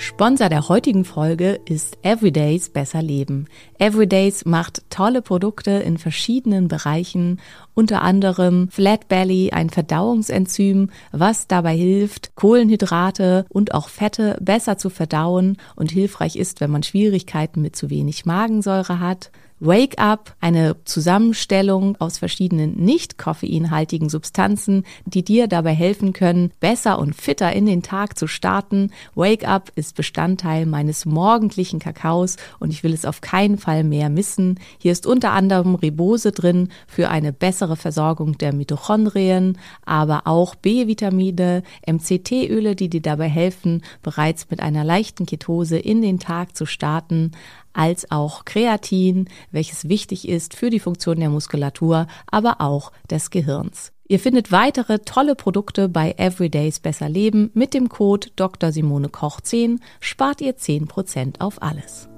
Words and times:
Sponsor 0.00 0.48
der 0.48 0.68
heutigen 0.68 1.04
Folge 1.04 1.58
ist 1.64 1.98
Everydays 2.02 2.68
Besser 2.68 3.02
Leben. 3.02 3.46
Everydays 3.80 4.44
macht 4.44 4.88
tolle 4.90 5.22
Produkte 5.22 5.72
in 5.72 5.98
verschiedenen 5.98 6.68
Bereichen, 6.68 7.40
unter 7.74 8.02
anderem 8.02 8.68
Flat 8.70 9.08
Belly, 9.08 9.50
ein 9.50 9.70
Verdauungsenzym, 9.70 10.90
was 11.10 11.48
dabei 11.48 11.76
hilft, 11.76 12.36
Kohlenhydrate 12.36 13.44
und 13.48 13.74
auch 13.74 13.88
Fette 13.88 14.38
besser 14.40 14.78
zu 14.78 14.88
verdauen 14.88 15.56
und 15.74 15.90
hilfreich 15.90 16.36
ist, 16.36 16.60
wenn 16.60 16.70
man 16.70 16.84
Schwierigkeiten 16.84 17.60
mit 17.60 17.74
zu 17.74 17.90
wenig 17.90 18.24
Magensäure 18.24 19.00
hat. 19.00 19.32
Wake 19.60 19.98
Up, 19.98 20.36
eine 20.40 20.76
Zusammenstellung 20.84 21.96
aus 21.98 22.18
verschiedenen 22.18 22.76
nicht 22.76 23.18
koffeinhaltigen 23.18 24.08
Substanzen, 24.08 24.84
die 25.04 25.24
dir 25.24 25.48
dabei 25.48 25.74
helfen 25.74 26.12
können, 26.12 26.52
besser 26.60 27.00
und 27.00 27.16
fitter 27.16 27.52
in 27.52 27.66
den 27.66 27.82
Tag 27.82 28.16
zu 28.16 28.28
starten. 28.28 28.92
Wake 29.16 29.48
Up 29.48 29.72
ist 29.74 29.96
Bestandteil 29.96 30.64
meines 30.64 31.06
morgendlichen 31.06 31.80
Kakaos 31.80 32.36
und 32.60 32.70
ich 32.70 32.84
will 32.84 32.94
es 32.94 33.04
auf 33.04 33.20
keinen 33.20 33.58
Fall 33.58 33.82
mehr 33.82 34.10
missen. 34.10 34.60
Hier 34.78 34.92
ist 34.92 35.06
unter 35.08 35.32
anderem 35.32 35.74
Ribose 35.74 36.30
drin 36.30 36.68
für 36.86 37.08
eine 37.08 37.32
bessere 37.32 37.76
Versorgung 37.76 38.38
der 38.38 38.54
Mitochondrien, 38.54 39.58
aber 39.84 40.22
auch 40.26 40.54
B-Vitamine, 40.54 41.64
MCT-Öle, 41.84 42.76
die 42.76 42.88
dir 42.88 43.02
dabei 43.02 43.28
helfen, 43.28 43.82
bereits 44.02 44.48
mit 44.50 44.60
einer 44.60 44.84
leichten 44.84 45.26
Ketose 45.26 45.78
in 45.78 46.00
den 46.00 46.20
Tag 46.20 46.56
zu 46.56 46.64
starten 46.64 47.32
als 47.78 48.10
auch 48.10 48.44
Kreatin, 48.44 49.28
welches 49.52 49.88
wichtig 49.88 50.28
ist 50.28 50.54
für 50.54 50.68
die 50.68 50.80
Funktion 50.80 51.20
der 51.20 51.30
Muskulatur, 51.30 52.08
aber 52.26 52.60
auch 52.60 52.90
des 53.08 53.30
Gehirns. 53.30 53.92
Ihr 54.08 54.18
findet 54.18 54.50
weitere 54.50 54.98
tolle 55.00 55.36
Produkte 55.36 55.88
bei 55.88 56.14
Everydays 56.16 56.80
Besser 56.80 57.08
Leben. 57.08 57.50
Mit 57.54 57.74
dem 57.74 57.88
Code 57.88 58.28
Dr. 58.36 58.72
Simone 58.72 59.10
Koch 59.10 59.40
10 59.40 59.80
spart 60.00 60.40
ihr 60.40 60.56
10% 60.56 61.40
auf 61.40 61.62
alles. 61.62 62.08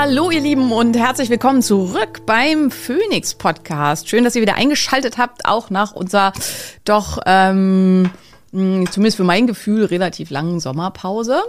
Hallo 0.00 0.30
ihr 0.30 0.40
Lieben 0.40 0.70
und 0.70 0.96
herzlich 0.96 1.28
willkommen 1.28 1.60
zurück 1.60 2.24
beim 2.24 2.70
Phoenix 2.70 3.34
Podcast. 3.34 4.08
Schön, 4.08 4.22
dass 4.22 4.36
ihr 4.36 4.42
wieder 4.42 4.54
eingeschaltet 4.54 5.18
habt, 5.18 5.44
auch 5.44 5.70
nach 5.70 5.90
unserer 5.90 6.32
doch 6.84 7.18
ähm, 7.26 8.08
zumindest 8.52 9.16
für 9.16 9.24
mein 9.24 9.48
Gefühl 9.48 9.86
relativ 9.86 10.30
langen 10.30 10.60
Sommerpause. 10.60 11.42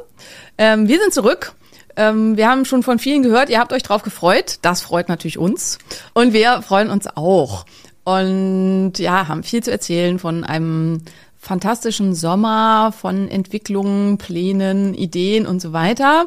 Ähm, 0.58 0.88
wir 0.88 1.00
sind 1.00 1.14
zurück. 1.14 1.54
Ähm, 1.96 2.38
wir 2.38 2.50
haben 2.50 2.66
schon 2.66 2.82
von 2.82 2.98
vielen 2.98 3.22
gehört, 3.22 3.52
ihr 3.52 3.60
habt 3.60 3.72
euch 3.72 3.84
drauf 3.84 4.02
gefreut. 4.02 4.58
Das 4.64 4.82
freut 4.82 5.10
natürlich 5.10 5.38
uns. 5.38 5.78
Und 6.16 6.34
wir 6.34 6.64
freuen 6.64 6.90
uns 6.90 7.06
auch. 7.06 7.68
Und 8.04 8.94
ja, 8.98 9.28
haben 9.28 9.44
viel 9.44 9.62
zu 9.62 9.70
erzählen 9.70 10.18
von 10.18 10.44
einem 10.44 11.04
fantastischen 11.38 12.16
Sommer, 12.16 12.94
von 13.00 13.28
Entwicklungen, 13.28 14.18
Plänen, 14.18 14.96
Ideen 14.96 15.46
und 15.46 15.62
so 15.62 15.72
weiter 15.72 16.26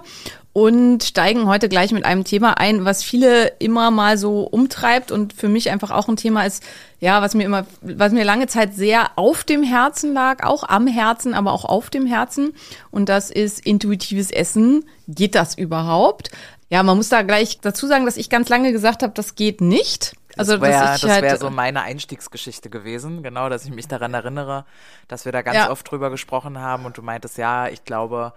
und 0.53 1.03
steigen 1.03 1.47
heute 1.47 1.69
gleich 1.69 1.93
mit 1.93 2.05
einem 2.05 2.25
Thema 2.25 2.59
ein, 2.59 2.85
was 2.85 3.03
viele 3.03 3.49
immer 3.59 3.91
mal 3.91 4.19
so 4.19 4.43
umtreibt 4.43 5.11
und 5.11 5.33
für 5.33 5.49
mich 5.49 5.71
einfach 5.71 5.91
auch 5.91 6.09
ein 6.09 6.17
Thema 6.17 6.45
ist, 6.45 6.63
ja, 7.01 7.23
was 7.23 7.35
mir 7.35 7.45
immer, 7.45 7.67
was 7.81 8.13
mir 8.13 8.25
lange 8.25 8.47
Zeit 8.47 8.75
sehr 8.75 9.13
auf 9.17 9.45
dem 9.45 9.63
Herzen 9.63 10.13
lag, 10.13 10.45
auch 10.45 10.65
am 10.69 10.87
Herzen, 10.87 11.33
aber 11.33 11.53
auch 11.53 11.65
auf 11.65 11.89
dem 11.89 12.07
Herzen. 12.07 12.55
Und 12.91 13.09
das 13.09 13.31
ist 13.31 13.65
intuitives 13.65 14.31
Essen. 14.31 14.85
Geht 15.09 15.35
das 15.35 15.57
überhaupt? 15.57 16.31
Ja, 16.69 16.83
man 16.83 16.97
muss 16.97 17.09
da 17.09 17.23
gleich 17.23 17.61
dazu 17.61 17.87
sagen, 17.87 18.05
dass 18.05 18.17
ich 18.17 18.31
ganz 18.31 18.49
lange 18.49 18.73
gesagt 18.73 19.03
habe, 19.03 19.13
das 19.15 19.35
geht 19.35 19.61
nicht. 19.61 20.15
Also 20.37 20.53
das 20.53 20.63
wäre 20.63 20.85
das 20.85 21.03
halt, 21.03 21.23
wär 21.23 21.37
so 21.37 21.51
meine 21.51 21.83
Einstiegsgeschichte 21.83 22.71
gewesen, 22.71 23.23
genau, 23.23 23.49
dass 23.49 23.65
ich 23.65 23.71
mich 23.71 23.89
daran 23.89 24.15
erinnere, 24.15 24.65
dass 25.09 25.25
wir 25.25 25.33
da 25.33 25.43
ganz 25.43 25.57
ja. 25.57 25.71
oft 25.71 25.91
drüber 25.91 26.09
gesprochen 26.11 26.59
haben 26.59 26.87
und 26.87 26.97
du 26.97 27.03
meintest, 27.03 27.37
ja, 27.37 27.69
ich 27.69 27.85
glaube, 27.85 28.33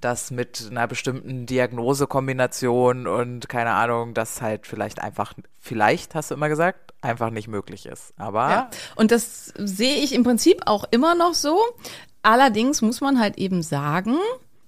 dass 0.00 0.30
mit 0.30 0.68
einer 0.70 0.86
bestimmten 0.86 1.46
Diagnosekombination 1.46 3.06
und 3.06 3.48
keine 3.48 3.72
Ahnung, 3.72 4.14
das 4.14 4.40
halt 4.42 4.66
vielleicht 4.66 5.00
einfach, 5.00 5.34
vielleicht 5.60 6.14
hast 6.14 6.30
du 6.30 6.34
immer 6.34 6.48
gesagt, 6.48 6.94
einfach 7.02 7.30
nicht 7.30 7.48
möglich 7.48 7.86
ist. 7.86 8.12
Aber. 8.16 8.50
Ja. 8.50 8.70
Und 8.96 9.10
das 9.10 9.52
sehe 9.56 9.96
ich 9.96 10.14
im 10.14 10.24
Prinzip 10.24 10.62
auch 10.66 10.84
immer 10.90 11.14
noch 11.14 11.34
so. 11.34 11.58
Allerdings 12.22 12.82
muss 12.82 13.00
man 13.00 13.18
halt 13.18 13.38
eben 13.38 13.62
sagen, 13.62 14.16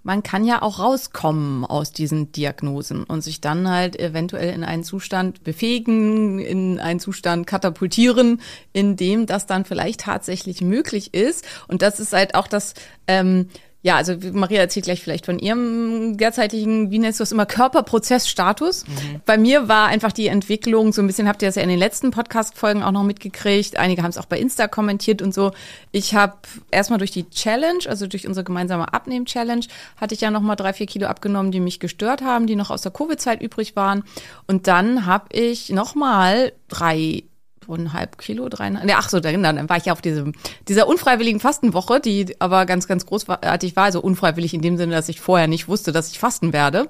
man 0.02 0.22
kann 0.22 0.44
ja 0.44 0.62
auch 0.62 0.78
rauskommen 0.78 1.64
aus 1.64 1.92
diesen 1.92 2.32
Diagnosen 2.32 3.04
und 3.04 3.20
sich 3.22 3.40
dann 3.40 3.68
halt 3.68 3.98
eventuell 3.98 4.52
in 4.52 4.64
einen 4.64 4.84
Zustand 4.84 5.44
befähigen, 5.44 6.38
in 6.38 6.80
einen 6.80 6.98
Zustand 6.98 7.46
katapultieren, 7.46 8.40
in 8.72 8.96
dem 8.96 9.26
das 9.26 9.46
dann 9.46 9.64
vielleicht 9.64 10.00
tatsächlich 10.00 10.60
möglich 10.60 11.14
ist. 11.14 11.44
Und 11.68 11.82
das 11.82 12.00
ist 12.00 12.12
halt 12.12 12.34
auch 12.34 12.48
das, 12.48 12.74
ähm, 13.06 13.48
ja, 13.84 13.96
also 13.96 14.14
Maria 14.32 14.60
erzählt 14.60 14.84
gleich 14.84 15.02
vielleicht 15.02 15.26
von 15.26 15.40
ihrem 15.40 16.16
derzeitigen, 16.16 16.92
wie 16.92 17.00
nennst 17.00 17.18
du 17.18 17.24
es 17.24 17.32
immer, 17.32 17.46
Körperprozessstatus. 17.46 18.86
Mhm. 18.86 19.20
Bei 19.26 19.36
mir 19.36 19.66
war 19.68 19.88
einfach 19.88 20.12
die 20.12 20.28
Entwicklung, 20.28 20.92
so 20.92 21.02
ein 21.02 21.08
bisschen 21.08 21.26
habt 21.26 21.42
ihr 21.42 21.48
das 21.48 21.56
ja 21.56 21.62
in 21.62 21.68
den 21.68 21.80
letzten 21.80 22.12
Podcast-Folgen 22.12 22.84
auch 22.84 22.92
noch 22.92 23.02
mitgekriegt. 23.02 23.78
Einige 23.78 24.02
haben 24.04 24.10
es 24.10 24.18
auch 24.18 24.26
bei 24.26 24.38
Insta 24.38 24.68
kommentiert 24.68 25.20
und 25.20 25.34
so. 25.34 25.50
Ich 25.90 26.14
habe 26.14 26.34
erstmal 26.70 27.00
durch 27.00 27.10
die 27.10 27.28
Challenge, 27.28 27.80
also 27.88 28.06
durch 28.06 28.28
unsere 28.28 28.44
gemeinsame 28.44 28.94
Abnehmen-Challenge, 28.94 29.66
hatte 29.96 30.14
ich 30.14 30.20
ja 30.20 30.30
nochmal 30.30 30.54
drei, 30.54 30.72
vier 30.72 30.86
Kilo 30.86 31.08
abgenommen, 31.08 31.50
die 31.50 31.60
mich 31.60 31.80
gestört 31.80 32.22
haben, 32.22 32.46
die 32.46 32.54
noch 32.54 32.70
aus 32.70 32.82
der 32.82 32.92
Covid-Zeit 32.92 33.42
übrig 33.42 33.74
waren. 33.74 34.04
Und 34.46 34.68
dann 34.68 35.06
habe 35.06 35.26
ich 35.32 35.70
nochmal 35.70 36.52
drei 36.68 37.24
eineinhalb 37.68 38.18
Kilo, 38.18 38.48
dreieinhalb, 38.48 38.86
ne, 38.86 38.94
ach 38.96 39.08
so, 39.08 39.20
dann, 39.20 39.42
dann 39.42 39.68
war 39.68 39.76
ich 39.76 39.86
ja 39.86 39.92
auf 39.92 40.02
diesem, 40.02 40.32
dieser 40.68 40.86
unfreiwilligen 40.88 41.40
Fastenwoche, 41.40 42.00
die 42.00 42.40
aber 42.40 42.66
ganz, 42.66 42.86
ganz 42.86 43.06
großartig 43.06 43.76
war, 43.76 43.84
also 43.84 44.00
unfreiwillig 44.00 44.54
in 44.54 44.62
dem 44.62 44.76
Sinne, 44.76 44.94
dass 44.94 45.08
ich 45.08 45.20
vorher 45.20 45.48
nicht 45.48 45.68
wusste, 45.68 45.92
dass 45.92 46.10
ich 46.10 46.18
fasten 46.18 46.52
werde. 46.52 46.88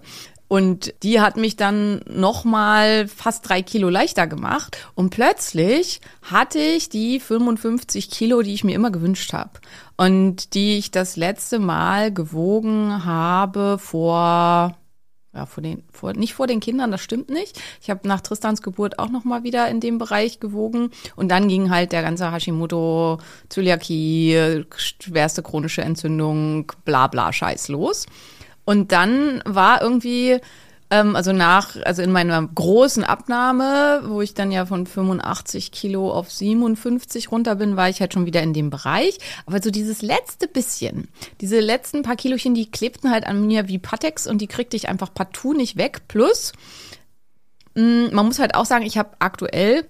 Und 0.53 0.93
die 1.03 1.19
hat 1.23 1.39
mich 1.39 1.57
dann 1.57 2.03
nochmal 2.07 3.09
fast 3.09 3.49
drei 3.49 3.63
Kilo 3.63 3.89
leichter 3.89 4.27
gemacht. 4.27 4.77
Und 4.95 5.09
plötzlich 5.09 6.03
hatte 6.21 6.59
ich 6.59 6.91
die 6.91 7.21
55 7.21 8.11
Kilo, 8.11 8.43
die 8.43 8.53
ich 8.53 8.63
mir 8.63 8.75
immer 8.75 8.91
gewünscht 8.91 9.33
habe. 9.33 9.53
Und 9.97 10.53
die 10.53 10.77
ich 10.77 10.91
das 10.91 11.17
letzte 11.17 11.59
Mal 11.59 12.13
gewogen 12.13 13.07
habe 13.07 13.79
vor 13.79 14.77
ja, 15.35 15.47
vor 15.47 15.63
den, 15.63 15.83
vor, 15.91 16.13
nicht 16.13 16.35
vor 16.35 16.47
den 16.47 16.61
Kindern, 16.61 16.91
das 16.91 17.01
stimmt 17.01 17.31
nicht. 17.31 17.61
Ich 17.81 17.89
habe 17.89 18.07
nach 18.07 18.21
Tristans 18.21 18.61
Geburt 18.61 18.99
auch 18.99 19.09
noch 19.09 19.25
mal 19.25 19.45
wieder 19.45 19.69
in 19.69 19.81
dem 19.81 19.99
Bereich 19.99 20.41
gewogen 20.41 20.91
und 21.17 21.29
dann 21.29 21.49
ging 21.49 21.71
halt 21.71 21.93
der 21.93 22.03
ganze 22.03 22.31
Hashimoto, 22.31 23.19
Zöliakie, 23.49 24.65
schwerste 24.77 25.43
chronische 25.43 25.83
Entzündung, 25.83 26.71
bla 26.85 27.07
bla 27.07 27.33
Scheiß 27.33 27.69
los. 27.69 28.07
Und 28.65 28.93
dann 28.93 29.43
war 29.45 29.83
irgendwie 29.83 30.39
ähm, 30.93 31.17
also 31.17 31.33
nach, 31.33 31.77
also 31.85 32.03
in 32.03 32.13
meiner 32.13 32.47
großen 32.47 33.03
Abnahme, 33.03 34.03
wo 34.07 34.21
ich 34.21 34.35
dann 34.35 34.53
ja 34.53 34.67
von 34.67 34.87
85 34.87 35.73
Kilo 35.73 36.13
auf 36.13 36.31
57 36.31 37.33
runter 37.33 37.57
bin, 37.57 37.77
war 37.77 37.89
ich 37.89 38.01
halt 38.01 38.13
schon 38.13 38.27
wieder 38.27 38.43
in 38.43 38.53
dem 38.53 38.71
Bereich. 38.71 39.19
Aber 39.47 39.61
so 39.61 39.71
dieses 39.71 40.03
letzte 40.03 40.47
bisschen, 40.47 41.09
diese 41.41 41.59
letzten 41.59 42.03
paar 42.03 42.17
Kilochen, 42.17 42.55
die 42.55 42.71
klebten 42.71 43.11
halt 43.11 43.27
an 43.27 43.47
mir 43.47 43.69
wie 43.69 43.79
Patex 43.79 44.27
und 44.27 44.39
die 44.39 44.47
kriegte 44.47 44.77
ich 44.77 44.89
einfach 44.89 45.13
partout 45.13 45.55
nicht 45.55 45.77
weg. 45.77 46.03
Plus, 46.07 46.53
Mm, 47.75 48.09
man 48.13 48.27
muss 48.27 48.39
halt 48.39 48.55
auch 48.55 48.67
sagen, 48.67 48.85
ich 48.85 48.99
habe 48.99 49.11
aktuell 49.19 49.87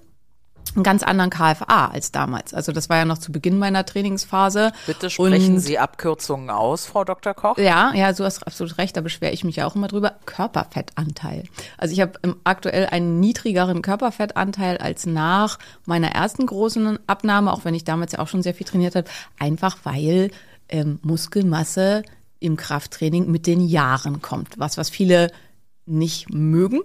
einen 0.74 0.84
ganz 0.84 1.02
anderen 1.02 1.30
KFA 1.30 1.88
als 1.88 2.12
damals. 2.12 2.54
Also 2.54 2.72
das 2.72 2.88
war 2.88 2.96
ja 2.96 3.04
noch 3.04 3.18
zu 3.18 3.32
Beginn 3.32 3.58
meiner 3.58 3.84
Trainingsphase. 3.84 4.72
Bitte 4.86 5.10
sprechen 5.10 5.54
und, 5.54 5.60
Sie 5.60 5.78
Abkürzungen 5.78 6.50
aus, 6.50 6.86
Frau 6.86 7.04
Dr. 7.04 7.34
Koch. 7.34 7.58
Ja, 7.58 7.92
ja, 7.94 8.12
du 8.12 8.24
hast 8.24 8.46
absolut 8.46 8.78
recht, 8.78 8.96
da 8.96 9.00
beschwere 9.00 9.32
ich 9.32 9.44
mich 9.44 9.56
ja 9.56 9.66
auch 9.66 9.74
immer 9.74 9.88
drüber. 9.88 10.14
Körperfettanteil. 10.24 11.44
Also 11.76 11.92
ich 11.92 12.00
habe 12.00 12.12
aktuell 12.44 12.86
einen 12.86 13.20
niedrigeren 13.20 13.82
Körperfettanteil 13.82 14.78
als 14.78 15.06
nach 15.06 15.58
meiner 15.84 16.08
ersten 16.08 16.46
großen 16.46 16.98
Abnahme, 17.06 17.52
auch 17.52 17.64
wenn 17.64 17.74
ich 17.74 17.84
damals 17.84 18.12
ja 18.12 18.20
auch 18.20 18.28
schon 18.28 18.42
sehr 18.42 18.54
viel 18.54 18.66
trainiert 18.66 18.94
habe, 18.94 19.08
einfach 19.38 19.78
weil 19.84 20.30
ähm, 20.68 20.98
Muskelmasse 21.02 22.02
im 22.40 22.56
Krafttraining 22.56 23.30
mit 23.30 23.46
den 23.46 23.60
Jahren 23.60 24.20
kommt. 24.20 24.58
Was, 24.58 24.76
was 24.76 24.90
viele 24.90 25.30
nicht 25.84 26.32
mögen 26.32 26.80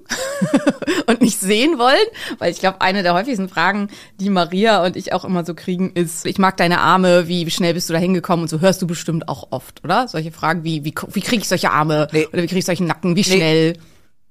und 1.08 1.22
nicht 1.22 1.40
sehen 1.40 1.78
wollen, 1.78 1.96
weil 2.40 2.52
ich 2.52 2.60
glaube, 2.60 2.82
eine 2.82 3.04
der 3.04 3.14
häufigsten 3.14 3.50
Fragen, 3.50 3.90
die 4.20 4.30
Maria 4.30 4.84
und 4.84 4.96
ich 4.96 5.14
auch 5.14 5.24
immer 5.24 5.46
so 5.46 5.54
kriegen, 5.54 5.92
ist, 5.94 6.26
ich 6.26 6.38
mag 6.38 6.58
deine 6.58 6.80
Arme, 6.80 7.28
wie 7.28 7.50
schnell 7.50 7.74
bist 7.74 7.90
du 7.90 7.94
da 7.94 8.00
hingekommen 8.00 8.44
und 8.44 8.50
so 8.50 8.60
hörst 8.60 8.82
du 8.82 8.88
bestimmt 8.88 9.30
auch 9.30 9.48
oft, 9.52 9.84
oder? 9.84 10.08
Solche 10.08 10.32
Fragen 10.32 10.64
wie, 10.64 10.84
wie, 10.84 10.94
wie 11.14 11.22
kriege 11.22 11.42
ich 11.42 11.48
solche 11.48 11.72
Arme 11.72 12.08
nee. 12.12 12.26
oder 12.28 12.42
wie 12.42 12.48
kriege 12.48 12.60
ich 12.60 12.66
solchen 12.66 12.88
Nacken, 12.88 13.16
wie 13.16 13.24
schnell? 13.24 13.74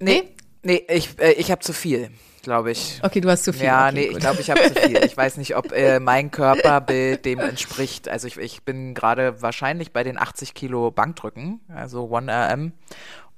Nee, 0.00 0.24
nee, 0.62 0.82
nee 0.88 0.94
ich, 0.94 1.10
äh, 1.19 1.32
ich 1.32 1.50
habe 1.50 1.60
zu 1.60 1.72
viel 1.72 2.10
glaube 2.46 2.70
ich. 2.70 3.00
Okay, 3.02 3.20
du 3.20 3.28
hast 3.28 3.42
zu 3.42 3.52
viel. 3.52 3.64
Ja, 3.64 3.88
okay, 3.88 3.94
nee, 3.94 4.06
gut. 4.06 4.12
ich 4.12 4.20
glaube, 4.20 4.40
ich 4.40 4.50
habe 4.50 4.62
zu 4.62 4.74
viel. 4.80 5.04
Ich 5.04 5.16
weiß 5.16 5.36
nicht, 5.36 5.56
ob 5.56 5.72
äh, 5.72 5.98
mein 6.00 6.30
Körperbild 6.30 7.24
dem 7.24 7.40
entspricht. 7.40 8.08
Also 8.08 8.28
ich, 8.28 8.36
ich 8.36 8.62
bin 8.62 8.94
gerade 8.94 9.42
wahrscheinlich 9.42 9.92
bei 9.92 10.04
den 10.04 10.16
80 10.16 10.54
Kilo 10.54 10.92
Bankdrücken, 10.92 11.60
also 11.69 12.04
1RM. 12.04 12.70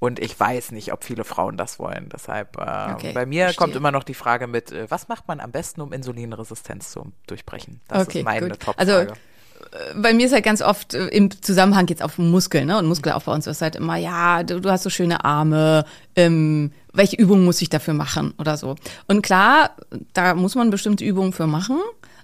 Und 0.01 0.21
ich 0.21 0.39
weiß 0.39 0.71
nicht, 0.73 0.93
ob 0.93 1.03
viele 1.03 1.25
Frauen 1.25 1.57
das 1.57 1.79
wollen. 1.79 2.09
Deshalb, 2.13 2.57
äh, 2.57 2.93
okay, 2.93 3.13
bei 3.13 3.27
mir 3.27 3.45
verstehe. 3.45 3.59
kommt 3.59 3.77
immer 3.77 3.91
noch 3.91 4.05
die 4.05 4.15
Frage 4.15 4.47
mit, 4.47 4.71
äh, 4.71 4.89
was 4.89 5.09
macht 5.09 5.27
man 5.27 5.41
am 5.41 5.51
besten, 5.51 5.81
um 5.81 5.93
Insulinresistenz 5.93 6.91
zu 6.91 7.13
durchbrechen? 7.27 7.81
Das 7.89 8.07
okay, 8.07 8.21
ist 8.21 8.25
meine 8.25 8.51
Top-Frage. 8.51 8.79
Also, 8.79 8.93
äh, 8.93 9.95
bei 9.97 10.15
mir 10.15 10.27
ist 10.27 10.33
halt 10.33 10.45
ganz 10.45 10.63
oft 10.63 10.95
äh, 10.95 11.09
im 11.09 11.31
Zusammenhang 11.43 11.89
jetzt 11.89 12.03
auf 12.03 12.17
Muskeln 12.19 12.69
ne? 12.69 12.79
und 12.79 12.87
Muskelaufbau 12.87 13.33
und 13.33 13.43
so 13.43 13.51
ist 13.51 13.61
halt 13.61 13.75
immer, 13.75 13.97
ja, 13.97 14.45
du, 14.45 14.61
du 14.61 14.71
hast 14.71 14.85
so 14.85 14.91
schöne 14.91 15.25
Arme, 15.25 15.85
ähm, 16.15 16.73
welche 16.93 17.17
Übungen 17.17 17.45
muss 17.45 17.61
ich 17.61 17.69
dafür 17.69 17.95
machen 17.95 18.35
oder 18.39 18.57
so. 18.57 18.77
Und 19.09 19.23
klar, 19.23 19.73
da 20.13 20.35
muss 20.35 20.55
man 20.55 20.71
bestimmte 20.71 21.05
Übungen 21.05 21.33
für 21.33 21.49
machen, 21.49 21.81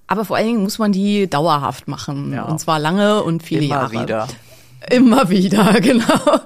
aber 0.07 0.25
vor 0.25 0.37
allen 0.37 0.47
Dingen 0.47 0.63
muss 0.63 0.79
man 0.79 0.93
die 0.93 1.29
dauerhaft 1.29 1.89
machen 1.89 2.33
ja. 2.33 2.45
und 2.45 2.61
zwar 2.61 2.79
lange 2.79 3.23
und 3.23 3.43
viele 3.43 3.65
immer 3.65 3.75
Jahre. 3.75 4.03
Wieder. 4.03 4.29
Immer 4.91 5.31
wieder, 5.31 5.73
genau. 5.81 6.41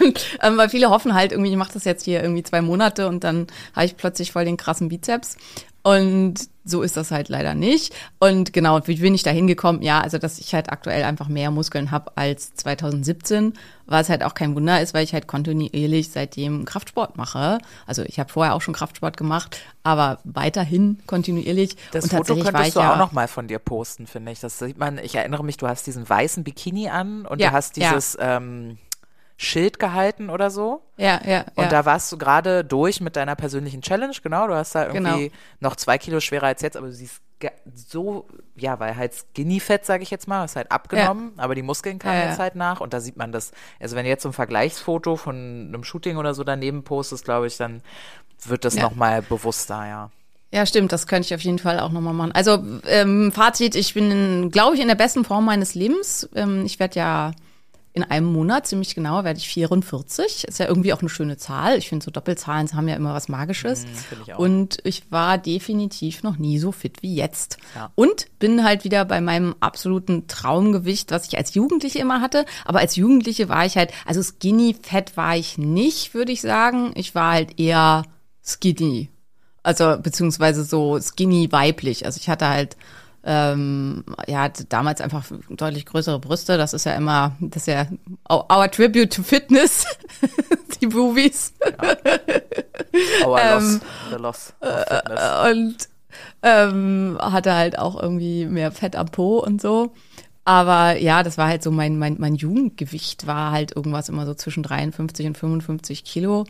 Und 0.00 0.26
ähm, 0.42 0.56
weil 0.56 0.68
viele 0.68 0.90
hoffen 0.90 1.14
halt 1.14 1.32
irgendwie, 1.32 1.50
ich 1.50 1.56
mache 1.56 1.72
das 1.74 1.84
jetzt 1.84 2.04
hier 2.04 2.22
irgendwie 2.22 2.42
zwei 2.42 2.60
Monate 2.60 3.08
und 3.08 3.24
dann 3.24 3.46
habe 3.74 3.86
ich 3.86 3.96
plötzlich 3.96 4.32
voll 4.32 4.44
den 4.44 4.56
krassen 4.56 4.88
Bizeps. 4.88 5.36
Und 5.84 6.48
so 6.64 6.80
ist 6.80 6.96
das 6.96 7.10
halt 7.10 7.28
leider 7.28 7.54
nicht. 7.54 7.94
Und 8.18 8.54
genau, 8.54 8.80
wie 8.86 8.96
bin 8.96 9.14
ich 9.14 9.22
da 9.22 9.30
hingekommen? 9.30 9.82
Ja, 9.82 10.00
also 10.00 10.16
dass 10.16 10.38
ich 10.38 10.54
halt 10.54 10.72
aktuell 10.72 11.04
einfach 11.04 11.28
mehr 11.28 11.50
Muskeln 11.50 11.90
habe 11.90 12.12
als 12.16 12.54
2017, 12.54 13.52
was 13.84 14.08
halt 14.08 14.24
auch 14.24 14.32
kein 14.32 14.54
Wunder 14.54 14.80
ist, 14.80 14.94
weil 14.94 15.04
ich 15.04 15.12
halt 15.12 15.26
kontinuierlich 15.26 16.08
seitdem 16.10 16.64
Kraftsport 16.64 17.18
mache. 17.18 17.58
Also 17.86 18.02
ich 18.04 18.18
habe 18.18 18.32
vorher 18.32 18.54
auch 18.54 18.62
schon 18.62 18.72
Kraftsport 18.72 19.18
gemacht, 19.18 19.60
aber 19.82 20.20
weiterhin 20.24 21.00
kontinuierlich. 21.06 21.76
Das 21.92 22.04
und 22.04 22.12
Foto 22.12 22.36
könntest 22.36 22.76
du 22.76 22.80
ja 22.80 22.94
auch 22.94 22.98
noch 22.98 23.12
mal 23.12 23.28
von 23.28 23.46
dir 23.46 23.58
posten, 23.58 24.06
finde 24.06 24.32
ich. 24.32 24.40
Das 24.40 24.58
sieht 24.58 24.78
man, 24.78 24.96
ich 24.96 25.14
erinnere 25.14 25.44
mich, 25.44 25.58
du 25.58 25.68
hast 25.68 25.86
diesen 25.86 26.08
weißen 26.08 26.44
Bikini 26.44 26.88
an 26.88 27.26
und 27.26 27.42
ja, 27.42 27.50
du 27.50 27.56
hast 27.56 27.76
dieses 27.76 28.14
ja. 28.14 28.38
ähm, 28.38 28.78
Schild 29.36 29.78
gehalten 29.78 30.30
oder 30.30 30.50
so. 30.50 30.82
Ja, 30.96 31.20
ja. 31.26 31.44
Und 31.56 31.64
ja. 31.64 31.68
da 31.68 31.84
warst 31.84 32.10
du 32.12 32.18
gerade 32.18 32.64
durch 32.64 33.00
mit 33.00 33.16
deiner 33.16 33.34
persönlichen 33.34 33.82
Challenge, 33.82 34.14
genau. 34.22 34.46
Du 34.46 34.54
hast 34.54 34.74
da 34.74 34.86
irgendwie 34.86 35.28
genau. 35.28 35.34
noch 35.60 35.76
zwei 35.76 35.98
Kilo 35.98 36.20
schwerer 36.20 36.46
als 36.46 36.62
jetzt, 36.62 36.76
aber 36.76 36.86
du 36.86 36.92
siehst 36.92 37.20
so, 37.74 38.26
ja, 38.56 38.78
weil 38.80 38.96
halt 38.96 39.12
Skinny-Fett, 39.12 39.84
sage 39.84 40.02
ich 40.02 40.10
jetzt 40.10 40.28
mal, 40.28 40.44
ist 40.44 40.56
halt 40.56 40.70
abgenommen, 40.70 41.32
ja. 41.36 41.42
aber 41.42 41.54
die 41.54 41.62
Muskeln 41.62 41.98
kamen 41.98 42.18
ja, 42.18 42.28
jetzt 42.28 42.38
halt 42.38 42.54
nach 42.54 42.80
und 42.80 42.94
da 42.94 43.00
sieht 43.00 43.16
man 43.16 43.32
das. 43.32 43.52
Also 43.80 43.96
wenn 43.96 44.04
du 44.04 44.08
jetzt 44.08 44.22
so 44.22 44.30
ein 44.30 44.32
Vergleichsfoto 44.32 45.16
von 45.16 45.34
einem 45.68 45.84
Shooting 45.84 46.16
oder 46.16 46.32
so 46.32 46.44
daneben 46.44 46.84
postest, 46.84 47.24
glaube 47.24 47.46
ich, 47.46 47.56
dann 47.56 47.82
wird 48.44 48.64
das 48.64 48.76
ja. 48.76 48.82
nochmal 48.82 49.22
bewusster, 49.22 49.86
ja. 49.86 50.10
Ja, 50.52 50.64
stimmt, 50.66 50.92
das 50.92 51.08
könnte 51.08 51.26
ich 51.26 51.34
auf 51.34 51.40
jeden 51.40 51.58
Fall 51.58 51.80
auch 51.80 51.90
nochmal 51.90 52.14
machen. 52.14 52.30
Also 52.32 52.62
ähm, 52.86 53.32
Fazit, 53.32 53.74
ich 53.74 53.94
bin, 53.94 54.52
glaube 54.52 54.76
ich, 54.76 54.80
in 54.80 54.86
der 54.86 54.94
besten 54.94 55.24
Form 55.24 55.44
meines 55.44 55.74
Lebens. 55.74 56.28
Ähm, 56.36 56.64
ich 56.64 56.78
werde 56.78 56.96
ja 56.96 57.32
in 57.96 58.02
einem 58.02 58.26
Monat, 58.26 58.66
ziemlich 58.66 58.96
genau, 58.96 59.22
werde 59.22 59.38
ich 59.38 59.48
44. 59.48 60.48
Ist 60.48 60.58
ja 60.58 60.66
irgendwie 60.66 60.92
auch 60.92 60.98
eine 60.98 61.08
schöne 61.08 61.36
Zahl. 61.36 61.78
Ich 61.78 61.88
finde 61.88 62.04
so 62.04 62.10
Doppelzahlen 62.10 62.68
haben 62.72 62.88
ja 62.88 62.96
immer 62.96 63.14
was 63.14 63.28
Magisches. 63.28 63.84
Mm, 63.84 63.88
ich 64.26 64.34
und 64.34 64.78
ich 64.82 65.12
war 65.12 65.38
definitiv 65.38 66.24
noch 66.24 66.36
nie 66.36 66.58
so 66.58 66.72
fit 66.72 67.04
wie 67.04 67.14
jetzt. 67.14 67.56
Ja. 67.76 67.92
Und 67.94 68.26
bin 68.40 68.64
halt 68.64 68.82
wieder 68.82 69.04
bei 69.04 69.20
meinem 69.20 69.54
absoluten 69.60 70.26
Traumgewicht, 70.26 71.12
was 71.12 71.28
ich 71.28 71.38
als 71.38 71.54
Jugendliche 71.54 72.00
immer 72.00 72.20
hatte. 72.20 72.46
Aber 72.64 72.80
als 72.80 72.96
Jugendliche 72.96 73.48
war 73.48 73.64
ich 73.64 73.76
halt, 73.76 73.92
also 74.04 74.24
skinny 74.24 74.74
fett 74.82 75.16
war 75.16 75.36
ich 75.36 75.56
nicht, 75.56 76.14
würde 76.14 76.32
ich 76.32 76.40
sagen. 76.40 76.90
Ich 76.96 77.14
war 77.14 77.34
halt 77.34 77.60
eher 77.60 78.02
skinny. 78.44 79.08
Also 79.62 79.98
beziehungsweise 80.02 80.64
so 80.64 80.98
skinny 81.00 81.52
weiblich. 81.52 82.06
Also 82.06 82.18
ich 82.20 82.28
hatte 82.28 82.48
halt 82.48 82.76
ähm, 83.24 84.04
ja, 84.26 84.42
hat 84.42 84.72
damals 84.72 85.00
einfach 85.00 85.24
deutlich 85.48 85.86
größere 85.86 86.18
Brüste. 86.18 86.58
Das 86.58 86.74
ist 86.74 86.84
ja 86.84 86.92
immer, 86.92 87.36
das 87.40 87.66
ist 87.66 87.66
ja 87.68 87.86
our 88.30 88.70
tribute 88.70 89.12
to 89.12 89.22
fitness, 89.22 89.86
die 90.80 90.86
Movies. 90.86 91.54
Ja. 91.64 93.26
Our 93.26 93.38
loss, 93.38 93.62
ähm, 93.62 93.80
the 94.10 94.16
loss 94.16 94.54
of 94.60 94.84
fitness. 94.88 95.20
Äh, 95.20 95.50
und 95.50 95.88
ähm, 96.42 97.18
hatte 97.20 97.54
halt 97.54 97.78
auch 97.78 98.00
irgendwie 98.00 98.46
mehr 98.46 98.70
Fett 98.72 98.94
am 98.94 99.06
Po 99.06 99.38
und 99.38 99.60
so. 99.60 99.92
Aber 100.44 100.98
ja, 100.98 101.22
das 101.22 101.38
war 101.38 101.48
halt 101.48 101.62
so 101.62 101.70
mein, 101.70 101.98
mein, 101.98 102.16
mein 102.18 102.34
Jugendgewicht 102.34 103.26
war 103.26 103.50
halt 103.50 103.74
irgendwas 103.74 104.10
immer 104.10 104.26
so 104.26 104.34
zwischen 104.34 104.62
53 104.62 105.26
und 105.26 105.38
55 105.38 106.04
Kilo. 106.04 106.44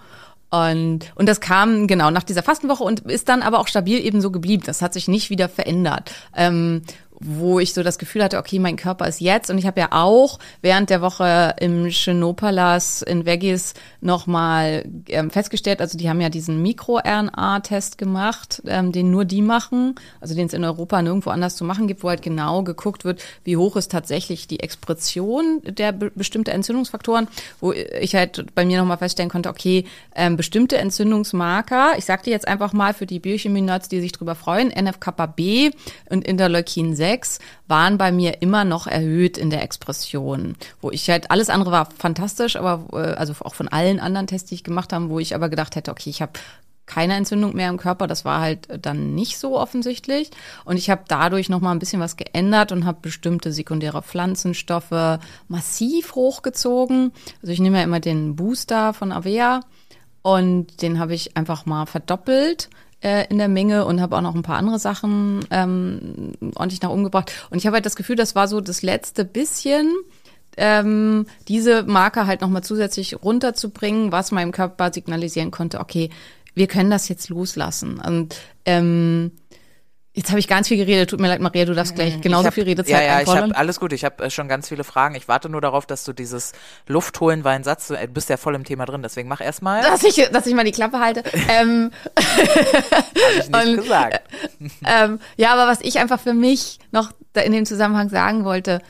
Und, 0.54 1.12
und 1.14 1.28
das 1.28 1.40
kam 1.40 1.86
genau 1.86 2.10
nach 2.10 2.22
dieser 2.22 2.42
Fastenwoche 2.42 2.84
und 2.84 3.00
ist 3.00 3.28
dann 3.28 3.42
aber 3.42 3.58
auch 3.58 3.66
stabil 3.66 3.98
eben 4.04 4.20
so 4.20 4.30
geblieben. 4.30 4.62
Das 4.66 4.82
hat 4.82 4.92
sich 4.92 5.08
nicht 5.08 5.30
wieder 5.30 5.48
verändert. 5.48 6.12
Ähm, 6.36 6.82
wo 7.20 7.60
ich 7.60 7.74
so 7.74 7.82
das 7.82 7.98
Gefühl 7.98 8.24
hatte, 8.24 8.38
okay, 8.38 8.58
mein 8.58 8.76
Körper 8.76 9.06
ist 9.06 9.20
jetzt. 9.20 9.50
Und 9.50 9.58
ich 9.58 9.66
habe 9.66 9.80
ja 9.80 9.88
auch 9.92 10.38
während 10.62 10.90
der 10.90 11.00
Woche 11.00 11.54
im 11.60 11.88
Chenopalas 11.90 13.02
in 13.02 13.24
Vegas 13.24 13.74
nochmal 14.00 14.84
ähm, 15.08 15.30
festgestellt, 15.30 15.80
also 15.80 15.96
die 15.96 16.08
haben 16.08 16.20
ja 16.20 16.28
diesen 16.28 16.60
Mikro-RNA-Test 16.62 17.98
gemacht, 17.98 18.62
ähm, 18.66 18.92
den 18.92 19.10
nur 19.10 19.24
die 19.24 19.42
machen, 19.42 19.94
also 20.20 20.34
den 20.34 20.46
es 20.46 20.52
in 20.52 20.64
Europa 20.64 21.00
nirgendwo 21.00 21.30
anders 21.30 21.56
zu 21.56 21.64
machen 21.64 21.86
gibt, 21.86 22.02
wo 22.02 22.08
halt 22.08 22.22
genau 22.22 22.62
geguckt 22.62 23.04
wird, 23.04 23.22
wie 23.44 23.56
hoch 23.56 23.76
ist 23.76 23.90
tatsächlich 23.90 24.46
die 24.46 24.60
Expression 24.60 25.62
der 25.64 25.92
be 25.92 26.10
bestimmten 26.14 26.50
Entzündungsfaktoren, 26.50 27.28
wo 27.60 27.72
ich 27.72 28.14
halt 28.14 28.54
bei 28.54 28.64
mir 28.64 28.78
nochmal 28.78 28.98
feststellen 28.98 29.30
konnte, 29.30 29.48
okay, 29.48 29.84
ähm, 30.14 30.36
bestimmte 30.36 30.78
Entzündungsmarker, 30.78 31.94
ich 31.96 32.04
sag 32.04 32.22
dir 32.22 32.30
jetzt 32.30 32.46
einfach 32.46 32.72
mal 32.72 32.94
für 32.94 33.06
die 33.06 33.20
Biochemie-Nerds, 33.20 33.88
die 33.88 34.00
sich 34.00 34.12
drüber 34.12 34.34
freuen, 34.34 34.70
NF-kappa-B 34.70 35.70
und 36.10 36.26
Interleukin 36.26 36.94
6, 36.94 37.03
6 37.04 37.38
waren 37.68 37.98
bei 37.98 38.10
mir 38.12 38.40
immer 38.40 38.64
noch 38.64 38.86
erhöht 38.86 39.36
in 39.36 39.50
der 39.50 39.62
Expression, 39.62 40.56
wo 40.80 40.90
ich 40.90 41.10
halt 41.10 41.30
alles 41.30 41.50
andere 41.50 41.70
war 41.70 41.88
fantastisch, 41.98 42.56
aber 42.56 42.86
äh, 42.92 43.14
also 43.14 43.34
auch 43.40 43.54
von 43.54 43.68
allen 43.68 44.00
anderen 44.00 44.26
Tests, 44.26 44.48
die 44.48 44.54
ich 44.54 44.64
gemacht 44.64 44.92
habe, 44.92 45.10
wo 45.10 45.18
ich 45.18 45.34
aber 45.34 45.50
gedacht 45.50 45.76
hätte, 45.76 45.90
okay, 45.90 46.08
ich 46.08 46.22
habe 46.22 46.32
keine 46.86 47.14
Entzündung 47.14 47.54
mehr 47.54 47.70
im 47.70 47.78
Körper, 47.78 48.06
das 48.06 48.24
war 48.24 48.40
halt 48.40 48.68
dann 48.80 49.14
nicht 49.14 49.38
so 49.38 49.58
offensichtlich. 49.58 50.30
Und 50.64 50.76
ich 50.76 50.90
habe 50.90 51.04
dadurch 51.08 51.48
noch 51.48 51.60
mal 51.60 51.72
ein 51.72 51.78
bisschen 51.78 52.00
was 52.00 52.16
geändert 52.16 52.72
und 52.72 52.84
habe 52.84 52.98
bestimmte 53.00 53.52
sekundäre 53.52 54.02
Pflanzenstoffe 54.02 55.18
massiv 55.48 56.14
hochgezogen. 56.14 57.12
Also 57.40 57.52
ich 57.52 57.60
nehme 57.60 57.78
ja 57.78 57.84
immer 57.84 58.00
den 58.00 58.36
Booster 58.36 58.92
von 58.92 59.12
Avea 59.12 59.60
und 60.22 60.82
den 60.82 60.98
habe 60.98 61.14
ich 61.14 61.36
einfach 61.36 61.66
mal 61.66 61.86
verdoppelt 61.86 62.68
äh, 63.04 63.26
in 63.28 63.38
der 63.38 63.48
Menge 63.48 63.84
und 63.84 64.00
habe 64.00 64.16
auch 64.16 64.22
noch 64.22 64.34
ein 64.34 64.42
paar 64.42 64.56
andere 64.56 64.78
Sachen 64.78 65.44
ähm, 65.50 66.32
ordentlich 66.54 66.80
nach 66.82 66.90
oben 66.90 67.04
gebracht. 67.04 67.32
Und 67.50 67.58
ich 67.58 67.66
habe 67.66 67.74
halt 67.74 67.86
das 67.86 67.96
Gefühl, 67.96 68.16
das 68.16 68.34
war 68.34 68.48
so 68.48 68.60
das 68.60 68.82
letzte 68.82 69.24
bisschen, 69.24 69.92
ähm, 70.56 71.26
diese 71.48 71.82
Marker 71.82 72.26
halt 72.26 72.40
nochmal 72.40 72.64
zusätzlich 72.64 73.22
runterzubringen, 73.22 74.10
was 74.10 74.32
meinem 74.32 74.52
Körper 74.52 74.92
signalisieren 74.92 75.50
konnte, 75.50 75.80
okay, 75.80 76.10
wir 76.54 76.66
können 76.66 76.90
das 76.90 77.08
jetzt 77.08 77.28
loslassen. 77.28 78.00
Und 78.04 78.36
ähm, 78.64 79.32
Jetzt 80.16 80.30
habe 80.30 80.38
ich 80.38 80.46
ganz 80.46 80.68
viel 80.68 80.76
geredet. 80.76 81.10
Tut 81.10 81.18
mir 81.18 81.26
leid, 81.26 81.40
Maria, 81.40 81.64
du 81.64 81.74
darfst 81.74 81.96
gleich 81.96 82.20
genauso 82.20 82.46
hab, 82.46 82.54
viel 82.54 82.62
Redezeit 82.62 82.88
Ja, 82.88 83.02
ja, 83.02 83.16
einfordern. 83.16 83.46
ich 83.46 83.50
habe 83.50 83.58
alles 83.58 83.80
gut. 83.80 83.92
Ich 83.92 84.04
habe 84.04 84.22
äh, 84.24 84.30
schon 84.30 84.46
ganz 84.46 84.68
viele 84.68 84.84
Fragen. 84.84 85.16
Ich 85.16 85.26
warte 85.26 85.48
nur 85.48 85.60
darauf, 85.60 85.86
dass 85.86 86.04
du 86.04 86.12
dieses 86.12 86.52
Luft 86.86 87.18
holen 87.20 87.42
war 87.42 87.50
ein 87.50 87.64
Satz. 87.64 87.88
Du 87.88 87.94
äh, 87.94 88.06
bist 88.06 88.28
ja 88.28 88.36
voll 88.36 88.54
im 88.54 88.62
Thema 88.62 88.86
drin, 88.86 89.02
deswegen 89.02 89.28
mach 89.28 89.40
erst 89.40 89.62
mal. 89.62 89.82
Dass 89.82 90.04
ich, 90.04 90.14
dass 90.30 90.46
ich 90.46 90.54
mal 90.54 90.64
die 90.64 90.70
Klappe 90.70 91.00
halte. 91.00 91.24
ähm, 91.48 91.90
habe 92.16 93.38
ich 93.40 93.48
nicht 93.48 93.66
und, 93.66 93.76
gesagt. 93.76 94.20
Ähm, 94.86 95.18
ja, 95.36 95.52
aber 95.52 95.66
was 95.66 95.80
ich 95.80 95.98
einfach 95.98 96.20
für 96.20 96.34
mich 96.34 96.78
noch 96.92 97.10
in 97.34 97.50
dem 97.50 97.66
Zusammenhang 97.66 98.08
sagen 98.08 98.44
wollte, 98.44 98.82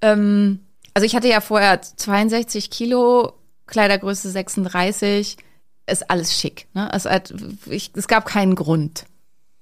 ähm, 0.00 0.60
also 0.94 1.04
ich 1.04 1.14
hatte 1.14 1.28
ja 1.28 1.42
vorher 1.42 1.82
62 1.82 2.70
Kilo, 2.70 3.34
Kleidergröße 3.66 4.30
36 4.30 5.36
ist 5.86 6.10
alles 6.10 6.38
schick. 6.38 6.68
Ne? 6.72 6.90
Es, 6.92 7.06
ich, 7.66 7.90
es 7.94 8.08
gab 8.08 8.24
keinen 8.24 8.54
Grund, 8.54 9.04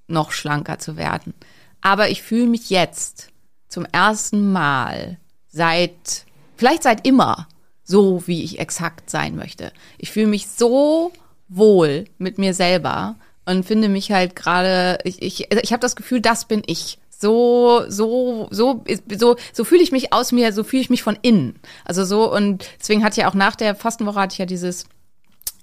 noch 0.09 0.33
schlanker 0.33 0.79
zu 0.79 0.97
werden. 0.97 1.35
Aber 1.81 2.09
ich 2.11 2.23
fühle 2.23 2.47
mich 2.47 2.71
jetzt 2.71 3.29
zum 3.69 3.85
ersten 3.85 4.53
Mal 4.53 5.19
seit, 5.49 6.25
vielleicht 6.57 6.83
seit 6.83 7.07
immer, 7.07 7.47
so 7.85 8.27
wie 8.27 8.43
ich 8.43 8.59
exakt 8.59 9.11
sein 9.11 9.37
möchte. 9.37 9.73
Ich 9.97 10.11
fühle 10.11 10.27
mich 10.27 10.49
so 10.49 11.13
wohl 11.49 12.05
mit 12.19 12.39
mir 12.39 12.55
selber 12.55 13.17
und 13.47 13.65
finde 13.65 13.89
mich 13.89 14.13
halt 14.13 14.37
gerade, 14.37 14.99
ich, 15.05 15.23
ich, 15.23 15.51
ich 15.51 15.73
habe 15.73 15.81
das 15.81 15.97
Gefühl, 15.97 16.21
das 16.21 16.45
bin 16.45 16.63
ich. 16.67 16.99
So, 17.11 17.83
so, 17.89 18.47
so, 18.51 18.85
so, 19.17 19.37
so 19.53 19.65
fühle 19.65 19.83
ich 19.83 19.91
mich 19.91 20.13
aus 20.13 20.31
mir, 20.31 20.53
so 20.53 20.63
fühle 20.63 20.83
ich 20.83 20.91
mich 20.91 21.03
von 21.03 21.19
innen. 21.23 21.59
Also 21.85 22.05
so, 22.05 22.33
und 22.33 22.65
deswegen 22.79 23.03
hatte 23.03 23.15
ich 23.15 23.23
ja 23.23 23.29
auch 23.29 23.35
nach 23.35 23.57
der 23.57 23.75
Fastenwoche 23.75 24.21
hatte 24.21 24.35
ich 24.35 24.39
ja 24.39 24.47
dieses 24.47 24.85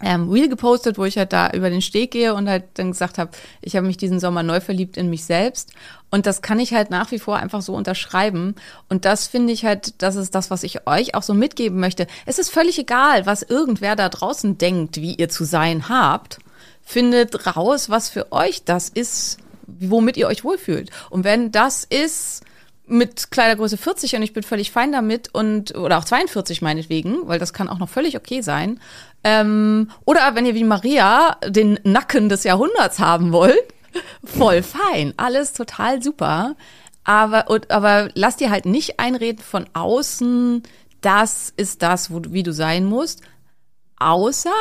ähm, 0.02 0.30
Reel 0.30 0.50
gepostet, 0.50 0.98
wo 0.98 1.06
ich 1.06 1.18
halt 1.18 1.32
da 1.32 1.52
über 1.52 1.70
den 1.70 1.82
Steg 1.82 2.12
gehe 2.12 2.34
und 2.34 2.50
halt 2.50 2.66
dann 2.74 2.92
gesagt 2.92 3.18
habe, 3.18 3.32
ich 3.62 3.76
habe 3.76 3.88
mich 3.88 3.98
diesen 3.98 4.20
Sommer 4.20 4.44
neu 4.44 4.60
verliebt 4.60 4.98
in 4.98 5.10
mich 5.10 5.24
selbst. 5.24 5.72
Und 6.12 6.26
das 6.26 6.42
kann 6.42 6.60
ich 6.60 6.74
halt 6.74 6.90
nach 6.90 7.12
wie 7.12 7.20
vor 7.20 7.38
einfach 7.38 7.62
so 7.62 7.74
unterschreiben. 7.74 8.56
Und 8.90 9.06
das 9.06 9.28
finde 9.28 9.54
ich 9.54 9.66
halt, 9.66 10.02
das 10.02 10.16
ist 10.16 10.36
das, 10.36 10.52
was 10.52 10.64
ich 10.64 10.88
euch 10.88 11.16
auch 11.16 11.24
so 11.24 11.34
mitgeben 11.34 11.80
möchte. 11.80 12.08
Es 12.26 12.40
ist 12.40 12.50
völlig 12.50 12.78
egal, 12.78 13.26
was 13.26 13.42
irgendwer 13.42 13.96
da 13.96 14.10
draußen 14.10 14.58
denkt, 14.58 14.98
wie 14.98 15.16
ihr 15.16 15.30
zu 15.30 15.46
sein 15.46 15.88
habt. 15.88 16.40
Findet 16.84 17.56
raus, 17.56 17.90
was 17.90 18.10
für 18.10 18.32
euch 18.32 18.64
das 18.64 18.90
ist, 18.90 19.38
womit 19.66 20.18
ihr 20.18 20.28
euch 20.28 20.44
wohlfühlt. 20.44 20.92
Und 21.10 21.24
wenn 21.24 21.52
das 21.52 21.84
ist, 21.84 22.44
mit 22.88 23.32
Kleidergröße 23.32 23.78
40 23.78 24.16
und 24.16 24.22
ich 24.22 24.34
bin 24.34 24.44
völlig 24.44 24.72
fein 24.72 24.92
damit 24.92 25.34
und 25.34 25.76
oder 25.76 25.98
auch 25.98 26.06
42 26.06 26.62
meinetwegen, 26.62 27.28
weil 27.28 27.40
das 27.40 27.54
kann 27.54 27.70
auch 27.70 27.80
noch 27.80 27.90
völlig 27.90 28.16
okay 28.16 28.42
sein. 28.42 28.80
Ähm, 29.24 29.90
oder 30.06 30.36
wenn 30.36 30.46
ihr 30.46 30.56
wie 30.56 30.64
Maria 30.64 31.38
den 31.46 31.80
Nacken 31.84 32.30
des 32.30 32.44
Jahrhunderts 32.44 33.00
haben 33.00 33.32
wollt, 33.32 33.64
voll 34.24 34.62
fein, 34.64 35.14
alles 35.18 35.54
total 35.54 36.02
super. 36.02 36.56
Aber 37.04 37.50
und, 37.50 37.72
aber 37.72 38.10
lass 38.14 38.38
dir 38.38 38.50
halt 38.50 38.66
nicht 38.66 39.00
einreden 39.00 39.44
von 39.44 39.66
außen, 39.74 40.64
das 41.02 41.54
ist 41.56 41.82
das, 41.82 42.12
wo, 42.12 42.22
wie 42.30 42.44
du 42.44 42.52
sein 42.52 42.86
musst. 42.86 43.22
Außer 43.98 44.52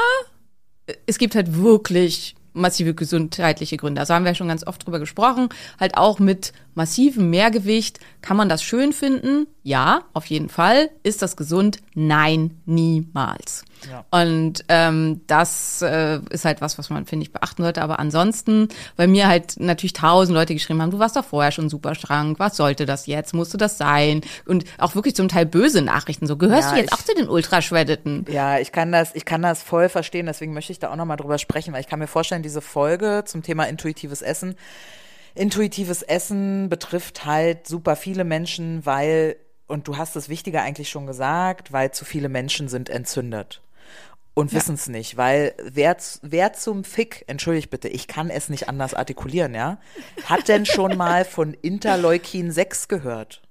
es 1.07 1.19
gibt 1.19 1.35
halt 1.35 1.57
wirklich 1.57 2.37
massive 2.55 2.95
gesundheitliche 2.95 3.77
Gründe. 3.77 4.01
Also 4.01 4.15
haben 4.15 4.25
wir 4.25 4.35
schon 4.35 4.49
ganz 4.49 4.67
oft 4.67 4.85
drüber 4.87 4.99
gesprochen. 4.99 5.51
Halt 5.79 5.97
auch 5.97 6.19
mit 6.19 6.53
massivem 6.75 7.29
Mehrgewicht. 7.31 8.01
Kann 8.23 8.37
man 8.37 8.49
das 8.49 8.63
schön 8.63 8.93
finden? 8.93 9.47
Ja, 9.67 10.03
auf 10.13 10.27
jeden 10.27 10.51
Fall. 10.51 10.91
Ist 11.03 11.23
das 11.23 11.37
gesund? 11.37 11.79
Nein, 11.95 12.61
niemals. 12.67 13.65
Ja. 13.91 14.05
Und 14.11 14.63
ähm, 14.69 15.23
das 15.27 15.81
äh, 15.81 16.21
ist 16.29 16.45
halt 16.45 16.61
was, 16.61 16.79
was 16.79 16.91
man, 16.91 17.07
finde 17.07 17.25
ich, 17.25 17.33
beachten 17.33 17.63
sollte. 17.63 17.81
Aber 17.81 17.99
ansonsten, 17.99 18.69
weil 18.97 19.09
mir 19.09 19.27
halt 19.27 19.59
natürlich 19.59 19.95
tausend 19.95 20.35
Leute 20.35 20.53
geschrieben 20.53 20.83
haben, 20.83 20.91
du 20.91 20.99
warst 20.99 21.17
doch 21.17 21.25
vorher 21.25 21.51
schon 21.51 21.71
super 21.71 21.95
schrank, 21.95 22.39
was 22.39 22.59
sollte 22.59 22.85
das 22.85 23.07
jetzt? 23.07 23.33
Musste 23.33 23.57
das 23.57 23.79
sein? 23.79 24.21
Und 24.45 24.67
auch 24.77 24.95
wirklich 24.97 25.17
zum 25.17 25.29
Teil 25.29 25.47
böse 25.47 25.81
Nachrichten. 25.81 26.27
So, 26.27 26.37
gehörst 26.37 26.69
ja, 26.69 26.71
du 26.73 26.77
jetzt 26.81 26.93
ich, 26.93 26.99
auch 26.99 27.03
zu 27.03 27.15
den 27.15 27.29
Ultraschweddeten? 27.31 28.27
Ja, 28.29 28.59
ich 28.59 28.71
kann 28.71 28.93
das, 28.93 29.15
ich 29.15 29.25
kann 29.25 29.41
das 29.41 29.63
voll 29.63 29.89
verstehen, 29.89 30.27
deswegen 30.27 30.53
möchte 30.53 30.73
ich 30.73 30.79
da 30.79 30.91
auch 30.91 30.97
nochmal 30.97 31.17
drüber 31.17 31.39
sprechen, 31.39 31.73
weil 31.73 31.81
ich 31.81 31.89
kann 31.89 31.99
mir 31.99 32.07
vorstellen, 32.07 32.43
diese 32.43 32.61
Folge 32.61 33.23
zum 33.25 33.43
Thema 33.43 33.65
intuitives 33.65 34.21
Essen 34.21 34.57
intuitives 35.35 36.03
Essen 36.03 36.69
betrifft 36.69 37.25
halt 37.25 37.67
super 37.67 37.97
viele 37.97 38.25
Menschen, 38.25 38.87
weil, 38.87 39.37
und 39.75 39.89
du 39.89 39.99
hast 39.99 40.17
das 40.17 40.29
Wichtige 40.29 40.63
eigentlich 40.63 40.89
schon 40.89 41.07
gesagt, 41.07 41.73
weil 41.73 41.91
zu 41.91 42.05
viele 42.05 42.29
Menschen 42.29 42.69
sind 42.69 42.89
entzündet 42.89 43.61
und 44.33 44.53
ja. 44.53 44.59
wissen 44.59 44.77
es 44.77 44.89
nicht, 44.89 45.17
weil 45.17 45.53
wer, 45.63 45.97
wer 46.23 46.53
zum 46.53 46.85
Fick, 46.85 47.25
entschuldigt 47.27 47.71
bitte, 47.71 47.89
ich 47.89 48.07
kann 48.07 48.31
es 48.31 48.49
nicht 48.49 48.69
anders 48.69 48.95
artikulieren, 48.95 49.55
ja, 49.55 49.79
hat 50.25 50.49
denn 50.49 50.65
schon 50.65 50.97
mal 50.97 51.25
von 51.25 51.55
Interleukin 51.55 52.53
6 52.53 52.89
gehört? 52.89 53.43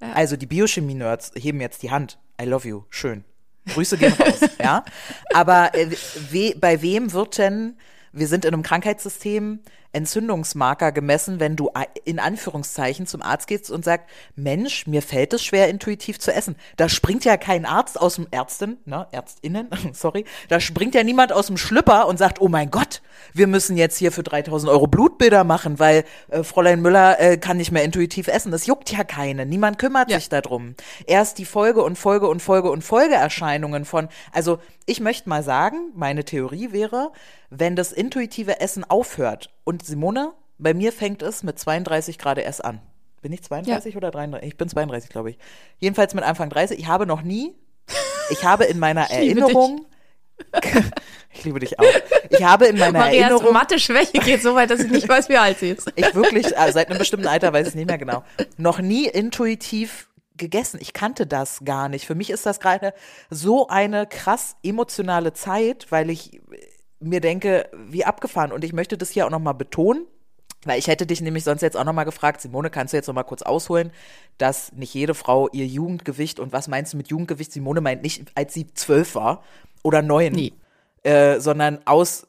Ja. 0.00 0.12
Also 0.12 0.36
die 0.36 0.46
Biochemie-Nerds 0.46 1.32
heben 1.34 1.60
jetzt 1.60 1.82
die 1.82 1.90
Hand. 1.90 2.18
I 2.40 2.44
love 2.44 2.66
you. 2.66 2.84
Schön. 2.90 3.24
Grüße 3.66 3.98
gehen 3.98 4.12
raus, 4.12 4.40
ja. 4.62 4.84
Aber 5.32 5.74
äh, 5.74 5.90
we, 6.30 6.54
bei 6.56 6.80
wem 6.80 7.12
wird 7.12 7.38
denn, 7.38 7.76
wir 8.12 8.28
sind 8.28 8.44
in 8.44 8.54
einem 8.54 8.62
Krankheitssystem, 8.62 9.60
Entzündungsmarker 9.94 10.92
gemessen, 10.92 11.40
wenn 11.40 11.56
du 11.56 11.70
in 12.04 12.18
Anführungszeichen 12.18 13.06
zum 13.06 13.22
Arzt 13.22 13.46
gehst 13.46 13.70
und 13.70 13.84
sagst, 13.84 14.06
Mensch, 14.36 14.86
mir 14.86 15.02
fällt 15.02 15.32
es 15.32 15.44
schwer, 15.44 15.68
intuitiv 15.68 16.18
zu 16.18 16.32
essen. 16.32 16.56
Da 16.76 16.88
springt 16.88 17.24
ja 17.24 17.36
kein 17.36 17.64
Arzt 17.64 18.00
aus 18.00 18.16
dem 18.16 18.26
Ärztin, 18.30 18.78
ne, 18.84 19.06
Ärztinnen, 19.12 19.68
sorry, 19.92 20.24
da 20.48 20.60
springt 20.60 20.94
ja 20.94 21.02
niemand 21.02 21.32
aus 21.32 21.46
dem 21.46 21.56
Schlüpper 21.56 22.06
und 22.08 22.18
sagt, 22.18 22.40
oh 22.40 22.48
mein 22.48 22.70
Gott, 22.70 23.02
wir 23.32 23.46
müssen 23.46 23.76
jetzt 23.76 23.96
hier 23.96 24.12
für 24.12 24.22
3000 24.22 24.70
Euro 24.70 24.86
Blutbilder 24.86 25.44
machen, 25.44 25.78
weil 25.78 26.04
äh, 26.28 26.42
Fräulein 26.42 26.80
Müller 26.80 27.20
äh, 27.20 27.36
kann 27.36 27.56
nicht 27.56 27.72
mehr 27.72 27.84
intuitiv 27.84 28.28
essen. 28.28 28.52
Das 28.52 28.66
juckt 28.66 28.90
ja 28.92 29.04
keine. 29.04 29.46
Niemand 29.46 29.78
kümmert 29.78 30.10
ja. 30.10 30.18
sich 30.18 30.28
darum. 30.28 30.74
Erst 31.06 31.38
die 31.38 31.44
Folge 31.44 31.82
und 31.82 31.96
Folge 31.96 32.28
und 32.28 32.40
Folge 32.40 32.70
und 32.70 32.82
Folgeerscheinungen 32.82 33.84
von, 33.84 34.08
also 34.32 34.58
ich 34.86 35.00
möchte 35.00 35.28
mal 35.28 35.42
sagen, 35.42 35.92
meine 35.94 36.24
Theorie 36.24 36.72
wäre, 36.72 37.12
wenn 37.50 37.76
das 37.76 37.92
intuitive 37.92 38.60
Essen 38.60 38.84
aufhört 38.84 39.50
und 39.64 39.84
Simone, 39.84 40.32
bei 40.58 40.74
mir 40.74 40.92
fängt 40.92 41.22
es 41.22 41.42
mit 41.42 41.58
32 41.58 42.18
Grad 42.18 42.38
erst 42.38 42.64
an. 42.64 42.80
Bin 43.22 43.32
ich 43.32 43.42
32 43.42 43.94
ja. 43.94 43.98
oder 43.98 44.10
33? 44.10 44.48
Ich 44.48 44.56
bin 44.56 44.68
32, 44.68 45.10
glaube 45.10 45.30
ich. 45.30 45.38
Jedenfalls 45.78 46.14
mit 46.14 46.24
Anfang 46.24 46.50
30. 46.50 46.78
Ich 46.78 46.86
habe 46.86 47.06
noch 47.06 47.22
nie, 47.22 47.54
ich 48.30 48.44
habe 48.44 48.64
in 48.64 48.78
meiner 48.78 49.02
Erinnerung, 49.10 49.86
ich 51.32 51.44
liebe 51.44 51.60
dich 51.60 51.78
auch. 51.78 51.84
Ich 52.30 52.42
habe 52.42 52.66
in 52.66 52.78
meiner 52.78 52.98
Marias 52.98 53.30
Erinnerung. 53.30 53.52
Mathe-Schwäche 53.52 54.18
geht 54.18 54.42
so 54.42 54.54
weit, 54.54 54.70
dass 54.70 54.80
ich 54.80 54.90
nicht 54.90 55.08
weiß, 55.08 55.28
wie 55.28 55.36
alt 55.36 55.58
sie 55.58 55.70
ist. 55.70 55.92
Ich 55.94 56.14
wirklich, 56.14 56.56
also 56.58 56.72
seit 56.74 56.88
einem 56.90 56.98
bestimmten 56.98 57.26
Alter 57.26 57.52
weiß 57.52 57.68
ich 57.68 57.74
nicht 57.74 57.86
mehr 57.86 57.98
genau. 57.98 58.24
Noch 58.56 58.80
nie 58.80 59.06
intuitiv 59.06 60.08
gegessen. 60.36 60.78
Ich 60.80 60.92
kannte 60.92 61.26
das 61.26 61.60
gar 61.64 61.88
nicht. 61.88 62.06
Für 62.06 62.14
mich 62.14 62.30
ist 62.30 62.46
das 62.46 62.60
gerade 62.60 62.92
so 63.30 63.68
eine 63.68 64.06
krass 64.06 64.56
emotionale 64.62 65.32
Zeit, 65.32 65.86
weil 65.90 66.10
ich 66.10 66.40
mir 67.00 67.20
denke, 67.20 67.68
wie 67.72 68.04
abgefahren. 68.04 68.52
Und 68.52 68.64
ich 68.64 68.72
möchte 68.72 68.96
das 68.96 69.10
hier 69.10 69.26
auch 69.26 69.30
nochmal 69.30 69.54
betonen, 69.54 70.06
weil 70.64 70.78
ich 70.78 70.86
hätte 70.86 71.06
dich 71.06 71.20
nämlich 71.20 71.44
sonst 71.44 71.60
jetzt 71.60 71.76
auch 71.76 71.84
nochmal 71.84 72.04
gefragt, 72.04 72.40
Simone, 72.40 72.70
kannst 72.70 72.92
du 72.92 72.96
jetzt 72.96 73.06
nochmal 73.06 73.24
kurz 73.24 73.42
ausholen, 73.42 73.90
dass 74.38 74.72
nicht 74.72 74.94
jede 74.94 75.14
Frau 75.14 75.48
ihr 75.50 75.66
Jugendgewicht, 75.66 76.40
und 76.40 76.52
was 76.52 76.68
meinst 76.68 76.92
du 76.92 76.96
mit 76.96 77.08
Jugendgewicht? 77.08 77.52
Simone 77.52 77.80
meint 77.80 78.02
nicht, 78.02 78.32
als 78.34 78.54
sie 78.54 78.72
zwölf 78.74 79.14
war 79.14 79.42
oder 79.82 80.02
neun, 80.02 80.52
äh, 81.02 81.40
sondern 81.40 81.80
aus, 81.84 82.26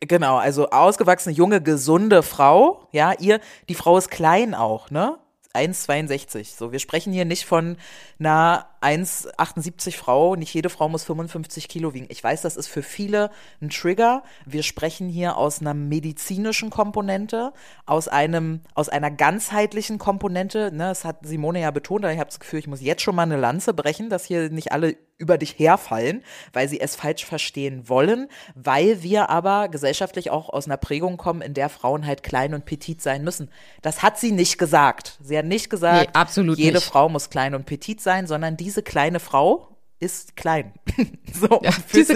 genau, 0.00 0.36
also 0.36 0.70
ausgewachsene, 0.70 1.34
junge, 1.34 1.62
gesunde 1.62 2.22
Frau, 2.22 2.88
ja, 2.92 3.12
ihr, 3.18 3.40
die 3.68 3.74
Frau 3.74 3.96
ist 3.96 4.10
klein 4.10 4.54
auch, 4.54 4.90
ne? 4.90 5.18
1,62. 5.54 6.56
So, 6.56 6.72
wir 6.72 6.78
sprechen 6.78 7.12
hier 7.12 7.24
nicht 7.24 7.44
von 7.44 7.76
einer 8.18 8.66
1,78 8.80 9.96
Frau. 9.96 10.36
Nicht 10.36 10.54
jede 10.54 10.70
Frau 10.70 10.88
muss 10.88 11.04
55 11.04 11.68
Kilo 11.68 11.94
wiegen. 11.94 12.06
Ich 12.10 12.22
weiß, 12.22 12.42
das 12.42 12.56
ist 12.56 12.68
für 12.68 12.82
viele 12.82 13.30
ein 13.60 13.70
Trigger. 13.70 14.22
Wir 14.46 14.62
sprechen 14.62 15.08
hier 15.08 15.36
aus 15.36 15.60
einer 15.60 15.74
medizinischen 15.74 16.70
Komponente, 16.70 17.52
aus 17.86 18.08
einem, 18.08 18.60
aus 18.74 18.88
einer 18.88 19.10
ganzheitlichen 19.10 19.98
Komponente. 19.98 20.70
Ne, 20.72 20.88
das 20.88 21.04
hat 21.04 21.18
Simone 21.22 21.60
ja 21.60 21.70
betont, 21.70 22.04
aber 22.04 22.12
ich 22.12 22.20
habe 22.20 22.30
das 22.30 22.40
Gefühl, 22.40 22.60
ich 22.60 22.66
muss 22.66 22.80
jetzt 22.80 23.02
schon 23.02 23.14
mal 23.14 23.22
eine 23.22 23.36
Lanze 23.36 23.74
brechen, 23.74 24.10
dass 24.10 24.24
hier 24.24 24.50
nicht 24.50 24.72
alle 24.72 24.96
über 25.18 25.36
dich 25.36 25.58
herfallen, 25.58 26.22
weil 26.52 26.68
sie 26.68 26.80
es 26.80 26.94
falsch 26.94 27.24
verstehen 27.24 27.88
wollen, 27.88 28.28
weil 28.54 29.02
wir 29.02 29.28
aber 29.30 29.68
gesellschaftlich 29.68 30.30
auch 30.30 30.48
aus 30.48 30.66
einer 30.66 30.76
Prägung 30.76 31.16
kommen, 31.16 31.42
in 31.42 31.54
der 31.54 31.68
Frauen 31.68 32.06
halt 32.06 32.22
klein 32.22 32.54
und 32.54 32.64
petit 32.64 33.02
sein 33.02 33.24
müssen. 33.24 33.50
Das 33.82 34.02
hat 34.02 34.18
sie 34.18 34.30
nicht 34.30 34.58
gesagt. 34.58 35.18
Sie 35.20 35.36
hat 35.36 35.44
nicht 35.44 35.70
gesagt, 35.70 36.16
nee, 36.36 36.52
jede 36.54 36.74
nicht. 36.74 36.84
Frau 36.84 37.08
muss 37.08 37.30
klein 37.30 37.54
und 37.54 37.66
petit 37.66 38.00
sein, 38.00 38.28
sondern 38.28 38.56
diese 38.68 38.82
kleine 38.82 39.18
Frau 39.18 39.78
ist 39.98 40.36
klein. 40.36 40.74
so, 41.32 41.62
ja, 41.62 41.70
diese, 41.94 42.12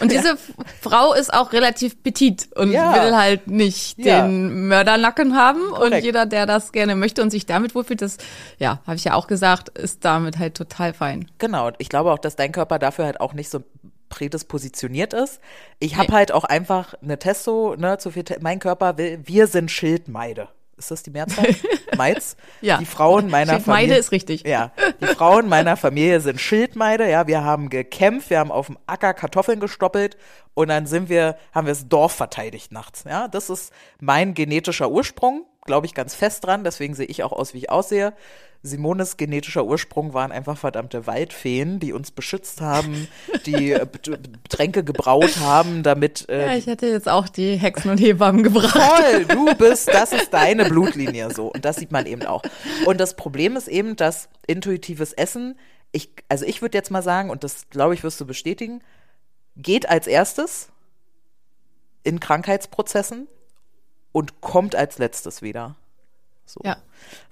und 0.00 0.12
diese 0.12 0.28
ja. 0.28 0.36
Frau 0.80 1.12
ist 1.12 1.34
auch 1.34 1.52
relativ 1.52 2.00
petit 2.04 2.48
und 2.56 2.70
ja. 2.70 2.94
will 2.94 3.16
halt 3.16 3.48
nicht 3.48 3.98
den 3.98 4.68
Mördernacken 4.68 5.36
haben. 5.36 5.70
Korrekt. 5.70 5.96
Und 5.96 6.04
jeder, 6.04 6.24
der 6.24 6.46
das 6.46 6.70
gerne 6.70 6.94
möchte 6.94 7.20
und 7.20 7.30
sich 7.30 7.46
damit 7.46 7.74
wohlfühlt, 7.74 8.00
das, 8.00 8.18
ja, 8.58 8.80
habe 8.86 8.94
ich 8.94 9.02
ja 9.02 9.14
auch 9.14 9.26
gesagt, 9.26 9.76
ist 9.76 10.04
damit 10.04 10.38
halt 10.38 10.54
total 10.54 10.94
fein. 10.94 11.28
Genau. 11.38 11.72
Ich 11.78 11.88
glaube 11.88 12.12
auch, 12.12 12.20
dass 12.20 12.36
dein 12.36 12.52
Körper 12.52 12.78
dafür 12.78 13.04
halt 13.04 13.20
auch 13.20 13.34
nicht 13.34 13.50
so 13.50 13.64
prädispositioniert 14.08 15.14
ist. 15.14 15.40
Ich 15.80 15.96
habe 15.96 16.12
nee. 16.12 16.14
halt 16.14 16.30
auch 16.30 16.44
einfach 16.44 16.94
eine 17.02 17.18
Testo, 17.18 17.74
ne, 17.76 17.98
zu 17.98 18.12
viel, 18.12 18.22
mein 18.40 18.60
Körper 18.60 18.98
will, 18.98 19.18
wir 19.24 19.48
sind 19.48 19.72
Schildmeide 19.72 20.48
ist 20.78 20.90
das 20.90 21.02
die 21.02 21.10
Mehrzahl? 21.10 21.54
Meiz? 21.96 22.36
ja. 22.60 22.78
Die 22.78 22.86
Frauen 22.86 23.28
meiner 23.28 23.54
Schildmeide 23.54 23.80
Familie. 23.80 23.98
ist 23.98 24.12
richtig. 24.12 24.46
Ja. 24.46 24.72
Die 25.00 25.06
Frauen 25.06 25.48
meiner 25.48 25.76
Familie 25.76 26.20
sind 26.20 26.40
Schildmeide. 26.40 27.10
Ja, 27.10 27.26
wir 27.26 27.44
haben 27.44 27.68
gekämpft, 27.68 28.30
wir 28.30 28.38
haben 28.38 28.52
auf 28.52 28.66
dem 28.66 28.78
Acker 28.86 29.14
Kartoffeln 29.14 29.60
gestoppelt 29.60 30.16
und 30.54 30.68
dann 30.68 30.86
sind 30.86 31.08
wir, 31.08 31.36
haben 31.52 31.66
wir 31.66 31.72
das 31.72 31.88
Dorf 31.88 32.12
verteidigt 32.12 32.72
nachts. 32.72 33.04
Ja, 33.04 33.28
das 33.28 33.50
ist 33.50 33.72
mein 34.00 34.34
genetischer 34.34 34.90
Ursprung. 34.90 35.44
Glaube 35.68 35.86
ich, 35.86 35.94
ganz 35.94 36.14
fest 36.16 36.44
dran, 36.44 36.64
deswegen 36.64 36.94
sehe 36.94 37.06
ich 37.06 37.22
auch 37.22 37.30
aus, 37.30 37.54
wie 37.54 37.58
ich 37.58 37.70
aussehe. 37.70 38.14
Simones 38.62 39.16
genetischer 39.16 39.64
Ursprung 39.64 40.14
waren 40.14 40.32
einfach 40.32 40.58
verdammte 40.58 41.06
Waldfeen, 41.06 41.78
die 41.78 41.92
uns 41.92 42.10
beschützt 42.10 42.60
haben, 42.60 43.06
die 43.46 43.72
äh, 43.72 43.86
Tränke 44.48 44.82
gebraut 44.82 45.36
haben, 45.38 45.84
damit. 45.84 46.28
Äh, 46.28 46.46
ja, 46.46 46.56
ich 46.56 46.66
hätte 46.66 46.86
jetzt 46.86 47.08
auch 47.08 47.28
die 47.28 47.54
Hexen 47.56 47.92
und 47.92 48.00
Hebammen 48.00 48.42
gebracht. 48.42 48.74
Toll, 48.74 49.26
du 49.26 49.54
bist, 49.54 49.88
das 49.88 50.12
ist 50.12 50.32
deine 50.32 50.64
Blutlinie 50.64 51.30
so. 51.32 51.52
Und 51.52 51.64
das 51.64 51.76
sieht 51.76 51.92
man 51.92 52.06
eben 52.06 52.22
auch. 52.22 52.42
Und 52.84 52.98
das 52.98 53.14
Problem 53.14 53.56
ist 53.56 53.68
eben, 53.68 53.94
dass 53.94 54.28
intuitives 54.48 55.12
Essen, 55.12 55.56
ich, 55.92 56.10
also 56.28 56.44
ich 56.44 56.60
würde 56.60 56.76
jetzt 56.76 56.90
mal 56.90 57.02
sagen, 57.02 57.30
und 57.30 57.44
das 57.44 57.70
glaube 57.70 57.94
ich, 57.94 58.02
wirst 58.02 58.20
du 58.20 58.26
bestätigen, 58.26 58.82
geht 59.56 59.88
als 59.88 60.08
erstes 60.08 60.70
in 62.02 62.18
Krankheitsprozessen 62.18 63.28
und 64.12 64.40
kommt 64.40 64.74
als 64.74 64.98
letztes 64.98 65.42
wieder. 65.42 65.76
So. 66.46 66.60
Ja. 66.64 66.76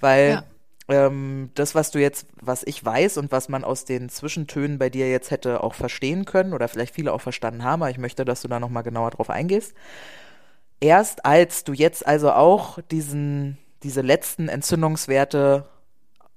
Weil 0.01 0.31
ja 0.31 0.45
ähm, 0.89 1.51
das, 1.55 1.75
was 1.75 1.91
du 1.91 2.01
jetzt, 2.01 2.27
was 2.41 2.63
ich 2.63 2.85
weiß 2.85 3.19
und 3.19 3.33
was 3.33 3.49
man 3.49 3.65
aus 3.65 3.85
den 3.85 4.09
Zwischentönen 4.09 4.79
bei 4.79 4.89
dir 4.89 5.11
jetzt 5.11 5.31
hätte 5.31 5.63
auch 5.63 5.75
verstehen 5.75 6.25
können 6.25 6.53
oder 6.53 6.69
vielleicht 6.69 6.95
viele 6.95 7.13
auch 7.13 7.21
verstanden 7.21 7.65
haben, 7.65 7.83
aber 7.83 7.91
ich 7.91 7.99
möchte, 7.99 8.25
dass 8.25 8.43
du 8.43 8.49
da 8.49 8.61
nochmal 8.61 8.85
genauer 8.85 9.11
drauf 9.11 9.31
eingehst. 9.31 9.75
Erst 10.79 11.25
als 11.25 11.65
du 11.65 11.73
jetzt 11.73 12.07
also 12.07 12.33
auch 12.33 12.79
diesen, 12.91 13.59
diese 13.83 14.03
letzten 14.03 14.49
Entzündungswerte 14.49 15.67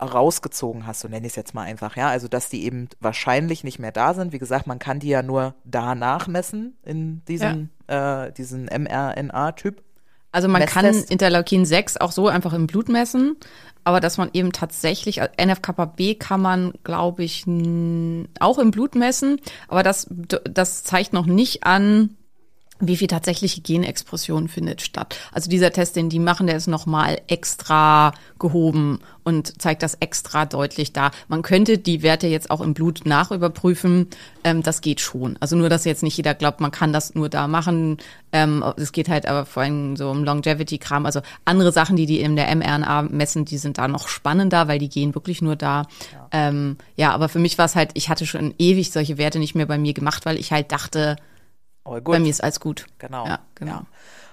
rausgezogen 0.01 0.87
hast, 0.87 1.01
so 1.01 1.09
nenne 1.09 1.27
ich 1.27 1.33
es 1.33 1.35
jetzt 1.35 1.53
mal 1.53 1.63
einfach, 1.63 1.97
ja, 1.97 2.07
also 2.07 2.29
dass 2.29 2.49
die 2.49 2.63
eben 2.63 2.87
wahrscheinlich 3.01 3.65
nicht 3.65 3.79
mehr 3.79 3.91
da 3.91 4.13
sind. 4.13 4.31
Wie 4.31 4.39
gesagt, 4.39 4.65
man 4.65 4.79
kann 4.79 4.99
die 4.99 5.09
ja 5.09 5.21
nur 5.21 5.55
da 5.65 5.93
nachmessen 5.93 6.77
in 6.83 7.23
diesem, 7.25 7.69
ja. 7.87 8.25
äh, 8.25 8.31
diesen 8.31 8.65
mRNA-Typ. 8.65 9.83
Also 10.31 10.47
man 10.47 10.61
Messtest. 10.61 10.85
kann 10.85 11.03
Interleukin 11.09 11.65
6 11.65 11.97
auch 11.97 12.11
so 12.11 12.27
einfach 12.27 12.53
im 12.53 12.67
Blut 12.67 12.87
messen 12.87 13.37
aber 13.83 13.99
dass 13.99 14.17
man 14.17 14.29
eben 14.33 14.51
tatsächlich, 14.51 15.21
also 15.21 15.33
NFKB 15.41 16.19
kann 16.19 16.41
man, 16.41 16.73
glaube 16.83 17.23
ich, 17.23 17.45
auch 18.39 18.59
im 18.59 18.71
Blut 18.71 18.95
messen, 18.95 19.41
aber 19.67 19.83
das, 19.83 20.07
das 20.09 20.83
zeigt 20.83 21.13
noch 21.13 21.25
nicht 21.25 21.63
an, 21.63 22.15
wie 22.79 22.95
viel 22.95 23.07
tatsächliche 23.07 23.61
Genexpression 23.61 24.47
findet 24.47 24.81
statt. 24.81 25.17
Also 25.33 25.49
dieser 25.49 25.71
Test, 25.71 25.95
den 25.95 26.09
die 26.09 26.19
machen, 26.19 26.47
der 26.47 26.55
ist 26.55 26.67
nochmal 26.67 27.19
extra 27.27 28.13
gehoben 28.39 28.99
und 29.23 29.61
zeigt 29.61 29.83
das 29.83 29.95
extra 29.95 30.45
deutlich 30.45 30.93
da. 30.93 31.11
Man 31.27 31.41
könnte 31.41 31.77
die 31.77 32.03
Werte 32.03 32.27
jetzt 32.27 32.49
auch 32.49 32.61
im 32.61 32.73
Blut 32.73 33.01
nachüberprüfen. 33.05 34.07
Ähm, 34.45 34.63
das 34.63 34.79
geht 34.79 35.01
schon. 35.01 35.35
Also 35.41 35.57
nur, 35.57 35.67
dass 35.67 35.83
jetzt 35.83 36.03
nicht 36.03 36.15
jeder 36.15 36.33
glaubt, 36.33 36.61
man 36.61 36.71
kann 36.71 36.93
das 36.93 37.15
nur 37.15 37.27
da 37.27 37.47
machen. 37.47 37.97
Ähm, 38.31 38.63
es 38.77 38.93
geht 38.93 39.09
halt 39.09 39.25
aber 39.25 39.45
vor 39.45 39.63
allem 39.63 39.97
so 39.97 40.09
um 40.09 40.23
Longevity-Kram. 40.23 41.05
Also 41.05 41.21
andere 41.43 41.73
Sachen, 41.73 41.97
die 41.97 42.05
die 42.05 42.21
in 42.21 42.37
der 42.37 42.55
mRNA 42.55 43.03
messen, 43.03 43.43
die 43.43 43.57
sind 43.57 43.77
da 43.77 43.89
noch 43.89 44.07
spannender, 44.07 44.69
weil 44.69 44.79
die 44.79 44.89
gehen 44.89 45.15
wirklich 45.15 45.41
nur 45.41 45.57
da. 45.57 45.83
Ja, 46.13 46.27
ähm, 46.31 46.77
ja 46.95 47.11
aber 47.11 47.27
für 47.27 47.39
mich 47.39 47.57
war 47.57 47.65
es 47.65 47.75
halt, 47.75 47.91
ich 47.95 48.07
hatte 48.07 48.25
schon 48.25 48.53
ewig 48.57 48.91
solche 48.91 49.17
Werte 49.17 49.39
nicht 49.39 49.53
mehr 49.53 49.65
bei 49.65 49.77
mir 49.77 49.93
gemacht, 49.93 50.25
weil 50.25 50.39
ich 50.39 50.53
halt 50.53 50.71
dachte, 50.71 51.17
All 51.89 52.01
good. 52.01 52.15
Bei 52.15 52.19
mir 52.19 52.29
ist 52.29 52.43
alles 52.43 52.59
gut. 52.59 52.85
Genau. 52.99 53.25
Ja, 53.25 53.39
genau. 53.55 53.71
Ja. 53.71 53.85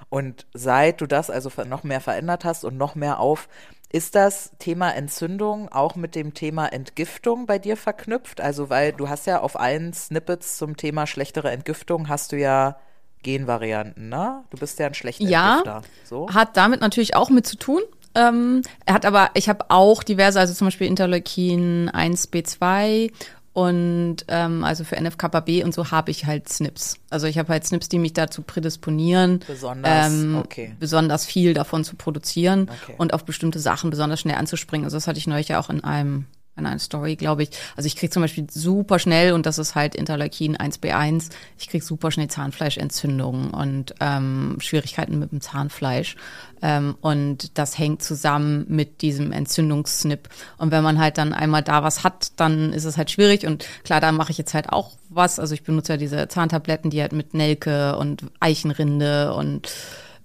Und 0.09 0.47
seit 0.55 1.01
du 1.01 1.07
das 1.07 1.31
also 1.31 1.51
noch 1.65 1.83
mehr 1.83 2.01
verändert 2.01 2.45
hast 2.45 2.65
und 2.65 2.77
noch 2.77 2.95
mehr 2.95 3.19
auf, 3.19 3.49
ist 3.91 4.15
das 4.15 4.53
Thema 4.59 4.91
Entzündung 4.91 5.71
auch 5.71 5.97
mit 5.97 6.15
dem 6.15 6.35
Thema 6.35 6.67
Entgiftung 6.67 7.47
bei 7.47 7.59
dir 7.59 7.77
verknüpft? 7.77 8.41
Also, 8.41 8.69
weil 8.69 8.93
du 8.93 9.09
hast 9.09 9.27
ja 9.27 9.41
auf 9.41 9.59
allen 9.59 9.93
Snippets 9.93 10.59
zum 10.59 10.77
Thema 10.77 11.07
schlechtere 11.07 11.51
Entgiftung 11.51 12.09
hast 12.09 12.33
du 12.33 12.37
ja 12.37 12.77
Genvarianten, 13.23 14.09
ne? 14.09 14.45
Du 14.51 14.59
bist 14.59 14.79
ja 14.79 14.87
ein 14.87 14.95
schlechter 14.95 15.25
ja, 15.25 15.59
Entgifter. 15.59 15.83
So. 16.05 16.29
Hat 16.33 16.57
damit 16.57 16.81
natürlich 16.81 17.17
auch 17.17 17.31
mit 17.31 17.47
zu 17.47 17.57
tun. 17.57 17.83
Ähm, 18.15 18.63
er 18.87 18.95
hat 18.95 19.05
aber, 19.05 19.31
ich 19.35 19.49
habe 19.49 19.67
auch 19.69 20.03
diverse, 20.03 20.41
also 20.41 20.55
zum 20.55 20.69
Beispiel 20.69 20.87
Interleukin 20.87 21.89
1 21.89 22.33
B2 22.33 23.13
und 23.57 24.17
ähm, 24.29 24.65
also 24.65 24.85
für 24.85 25.01
NFKB 25.01 25.65
und 25.65 25.73
so 25.73 25.91
habe 25.91 26.11
ich 26.11 26.27
halt 26.27 26.47
Snips. 26.47 26.99
Also 27.09 27.27
ich 27.27 27.39
habe 27.39 27.49
halt 27.49 27.65
Snips, 27.65 27.89
die 27.89 27.99
mich 27.99 28.13
dazu 28.13 28.43
prädisponieren, 28.43 29.41
besonders, 29.47 30.13
ähm, 30.13 30.37
okay. 30.37 30.77
besonders 30.79 31.25
viel 31.25 31.55
davon 31.55 31.83
zu 31.83 31.97
produzieren 31.97 32.69
okay. 32.69 32.95
und 32.99 33.15
auf 33.15 33.25
bestimmte 33.25 33.59
Sachen 33.59 33.89
besonders 33.89 34.21
schnell 34.21 34.37
anzuspringen. 34.37 34.85
Also 34.85 34.99
das 34.99 35.07
hatte 35.07 35.19
ich 35.19 35.27
neulich 35.27 35.49
ja 35.49 35.59
auch 35.59 35.71
in 35.71 35.83
einem 35.83 36.27
in 36.57 36.67
einer 36.67 36.79
Story, 36.79 37.17
glaube 37.17 37.45
ich. 37.45 37.51
Also 37.77 37.87
ich 37.87 37.97
krieg 37.97 38.13
zum 38.13 38.23
Beispiel 38.23 38.47
super 38.51 38.99
schnell, 38.99 39.33
und 39.33 39.47
das 39.47 39.59
ist 39.59 39.75
halt 39.75 39.95
Interleukin 39.95 40.57
1b1, 40.57 41.31
ich 41.59 41.69
krieg 41.69 41.83
super 41.83 42.11
schnell 42.11 42.29
Zahnfleischentzündungen 42.29 43.51
und 43.51 43.95
ähm, 44.01 44.57
Schwierigkeiten 44.61 45.19
mit 45.19 45.33
dem 45.33 45.41
Zahnfleisch. 45.41 46.17
Ähm, 46.63 46.97
und 47.01 47.59
das 47.59 47.79
hängt 47.79 48.03
zusammen 48.03 48.65
mit 48.69 49.03
diesem 49.03 49.33
Entzündungssnip. 49.33 50.29
Und 50.57 50.71
wenn 50.71 50.83
man 50.83 50.99
halt 50.99 51.19
dann 51.19 51.33
einmal 51.33 51.63
da 51.63 51.83
was 51.83 52.03
hat, 52.03 52.33
dann 52.37 52.73
ist 52.73 52.85
es 52.85 52.97
halt 52.97 53.11
schwierig. 53.11 53.47
Und 53.47 53.67
klar, 53.85 54.01
da 54.01 54.13
mache 54.13 54.33
ich 54.33 54.39
jetzt 54.39 54.55
halt 54.55 54.71
auch 54.71 54.93
was. 55.09 55.39
Also 55.39 55.55
ich 55.55 55.63
benutze 55.63 55.93
ja 55.93 55.97
diese 55.97 56.29
Zahntabletten, 56.29 56.91
die 56.91 57.01
halt 57.01 57.13
mit 57.13 57.35
Nelke 57.35 57.97
und 57.97 58.25
Eichenrinde 58.41 59.35
und 59.35 59.71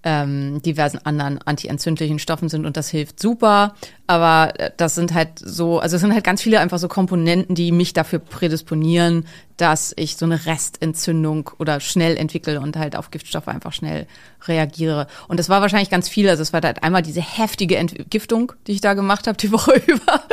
ähm, 0.03 0.61
diversen 0.63 0.99
anderen 1.05 1.39
antientzündlichen 1.39 2.19
Stoffen 2.19 2.49
sind 2.49 2.65
und 2.65 2.75
das 2.77 2.89
hilft 2.89 3.19
super. 3.19 3.75
Aber 4.07 4.59
äh, 4.59 4.71
das 4.75 4.95
sind 4.95 5.13
halt 5.13 5.39
so, 5.39 5.79
also 5.79 5.95
es 5.95 6.01
sind 6.01 6.13
halt 6.13 6.23
ganz 6.23 6.41
viele 6.41 6.59
einfach 6.59 6.79
so 6.79 6.87
Komponenten, 6.87 7.55
die 7.55 7.71
mich 7.71 7.93
dafür 7.93 8.19
prädisponieren, 8.19 9.25
dass 9.57 9.93
ich 9.95 10.17
so 10.17 10.25
eine 10.25 10.45
Restentzündung 10.45 11.51
oder 11.59 11.79
schnell 11.79 12.17
entwickle 12.17 12.59
und 12.59 12.77
halt 12.77 12.95
auf 12.95 13.11
Giftstoffe 13.11 13.47
einfach 13.47 13.73
schnell 13.73 14.07
reagiere. 14.47 15.05
Und 15.27 15.39
das 15.39 15.49
war 15.49 15.61
wahrscheinlich 15.61 15.91
ganz 15.91 16.09
viel. 16.09 16.27
Also 16.29 16.41
es 16.41 16.51
war 16.51 16.61
halt 16.61 16.83
einmal 16.83 17.03
diese 17.03 17.21
heftige 17.21 17.77
Entgiftung, 17.77 18.53
die 18.65 18.71
ich 18.71 18.81
da 18.81 18.95
gemacht 18.95 19.27
habe 19.27 19.37
die 19.37 19.51
Woche 19.53 19.79
über, 19.85 20.23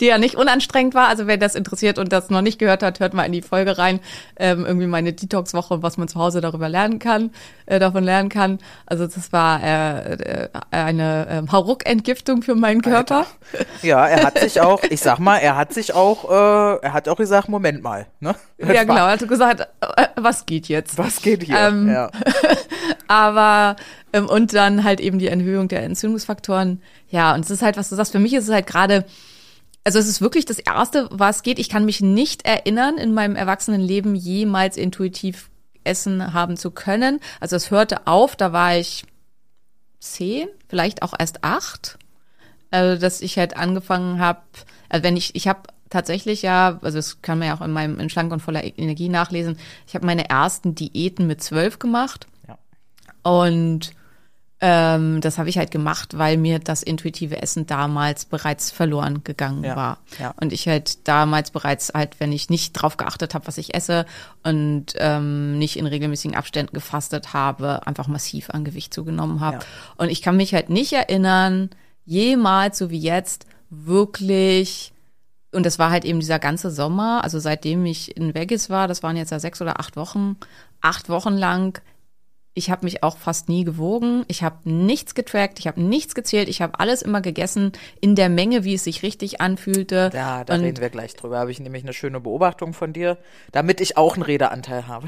die 0.00 0.06
ja 0.06 0.18
nicht 0.18 0.36
unanstrengend 0.36 0.94
war. 0.94 1.08
Also 1.08 1.26
wer 1.26 1.36
das 1.36 1.54
interessiert 1.54 1.98
und 1.98 2.12
das 2.12 2.30
noch 2.30 2.42
nicht 2.42 2.58
gehört 2.58 2.82
hat, 2.82 3.00
hört 3.00 3.14
mal 3.14 3.24
in 3.24 3.32
die 3.32 3.42
Folge 3.42 3.78
rein. 3.78 4.00
Ähm, 4.36 4.64
irgendwie 4.64 4.86
meine 4.86 5.12
Detox-Woche, 5.12 5.82
was 5.82 5.96
man 5.96 6.08
zu 6.08 6.18
Hause 6.20 6.40
darüber 6.40 6.68
lernen 6.68 6.98
kann, 6.98 7.30
äh, 7.66 7.78
davon 7.78 8.04
lernen 8.04 8.28
kann. 8.28 8.58
Also 8.86 9.06
das 9.06 9.32
war 9.32 9.62
äh, 9.62 10.12
äh 10.12 10.48
eine 10.70 11.44
äh, 11.48 11.52
Hauruck-Entgiftung 11.52 12.42
für 12.42 12.54
meinen 12.54 12.80
Körper. 12.82 13.08
Alter. 13.08 13.26
Ja, 13.82 14.06
er 14.06 14.24
hat 14.24 14.38
sich 14.38 14.60
auch, 14.60 14.82
ich 14.82 15.00
sag 15.00 15.18
mal, 15.18 15.38
er 15.38 15.56
hat 15.56 15.72
sich 15.72 15.94
auch, 15.94 16.30
äh, 16.30 16.84
er 16.84 16.92
hat 16.92 17.08
auch 17.08 17.16
gesagt, 17.16 17.48
Moment 17.48 17.82
mal, 17.82 18.06
ne? 18.20 18.34
Ja, 18.58 18.84
genau, 18.84 19.06
er 19.06 19.12
hat 19.12 19.28
gesagt, 19.28 19.60
äh, 19.60 20.06
was 20.16 20.46
geht 20.46 20.68
jetzt? 20.68 20.98
Was 20.98 21.22
geht 21.22 21.44
hier? 21.44 21.58
Ähm, 21.58 21.90
ja. 21.90 22.10
aber, 23.08 23.76
ähm, 24.12 24.26
und 24.26 24.54
dann 24.54 24.84
halt 24.84 25.00
eben 25.00 25.18
die 25.18 25.28
Erhöhung 25.28 25.68
der 25.68 25.82
Entzündungsfaktoren. 25.84 26.82
Ja, 27.08 27.34
und 27.34 27.44
es 27.44 27.50
ist 27.50 27.62
halt, 27.62 27.76
was 27.76 27.88
du 27.88 27.96
sagst, 27.96 28.12
für 28.12 28.18
mich 28.18 28.34
ist 28.34 28.44
es 28.44 28.54
halt 28.54 28.66
gerade, 28.66 29.04
also 29.88 30.00
es 30.00 30.06
ist 30.06 30.20
wirklich 30.20 30.44
das 30.44 30.58
Erste, 30.58 31.08
was 31.10 31.42
geht. 31.42 31.58
Ich 31.58 31.70
kann 31.70 31.86
mich 31.86 32.02
nicht 32.02 32.44
erinnern, 32.44 32.98
in 32.98 33.14
meinem 33.14 33.36
Erwachsenenleben 33.36 34.14
jemals 34.14 34.76
intuitiv 34.76 35.48
Essen 35.82 36.34
haben 36.34 36.58
zu 36.58 36.70
können. 36.70 37.20
Also 37.40 37.56
es 37.56 37.70
hörte 37.70 38.06
auf, 38.06 38.36
da 38.36 38.52
war 38.52 38.76
ich 38.76 39.04
zehn, 39.98 40.46
vielleicht 40.68 41.00
auch 41.00 41.14
erst 41.18 41.42
acht. 41.42 41.98
Also, 42.70 43.00
dass 43.00 43.22
ich 43.22 43.38
halt 43.38 43.56
angefangen 43.56 44.20
habe, 44.20 44.42
also 44.90 45.04
wenn 45.04 45.16
ich, 45.16 45.34
ich 45.34 45.48
habe 45.48 45.62
tatsächlich 45.88 46.42
ja, 46.42 46.78
also 46.82 46.98
das 46.98 47.22
kann 47.22 47.38
man 47.38 47.48
ja 47.48 47.56
auch 47.56 47.62
in 47.62 47.72
meinem 47.72 47.98
in 47.98 48.10
Schlank 48.10 48.30
und 48.30 48.40
voller 48.40 48.62
Energie 48.62 49.08
nachlesen, 49.08 49.56
ich 49.86 49.94
habe 49.94 50.04
meine 50.04 50.28
ersten 50.28 50.74
Diäten 50.74 51.26
mit 51.26 51.42
zwölf 51.42 51.78
gemacht. 51.78 52.26
Ja. 52.46 52.58
Und 53.22 53.92
ähm, 54.60 55.20
das 55.20 55.38
habe 55.38 55.48
ich 55.48 55.56
halt 55.56 55.70
gemacht, 55.70 56.18
weil 56.18 56.36
mir 56.36 56.58
das 56.58 56.82
intuitive 56.82 57.40
Essen 57.40 57.66
damals 57.66 58.24
bereits 58.24 58.72
verloren 58.72 59.22
gegangen 59.22 59.62
ja, 59.62 59.76
war. 59.76 59.98
Ja. 60.18 60.34
Und 60.40 60.52
ich 60.52 60.66
halt 60.66 61.06
damals 61.06 61.52
bereits 61.52 61.92
halt, 61.94 62.18
wenn 62.18 62.32
ich 62.32 62.50
nicht 62.50 62.72
drauf 62.72 62.96
geachtet 62.96 63.34
habe, 63.34 63.46
was 63.46 63.58
ich 63.58 63.74
esse 63.74 64.04
und 64.42 64.86
ähm, 64.96 65.58
nicht 65.58 65.76
in 65.76 65.86
regelmäßigen 65.86 66.36
Abständen 66.36 66.72
gefastet 66.72 67.32
habe, 67.32 67.86
einfach 67.86 68.08
massiv 68.08 68.50
an 68.50 68.64
Gewicht 68.64 68.92
zugenommen 68.92 69.40
habe. 69.40 69.58
Ja. 69.58 69.94
Und 69.96 70.10
ich 70.10 70.22
kann 70.22 70.36
mich 70.36 70.54
halt 70.54 70.70
nicht 70.70 70.92
erinnern, 70.92 71.70
jemals 72.04 72.78
so 72.78 72.90
wie 72.90 72.98
jetzt 72.98 73.46
wirklich 73.70 74.92
und 75.52 75.64
das 75.64 75.78
war 75.78 75.90
halt 75.90 76.04
eben 76.04 76.20
dieser 76.20 76.38
ganze 76.38 76.70
Sommer, 76.70 77.24
also 77.24 77.38
seitdem 77.38 77.86
ich 77.86 78.16
in 78.16 78.34
Vegas 78.34 78.68
war, 78.68 78.86
das 78.86 79.02
waren 79.02 79.16
jetzt 79.16 79.30
ja 79.30 79.38
sechs 79.38 79.62
oder 79.62 79.80
acht 79.80 79.96
Wochen, 79.96 80.36
acht 80.80 81.08
Wochen 81.08 81.34
lang. 81.34 81.80
Ich 82.58 82.70
habe 82.70 82.84
mich 82.84 83.04
auch 83.04 83.18
fast 83.18 83.48
nie 83.48 83.62
gewogen. 83.62 84.24
Ich 84.26 84.42
habe 84.42 84.68
nichts 84.68 85.14
getrackt, 85.14 85.60
ich 85.60 85.68
habe 85.68 85.80
nichts 85.80 86.16
gezählt, 86.16 86.48
ich 86.48 86.60
habe 86.60 86.80
alles 86.80 87.02
immer 87.02 87.20
gegessen 87.20 87.70
in 88.00 88.16
der 88.16 88.28
Menge, 88.28 88.64
wie 88.64 88.74
es 88.74 88.82
sich 88.82 89.04
richtig 89.04 89.40
anfühlte. 89.40 90.10
Ja, 90.12 90.42
da 90.42 90.54
und 90.54 90.62
reden 90.62 90.80
wir 90.80 90.90
gleich 90.90 91.14
drüber. 91.14 91.38
Habe 91.38 91.52
ich 91.52 91.60
nämlich 91.60 91.84
eine 91.84 91.92
schöne 91.92 92.18
Beobachtung 92.18 92.72
von 92.72 92.92
dir, 92.92 93.16
damit 93.52 93.80
ich 93.80 93.96
auch 93.96 94.14
einen 94.14 94.24
Redeanteil 94.24 94.88
habe. 94.88 95.06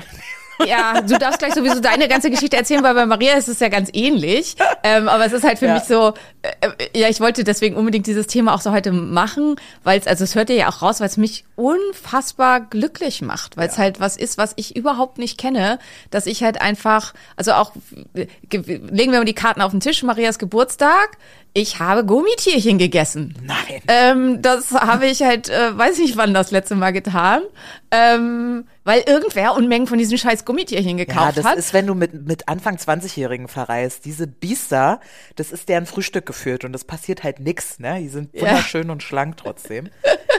Ja, 0.66 1.01
du 1.01 1.18
darfst 1.18 1.38
gleich 1.38 1.55
sowieso 1.55 1.81
deine 1.81 2.09
ganze 2.09 2.31
Geschichte 2.31 2.57
erzählen, 2.57 2.83
weil 2.83 2.94
bei 2.94 3.07
Maria 3.07 3.35
ist 3.35 3.49
es 3.49 3.61
ja 3.61 3.68
ganz 3.68 3.90
ähnlich. 3.92 4.57
Ähm, 4.83 5.09
aber 5.09 5.27
es 5.27 5.33
ist 5.33 5.44
halt 5.44 5.59
für 5.59 5.66
ja. 5.66 5.75
mich 5.75 5.85
so, 5.85 6.14
äh, 6.42 6.99
ja, 6.99 7.09
ich 7.09 7.20
wollte 7.20 7.44
deswegen 7.44 7.77
unbedingt 7.77 8.07
dieses 8.07 8.27
Thema 8.27 8.55
auch 8.55 8.61
so 8.61 8.73
heute 8.73 8.92
machen, 8.92 9.57
weil 9.85 9.99
es, 9.99 10.07
also 10.07 10.25
es 10.25 10.35
hört 10.35 10.51
ihr 10.51 10.57
ja 10.57 10.68
auch 10.68 10.83
raus, 10.83 11.01
weil 11.01 11.07
es 11.07 11.16
mich 11.16 11.44
unfassbar 11.57 12.61
glücklich 12.61 13.23
macht, 13.23 13.57
weil 13.57 13.68
es 13.68 13.77
ja. 13.77 13.85
halt 13.85 14.01
was 14.01 14.16
ist, 14.16 14.38
was 14.38 14.53
ich 14.57 14.77
überhaupt 14.77 15.18
nicht 15.18 15.38
kenne, 15.38 15.79
dass 16.11 16.27
ich 16.27 16.42
halt 16.42 16.61
einfach, 16.61 17.14
also 17.37 17.53
auch, 17.53 17.73
legen 18.14 19.12
wir 19.12 19.18
mal 19.18 19.25
die 19.25 19.35
Karten 19.35 19.61
auf 19.61 19.70
den 19.70 19.81
Tisch, 19.81 20.03
Marias 20.03 20.38
Geburtstag, 20.38 21.18
ich 21.53 21.81
habe 21.81 22.05
Gummitierchen 22.05 22.79
gegessen. 22.79 23.35
Nein. 23.42 23.83
Ähm, 23.88 24.42
das 24.42 24.73
habe 24.73 25.07
ich 25.07 25.23
halt, 25.23 25.49
äh, 25.49 25.77
weiß 25.77 25.99
nicht 25.99 26.16
wann 26.16 26.33
das 26.33 26.51
letzte 26.51 26.77
Mal 26.77 26.92
getan, 26.92 27.42
ähm, 27.90 28.64
weil 28.85 29.03
irgendwer 29.07 29.55
Unmengen 29.55 29.87
von 29.87 29.99
diesen 29.99 30.16
scheiß 30.16 30.45
Gummitierchen 30.45 30.97
gekauft 30.97 31.19
hat. 31.19 31.37
Ja, 31.37 31.43
das 31.43 31.51
hat. 31.53 31.59
ist, 31.59 31.75
wenn 31.75 31.87
du 31.87 31.95
mit, 31.95 32.27
mit 32.27 32.49
Anfang 32.49 32.77
20-Jährigen 32.77 33.49
verreist. 33.49 34.05
Diese 34.05 34.27
Biester, 34.27 35.01
das 35.37 35.53
ist 35.53 35.69
deren 35.69 35.87
Frühstück 35.87 36.27
geführt 36.27 36.64
und 36.64 36.73
das 36.73 36.85
passiert 36.85 37.23
halt 37.23 37.40
nix, 37.40 37.79
ne? 37.79 37.99
Die 38.01 38.09
sind 38.09 38.33
wunderschön 38.35 38.87
ja. 38.87 38.93
und 38.93 39.03
schlank 39.03 39.37
trotzdem. 39.37 39.88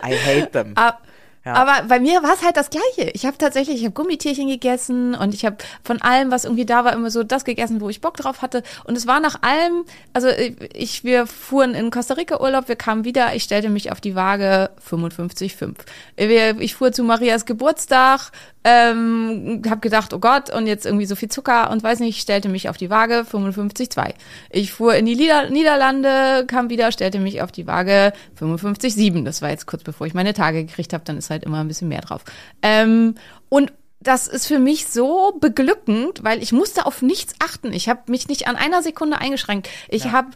I 0.06 0.16
hate 0.16 0.52
them. 0.52 0.74
Ah, 0.76 0.98
ja. 1.44 1.54
Aber 1.54 1.88
bei 1.88 2.00
mir 2.00 2.22
war 2.22 2.34
es 2.34 2.44
halt 2.44 2.56
das 2.56 2.70
Gleiche. 2.70 3.10
Ich 3.14 3.26
habe 3.26 3.38
tatsächlich, 3.38 3.78
ich 3.78 3.86
habe 3.86 3.94
Gummitierchen 3.94 4.48
gegessen 4.48 5.16
und 5.16 5.34
ich 5.34 5.44
habe 5.44 5.58
von 5.84 6.00
allem, 6.02 6.30
was 6.30 6.46
irgendwie 6.46 6.68
da 6.68 6.86
war, 6.86 6.94
immer 6.94 7.10
so 7.10 7.24
das 7.24 7.46
gegessen, 7.46 7.82
wo 7.82 7.90
ich 7.90 8.00
Bock 8.00 8.16
drauf 8.18 8.44
hatte. 8.44 8.62
Und 8.84 8.96
es 8.96 9.08
war 9.08 9.20
nach 9.20 9.42
allem, 9.42 9.86
also 10.14 10.28
ich, 10.74 11.04
wir 11.04 11.26
fuhren 11.26 11.74
in 11.74 11.90
Costa 11.90 12.14
Rica 12.14 12.40
Urlaub, 12.40 12.68
wir 12.68 12.76
kamen 12.76 13.06
wieder, 13.06 13.34
ich 13.34 13.44
stellte 13.44 13.70
mich 13.70 13.92
auf 13.92 14.00
die 14.00 14.14
Waage 14.14 14.70
55,5. 14.88 16.60
Ich 16.60 16.76
fuhr 16.76 16.92
zu 16.92 17.04
Marias 17.04 17.46
Geburtstag, 17.46 18.32
ähm, 18.64 19.62
habe 19.68 19.82
gedacht, 19.82 20.14
oh 20.14 20.20
Gott, 20.20 20.52
und 20.52 20.68
jetzt 20.68 20.86
irgendwie 20.86 21.06
so 21.06 21.16
viel 21.16 21.30
Zucker 21.30 21.72
und 21.72 21.84
weiß 21.84 22.00
nicht, 22.00 22.22
stellte 22.22 22.50
mich 22.50 22.70
auf 22.70 22.78
die 22.78 22.90
Waage 22.90 23.26
55,2. 23.30 24.14
Ich 24.52 24.72
fuhr 24.72 24.96
in 24.96 25.06
die 25.06 25.16
Lieder 25.16 25.50
Niederlande, 25.50 26.46
kam 26.48 26.70
wieder, 26.70 26.92
stellte 26.92 27.20
mich 27.20 27.42
auf 27.42 27.52
die 27.52 27.66
Waage 27.66 28.14
55,7. 28.40 29.24
Das 29.24 29.42
war 29.42 29.50
jetzt 29.50 29.66
kurz 29.66 29.84
bevor 29.84 30.06
ich 30.06 30.14
meine 30.14 30.34
Tage 30.34 30.64
gekriegt 30.64 30.94
habe, 30.94 31.04
dann 31.04 31.18
ist 31.18 31.30
halt 31.30 31.44
immer 31.44 31.62
ein 31.62 31.68
bisschen 31.68 31.88
mehr 31.88 32.02
drauf. 32.02 32.24
Ähm, 32.62 33.16
und 33.50 33.74
das 34.00 34.28
ist 34.28 34.48
für 34.48 34.60
mich 34.60 34.88
so 34.88 35.38
beglückend, 35.40 36.24
weil 36.24 36.42
ich 36.42 36.52
musste 36.52 36.86
auf 36.86 37.02
nichts 37.02 37.36
achten. 37.40 37.72
Ich 37.72 37.88
habe 37.88 38.02
mich 38.08 38.28
nicht 38.28 38.48
an 38.48 38.56
einer 38.56 38.82
Sekunde 38.82 39.20
eingeschränkt. 39.20 39.70
Ich 39.90 40.06
ja. 40.06 40.12
habe 40.12 40.30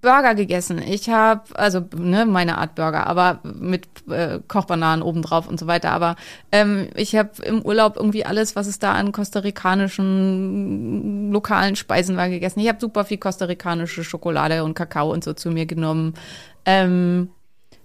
Burger 0.00 0.34
gegessen. 0.34 0.78
Ich 0.78 1.08
habe, 1.08 1.42
also 1.54 1.84
ne, 1.96 2.26
meine 2.26 2.58
Art 2.58 2.74
Burger, 2.74 3.06
aber 3.06 3.38
mit 3.42 3.86
äh, 4.08 4.40
Kochbananen 4.46 5.02
obendrauf 5.02 5.48
und 5.48 5.60
so 5.60 5.66
weiter. 5.66 5.92
Aber 5.92 6.16
ähm, 6.50 6.88
ich 6.94 7.14
habe 7.16 7.30
im 7.42 7.62
Urlaub 7.62 7.96
irgendwie 7.96 8.24
alles, 8.24 8.56
was 8.56 8.66
es 8.66 8.78
da 8.78 8.92
an 8.92 9.12
kostarikanischen 9.12 11.32
lokalen 11.32 11.76
Speisen 11.76 12.16
war, 12.16 12.28
gegessen. 12.28 12.60
Ich 12.60 12.68
habe 12.68 12.80
super 12.80 13.04
viel 13.04 13.18
kostarikanische 13.18 14.04
Schokolade 14.04 14.64
und 14.64 14.74
Kakao 14.74 15.12
und 15.12 15.24
so 15.24 15.32
zu 15.32 15.50
mir 15.50 15.66
genommen. 15.66 16.14
Ähm, 16.64 17.30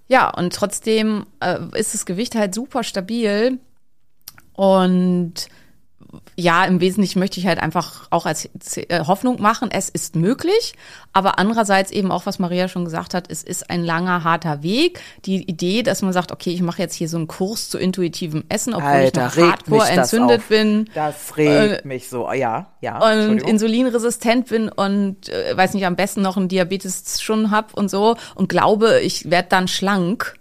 ja, 0.08 0.30
und 0.30 0.54
trotzdem 0.54 1.26
äh, 1.40 1.60
ist 1.78 1.94
das 1.94 2.06
Gewicht 2.06 2.36
halt 2.36 2.56
super 2.56 2.84
stabil. 2.84 3.60
Und 4.54 5.50
ja, 6.36 6.66
im 6.66 6.80
Wesentlichen 6.80 7.20
möchte 7.20 7.40
ich 7.40 7.48
halt 7.48 7.60
einfach 7.60 8.08
auch 8.12 8.26
als 8.26 8.50
äh, 8.76 9.06
Hoffnung 9.06 9.42
machen, 9.42 9.70
es 9.72 9.90
ist 9.90 10.16
möglich, 10.16 10.74
aber 11.14 11.40
andererseits 11.40 11.92
eben 11.92 12.12
auch, 12.12 12.26
was 12.26 12.38
Maria 12.38 12.68
schon 12.68 12.86
gesagt 12.86 13.14
hat, 13.16 13.32
es 13.32 13.42
ist 13.42 13.70
ein 13.70 13.84
langer, 13.84 14.24
harter 14.24 14.62
Weg. 14.62 15.02
Die 15.26 15.44
Idee, 15.50 15.82
dass 15.82 16.04
man 16.04 16.14
sagt, 16.14 16.32
okay, 16.32 16.52
ich 16.52 16.62
mache 16.62 16.82
jetzt 16.82 16.94
hier 16.94 17.10
so 17.10 17.18
einen 17.18 17.28
Kurs 17.28 17.70
zu 17.70 17.80
intuitivem 17.80 18.44
Essen, 18.50 18.76
obwohl 18.76 18.88
Alter, 18.88 19.28
ich 19.28 19.38
noch 19.38 19.50
hardcore 19.50 19.90
entzündet 19.90 20.42
auf. 20.42 20.48
bin. 20.48 20.90
Das 20.94 21.36
regt 21.38 21.86
äh, 21.86 21.88
mich 21.88 22.10
so, 22.10 22.32
ja, 22.32 22.68
ja. 22.82 23.00
Und 23.00 23.42
insulinresistent 23.42 24.50
bin 24.50 24.70
und, 24.70 25.30
äh, 25.30 25.58
weiß 25.58 25.74
nicht, 25.74 25.86
am 25.86 25.96
besten 25.96 26.22
noch 26.22 26.38
einen 26.38 26.50
Diabetes 26.50 27.22
schon 27.22 27.50
hab 27.50 27.74
und 27.74 27.90
so 27.90 28.16
und 28.36 28.48
glaube, 28.48 29.00
ich 29.02 29.32
werde 29.32 29.50
dann 29.50 29.68
schlank 29.68 30.36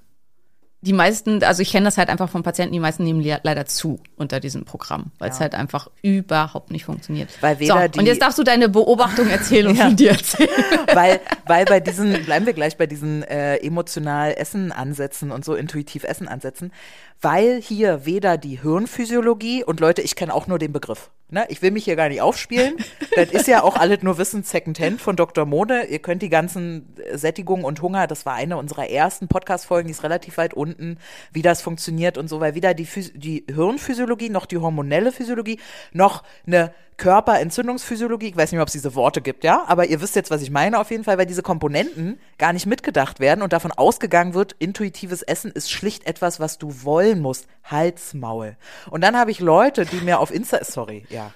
die 0.82 0.92
meisten, 0.92 1.42
also 1.42 1.62
ich 1.62 1.72
kenne 1.72 1.86
das 1.86 1.98
halt 1.98 2.10
einfach 2.10 2.28
von 2.28 2.42
Patienten, 2.42 2.72
die 2.72 2.80
meisten 2.80 3.02
nehmen 3.02 3.20
leider 3.42 3.66
zu 3.66 3.98
unter 4.16 4.40
diesem 4.40 4.64
Programm, 4.64 5.10
weil 5.18 5.30
es 5.30 5.40
halt 5.40 5.54
einfach 5.54 5.88
überhaupt 6.02 6.70
nicht 6.70 6.84
funktioniert. 6.84 7.30
Weil 7.40 7.58
weder 7.58 7.82
so, 7.82 7.88
die 7.88 7.98
und 7.98 8.06
jetzt 8.06 8.22
darfst 8.22 8.38
du 8.38 8.44
deine 8.44 8.68
Beobachtung 8.68 9.28
erzählen 9.28 9.68
und 9.68 9.76
ja. 9.76 9.86
von 9.86 9.96
dir 9.96 10.10
erzählen. 10.10 10.48
Weil, 10.94 11.20
weil 11.46 11.64
bei 11.64 11.80
diesen, 11.80 12.24
bleiben 12.24 12.46
wir 12.46 12.52
gleich 12.52 12.76
bei 12.76 12.86
diesen 12.86 13.22
äh, 13.24 13.56
emotional 13.56 14.34
Essen 14.36 14.72
ansetzen 14.72 15.30
und 15.30 15.44
so 15.44 15.54
intuitiv 15.54 16.04
Essen 16.04 16.28
ansetzen, 16.28 16.72
weil 17.20 17.60
hier 17.60 18.04
weder 18.04 18.38
die 18.38 18.60
Hirnphysiologie 18.60 19.64
und 19.64 19.80
Leute, 19.80 20.02
ich 20.02 20.16
kenne 20.16 20.34
auch 20.34 20.46
nur 20.46 20.58
den 20.58 20.72
Begriff. 20.72 21.10
Ne? 21.28 21.44
Ich 21.48 21.60
will 21.60 21.72
mich 21.72 21.84
hier 21.84 21.96
gar 21.96 22.08
nicht 22.08 22.20
aufspielen. 22.20 22.76
das 23.16 23.30
ist 23.30 23.48
ja 23.48 23.62
auch 23.62 23.76
alles 23.76 24.02
nur 24.02 24.16
Wissen 24.16 24.44
Secondhand 24.44 25.00
von 25.00 25.16
Dr. 25.16 25.44
Mode. 25.44 25.84
Ihr 25.84 25.98
könnt 25.98 26.22
die 26.22 26.28
ganzen 26.28 26.94
Sättigung 27.14 27.64
und 27.64 27.82
Hunger, 27.82 28.06
das 28.06 28.26
war 28.26 28.34
eine 28.34 28.56
unserer 28.56 28.88
ersten 28.88 29.26
Podcast-Folgen, 29.26 29.88
die 29.88 29.92
ist 29.92 30.04
relativ 30.04 30.36
weit 30.36 30.54
unten, 30.54 30.98
wie 31.32 31.42
das 31.42 31.62
funktioniert 31.62 32.16
und 32.16 32.28
so, 32.28 32.38
weil 32.38 32.54
weder 32.54 32.74
die, 32.74 32.86
die 33.14 33.44
Hirnphysiologie 33.52 34.30
noch 34.30 34.46
die 34.46 34.58
hormonelle 34.58 35.10
Physiologie 35.10 35.58
noch 35.92 36.22
eine 36.46 36.72
Körperentzündungsphysiologie, 36.96 38.28
ich 38.28 38.36
weiß 38.36 38.52
nicht 38.52 38.60
ob 38.60 38.68
es 38.68 38.72
diese 38.72 38.94
Worte 38.94 39.20
gibt, 39.20 39.44
ja, 39.44 39.64
aber 39.66 39.86
ihr 39.86 40.00
wisst 40.00 40.16
jetzt, 40.16 40.30
was 40.30 40.42
ich 40.42 40.50
meine 40.50 40.78
auf 40.80 40.90
jeden 40.90 41.04
Fall, 41.04 41.18
weil 41.18 41.26
diese 41.26 41.42
Komponenten 41.42 42.18
gar 42.38 42.52
nicht 42.52 42.66
mitgedacht 42.66 43.20
werden 43.20 43.42
und 43.42 43.52
davon 43.52 43.72
ausgegangen 43.72 44.34
wird, 44.34 44.54
intuitives 44.58 45.22
Essen 45.22 45.50
ist 45.50 45.70
schlicht 45.70 46.06
etwas, 46.06 46.40
was 46.40 46.58
du 46.58 46.84
wollen 46.84 47.20
musst. 47.20 47.46
Halsmaul. 47.64 48.56
Und 48.90 49.02
dann 49.02 49.16
habe 49.16 49.30
ich 49.30 49.40
Leute, 49.40 49.84
die 49.84 50.00
mir 50.00 50.20
auf 50.20 50.32
Insta, 50.32 50.64
sorry, 50.64 51.04
ja, 51.10 51.32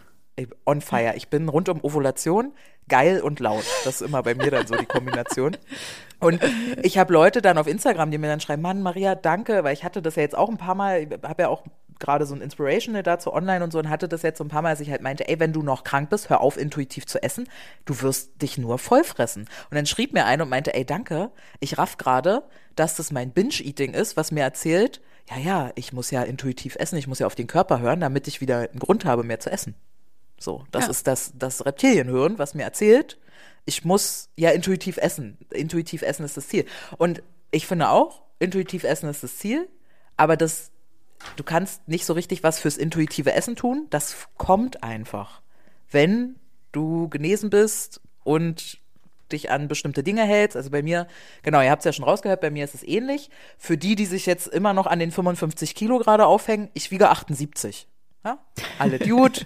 on 0.64 0.80
fire. 0.80 1.14
Ich 1.16 1.28
bin 1.28 1.48
rund 1.48 1.68
um 1.68 1.84
Ovulation 1.84 2.52
geil 2.88 3.20
und 3.20 3.40
laut. 3.40 3.64
Das 3.84 4.00
ist 4.00 4.02
immer 4.02 4.22
bei 4.22 4.34
mir 4.34 4.50
dann 4.50 4.66
so 4.66 4.74
die 4.74 4.86
Kombination. 4.86 5.56
Und 6.18 6.40
ich 6.82 6.98
habe 6.98 7.12
Leute 7.12 7.40
dann 7.40 7.56
auf 7.56 7.66
Instagram, 7.66 8.10
die 8.10 8.18
mir 8.18 8.26
dann 8.26 8.40
schreiben, 8.40 8.62
Mann, 8.62 8.82
Maria, 8.82 9.14
danke, 9.14 9.64
weil 9.64 9.74
ich 9.74 9.84
hatte 9.84 10.02
das 10.02 10.16
ja 10.16 10.22
jetzt 10.22 10.36
auch 10.36 10.48
ein 10.48 10.58
paar 10.58 10.74
Mal, 10.74 11.06
habe 11.22 11.42
ja 11.42 11.48
auch 11.48 11.62
gerade 12.00 12.26
so 12.26 12.34
ein 12.34 12.40
Inspirational 12.40 13.02
dazu 13.02 13.32
online 13.32 13.62
und 13.62 13.72
so 13.72 13.78
und 13.78 13.88
hatte 13.88 14.08
das 14.08 14.22
jetzt 14.22 14.38
so 14.38 14.44
ein 14.44 14.48
paar 14.48 14.62
Mal, 14.62 14.70
dass 14.70 14.80
ich 14.80 14.90
halt 14.90 15.02
meinte, 15.02 15.28
ey, 15.28 15.38
wenn 15.38 15.52
du 15.52 15.62
noch 15.62 15.84
krank 15.84 16.10
bist, 16.10 16.30
hör 16.30 16.40
auf, 16.40 16.56
intuitiv 16.56 17.06
zu 17.06 17.22
essen. 17.22 17.48
Du 17.84 18.02
wirst 18.02 18.42
dich 18.42 18.58
nur 18.58 18.78
vollfressen. 18.78 19.42
Und 19.42 19.74
dann 19.74 19.86
schrieb 19.86 20.12
mir 20.12 20.24
einer 20.24 20.44
und 20.44 20.50
meinte, 20.50 20.74
ey, 20.74 20.84
danke, 20.84 21.30
ich 21.60 21.78
raff 21.78 21.98
gerade, 21.98 22.42
dass 22.74 22.96
das 22.96 23.12
mein 23.12 23.30
Binge-Eating 23.30 23.94
ist, 23.94 24.16
was 24.16 24.32
mir 24.32 24.42
erzählt, 24.42 25.00
ja, 25.28 25.36
ja, 25.38 25.72
ich 25.76 25.92
muss 25.92 26.10
ja 26.10 26.22
intuitiv 26.22 26.76
essen, 26.76 26.96
ich 26.96 27.06
muss 27.06 27.20
ja 27.20 27.26
auf 27.26 27.36
den 27.36 27.46
Körper 27.46 27.80
hören, 27.80 28.00
damit 28.00 28.26
ich 28.26 28.40
wieder 28.40 28.70
einen 28.70 28.80
Grund 28.80 29.04
habe, 29.04 29.22
mehr 29.22 29.38
zu 29.38 29.50
essen. 29.50 29.74
So, 30.38 30.64
das 30.72 30.84
ja. 30.84 30.90
ist 30.90 31.06
das, 31.06 31.32
das 31.36 31.64
Reptilienhören, 31.64 32.38
was 32.38 32.54
mir 32.54 32.64
erzählt, 32.64 33.18
ich 33.66 33.84
muss 33.84 34.30
ja 34.36 34.50
intuitiv 34.50 34.96
essen. 34.96 35.38
Intuitiv 35.50 36.02
essen 36.02 36.24
ist 36.24 36.36
das 36.36 36.48
Ziel. 36.48 36.64
Und 36.96 37.22
ich 37.50 37.66
finde 37.66 37.90
auch, 37.90 38.22
intuitiv 38.38 38.84
essen 38.84 39.08
ist 39.08 39.22
das 39.22 39.36
Ziel, 39.36 39.68
aber 40.16 40.36
das 40.36 40.72
du 41.36 41.44
kannst 41.44 41.86
nicht 41.88 42.04
so 42.04 42.12
richtig 42.12 42.42
was 42.42 42.58
fürs 42.58 42.76
intuitive 42.76 43.32
Essen 43.32 43.56
tun. 43.56 43.86
Das 43.90 44.28
kommt 44.36 44.82
einfach. 44.82 45.42
Wenn 45.90 46.36
du 46.72 47.08
genesen 47.08 47.50
bist 47.50 48.00
und 48.24 48.78
dich 49.32 49.50
an 49.50 49.68
bestimmte 49.68 50.02
Dinge 50.02 50.24
hältst. 50.24 50.56
Also 50.56 50.70
bei 50.70 50.82
mir, 50.82 51.06
genau, 51.42 51.60
ihr 51.60 51.70
habt 51.70 51.80
es 51.80 51.84
ja 51.84 51.92
schon 51.92 52.04
rausgehört, 52.04 52.40
bei 52.40 52.50
mir 52.50 52.64
ist 52.64 52.74
es 52.74 52.82
ähnlich. 52.82 53.30
Für 53.58 53.78
die, 53.78 53.94
die 53.94 54.06
sich 54.06 54.26
jetzt 54.26 54.48
immer 54.48 54.72
noch 54.72 54.86
an 54.86 54.98
den 54.98 55.12
55 55.12 55.74
Kilo 55.74 55.98
gerade 55.98 56.26
aufhängen, 56.26 56.68
ich 56.74 56.90
wiege 56.90 57.08
78. 57.10 57.86
Ja? 58.24 58.38
Alle 58.78 58.98
Dude. 58.98 59.40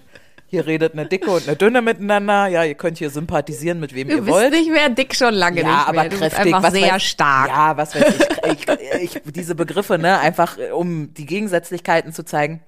Hier 0.54 0.68
redet 0.68 0.92
eine 0.92 1.06
Dicke 1.06 1.32
und 1.32 1.48
eine 1.48 1.56
Dünne 1.56 1.82
miteinander. 1.82 2.46
Ja, 2.46 2.62
ihr 2.62 2.76
könnt 2.76 2.98
hier 2.98 3.10
sympathisieren, 3.10 3.80
mit 3.80 3.92
wem 3.92 4.06
du 4.06 4.14
ihr 4.14 4.26
wollt. 4.28 4.46
Du 4.46 4.50
bist 4.50 4.62
nicht 4.62 4.72
mehr 4.72 4.88
dick 4.88 5.12
schon 5.16 5.34
lange 5.34 5.62
ja, 5.62 5.66
nicht 5.66 5.92
mehr. 5.92 6.02
aber 6.02 6.08
du 6.08 6.16
kräftig. 6.16 6.44
Bist 6.44 6.54
einfach 6.54 6.70
sehr 6.70 6.92
weiß, 6.92 7.02
stark. 7.02 7.48
Ja, 7.48 7.76
was 7.76 7.94
weiß 7.96 8.14
ich, 8.46 8.68
ich, 9.02 9.16
ich. 9.16 9.22
Diese 9.32 9.56
Begriffe, 9.56 9.98
ne, 9.98 10.20
einfach 10.20 10.56
um 10.72 11.12
die 11.12 11.26
Gegensätzlichkeiten 11.26 12.12
zu 12.12 12.24
zeigen. 12.24 12.62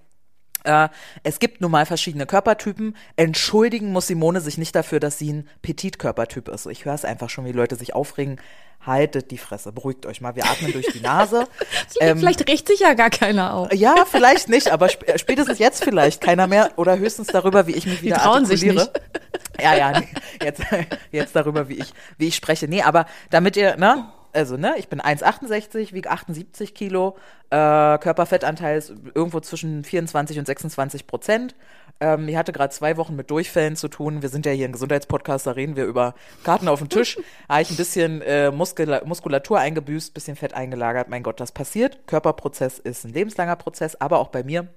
Äh, 0.66 0.88
es 1.22 1.38
gibt 1.38 1.60
nun 1.60 1.70
mal 1.70 1.86
verschiedene 1.86 2.26
Körpertypen. 2.26 2.96
Entschuldigen 3.16 3.92
muss 3.92 4.06
Simone 4.08 4.40
sich 4.40 4.58
nicht 4.58 4.74
dafür, 4.74 5.00
dass 5.00 5.18
sie 5.18 5.32
ein 5.32 5.48
Petit-Körpertyp 5.62 6.48
ist. 6.48 6.66
Ich 6.66 6.84
höre 6.84 6.94
es 6.94 7.04
einfach 7.04 7.30
schon, 7.30 7.44
wie 7.44 7.52
Leute 7.52 7.76
sich 7.76 7.94
aufregen 7.94 8.38
haltet 8.86 9.30
die 9.30 9.38
Fresse, 9.38 9.72
beruhigt 9.72 10.06
euch 10.06 10.20
mal. 10.20 10.36
Wir 10.36 10.44
atmen 10.44 10.72
durch 10.72 10.86
die 10.92 11.00
Nase. 11.00 11.46
ähm, 12.00 12.18
vielleicht 12.18 12.48
riecht 12.48 12.68
sich 12.68 12.80
ja 12.80 12.94
gar 12.94 13.10
keiner 13.10 13.54
auf. 13.54 13.72
Ja, 13.72 14.04
vielleicht 14.10 14.48
nicht, 14.48 14.70
aber 14.70 14.86
sp 14.88 15.04
äh, 15.06 15.18
spätestens 15.18 15.58
jetzt 15.58 15.82
vielleicht 15.82 16.20
keiner 16.20 16.46
mehr 16.46 16.70
oder 16.76 16.96
höchstens 16.98 17.28
darüber, 17.28 17.66
wie 17.66 17.72
ich 17.72 17.86
mich 17.86 18.02
wieder 18.02 18.16
die 18.16 18.22
trauen 18.22 18.44
artikuliere. 18.44 18.80
Sich 18.80 18.92
nicht. 18.92 19.62
Ja, 19.62 19.74
ja, 19.74 20.00
nee, 20.00 20.08
jetzt, 20.42 20.62
jetzt 21.10 21.34
darüber, 21.34 21.68
wie 21.68 21.74
ich, 21.74 21.92
wie 22.18 22.28
ich 22.28 22.36
spreche. 22.36 22.68
Nee, 22.68 22.82
aber 22.82 23.06
damit 23.30 23.56
ihr, 23.56 23.76
ne, 23.76 24.06
also, 24.32 24.56
ne, 24.56 24.74
ich 24.78 24.88
bin 24.88 25.00
1,68, 25.00 25.92
wiege 25.92 26.10
78 26.10 26.74
Kilo, 26.74 27.16
äh, 27.50 27.98
Körperfettanteil 27.98 28.78
ist 28.78 28.92
irgendwo 29.14 29.40
zwischen 29.40 29.84
24 29.84 30.38
und 30.38 30.46
26 30.46 31.06
Prozent. 31.06 31.54
Ähm, 32.00 32.28
ich 32.28 32.36
hatte 32.36 32.52
gerade 32.52 32.72
zwei 32.72 32.96
Wochen 32.96 33.16
mit 33.16 33.30
Durchfällen 33.30 33.76
zu 33.76 33.88
tun. 33.88 34.22
Wir 34.22 34.28
sind 34.28 34.44
ja 34.44 34.52
hier 34.52 34.66
ein 34.66 34.72
Gesundheitspodcast, 34.72 35.46
da 35.46 35.52
reden 35.52 35.76
wir 35.76 35.84
über 35.84 36.14
Karten 36.44 36.68
auf 36.68 36.80
dem 36.80 36.88
Tisch. 36.88 37.18
habe 37.48 37.62
ich 37.62 37.70
ein 37.70 37.76
bisschen 37.76 38.20
äh, 38.22 38.50
Muskula 38.50 39.02
Muskulatur 39.04 39.58
eingebüßt, 39.58 40.12
bisschen 40.12 40.36
Fett 40.36 40.54
eingelagert. 40.54 41.08
Mein 41.08 41.22
Gott, 41.22 41.40
das 41.40 41.52
passiert. 41.52 42.06
Körperprozess 42.06 42.78
ist 42.78 43.04
ein 43.04 43.12
lebenslanger 43.12 43.56
Prozess, 43.56 43.94
aber 43.96 44.18
auch 44.18 44.28
bei 44.28 44.42
mir. 44.42 44.68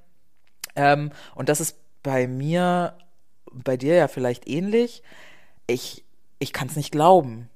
Ähm, 0.76 1.12
und 1.36 1.50
das 1.50 1.60
ist 1.60 1.78
bei 2.04 2.28
mir, 2.28 2.94
bei 3.52 3.76
dir 3.76 3.96
ja 3.96 4.08
vielleicht 4.08 4.48
ähnlich. 4.48 5.04
Ich, 5.68 6.06
ich 6.40 6.54
kann 6.54 6.68
es 6.68 6.76
nicht 6.76 6.92
glauben. 6.92 7.49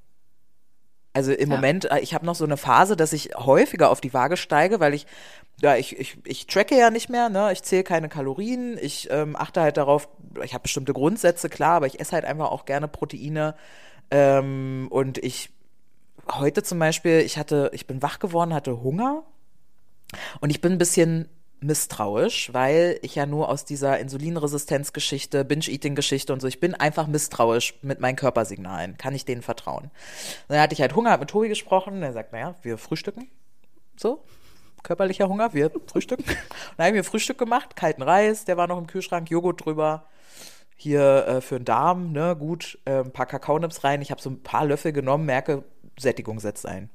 Also 1.13 1.31
im 1.31 1.51
ja. 1.51 1.55
Moment, 1.55 1.85
äh, 1.85 1.99
ich 1.99 2.13
habe 2.13 2.25
noch 2.25 2.35
so 2.35 2.43
eine 2.43 2.57
Phase, 2.57 2.97
dass 2.97 3.13
ich 3.13 3.35
häufiger 3.35 3.91
auf 3.91 4.01
die 4.01 4.13
Waage 4.13 4.35
steige, 4.35 4.79
weil 4.79 4.93
ich, 4.93 5.05
ja, 5.61 5.75
ich, 5.75 5.97
ich, 5.99 6.17
ich 6.25 6.47
tracke 6.47 6.75
ja 6.75 6.89
nicht 6.89 7.09
mehr, 7.09 7.29
ne? 7.29 7.51
Ich 7.53 7.61
zähle 7.61 7.83
keine 7.83 8.09
Kalorien, 8.09 8.77
ich 8.81 9.09
ähm, 9.11 9.35
achte 9.35 9.61
halt 9.61 9.77
darauf, 9.77 10.09
ich 10.43 10.53
habe 10.53 10.63
bestimmte 10.63 10.93
Grundsätze, 10.93 11.49
klar, 11.49 11.75
aber 11.75 11.87
ich 11.87 11.99
esse 11.99 12.13
halt 12.13 12.25
einfach 12.25 12.49
auch 12.49 12.65
gerne 12.65 12.87
Proteine. 12.87 13.55
Ähm, 14.09 14.87
und 14.89 15.19
ich 15.19 15.51
heute 16.31 16.63
zum 16.63 16.79
Beispiel, 16.79 17.19
ich 17.19 17.37
hatte, 17.37 17.69
ich 17.73 17.85
bin 17.85 18.01
wach 18.01 18.19
geworden, 18.19 18.53
hatte 18.53 18.81
Hunger 18.81 19.23
und 20.41 20.49
ich 20.49 20.61
bin 20.61 20.73
ein 20.73 20.77
bisschen 20.77 21.29
misstrauisch, 21.63 22.53
weil 22.53 22.99
ich 23.01 23.15
ja 23.15 23.25
nur 23.25 23.49
aus 23.49 23.65
dieser 23.65 23.99
Insulinresistenzgeschichte, 23.99 25.45
Binge-Eating-Geschichte 25.45 26.33
und 26.33 26.41
so, 26.41 26.47
ich 26.47 26.59
bin 26.59 26.75
einfach 26.75 27.07
misstrauisch 27.07 27.75
mit 27.81 27.99
meinen 27.99 28.15
Körpersignalen. 28.15 28.97
Kann 28.97 29.15
ich 29.15 29.25
denen 29.25 29.41
vertrauen? 29.41 29.89
dann 30.47 30.59
hatte 30.59 30.73
ich 30.73 30.81
halt 30.81 30.95
Hunger, 30.95 31.11
habe 31.11 31.21
mit 31.21 31.29
Tobi 31.29 31.49
gesprochen, 31.49 32.01
der 32.01 32.13
sagt, 32.13 32.33
naja, 32.33 32.55
wir 32.61 32.77
frühstücken. 32.77 33.29
So, 33.95 34.23
körperlicher 34.83 35.27
Hunger, 35.29 35.53
wir 35.53 35.71
frühstücken. 35.87 36.23
Und 36.23 36.37
dann 36.77 36.85
habe 36.85 36.97
ich 36.97 37.01
mir 37.01 37.03
Frühstück 37.03 37.37
gemacht, 37.37 37.75
kalten 37.75 38.01
Reis, 38.01 38.45
der 38.45 38.57
war 38.57 38.67
noch 38.67 38.77
im 38.77 38.87
Kühlschrank, 38.87 39.29
Joghurt 39.29 39.65
drüber. 39.65 40.05
Hier 40.75 41.27
äh, 41.27 41.41
für 41.41 41.59
den 41.59 41.65
Darm, 41.65 42.11
ne, 42.11 42.35
gut, 42.35 42.79
äh, 42.85 42.99
ein 42.99 43.13
paar 43.13 43.25
Kakaonips 43.25 43.83
rein. 43.83 44.01
Ich 44.01 44.11
habe 44.11 44.21
so 44.21 44.29
ein 44.29 44.43
paar 44.43 44.65
Löffel 44.65 44.91
genommen, 44.91 45.25
merke, 45.25 45.63
Sättigung 45.97 46.39
setzt 46.39 46.65
ein. 46.65 46.89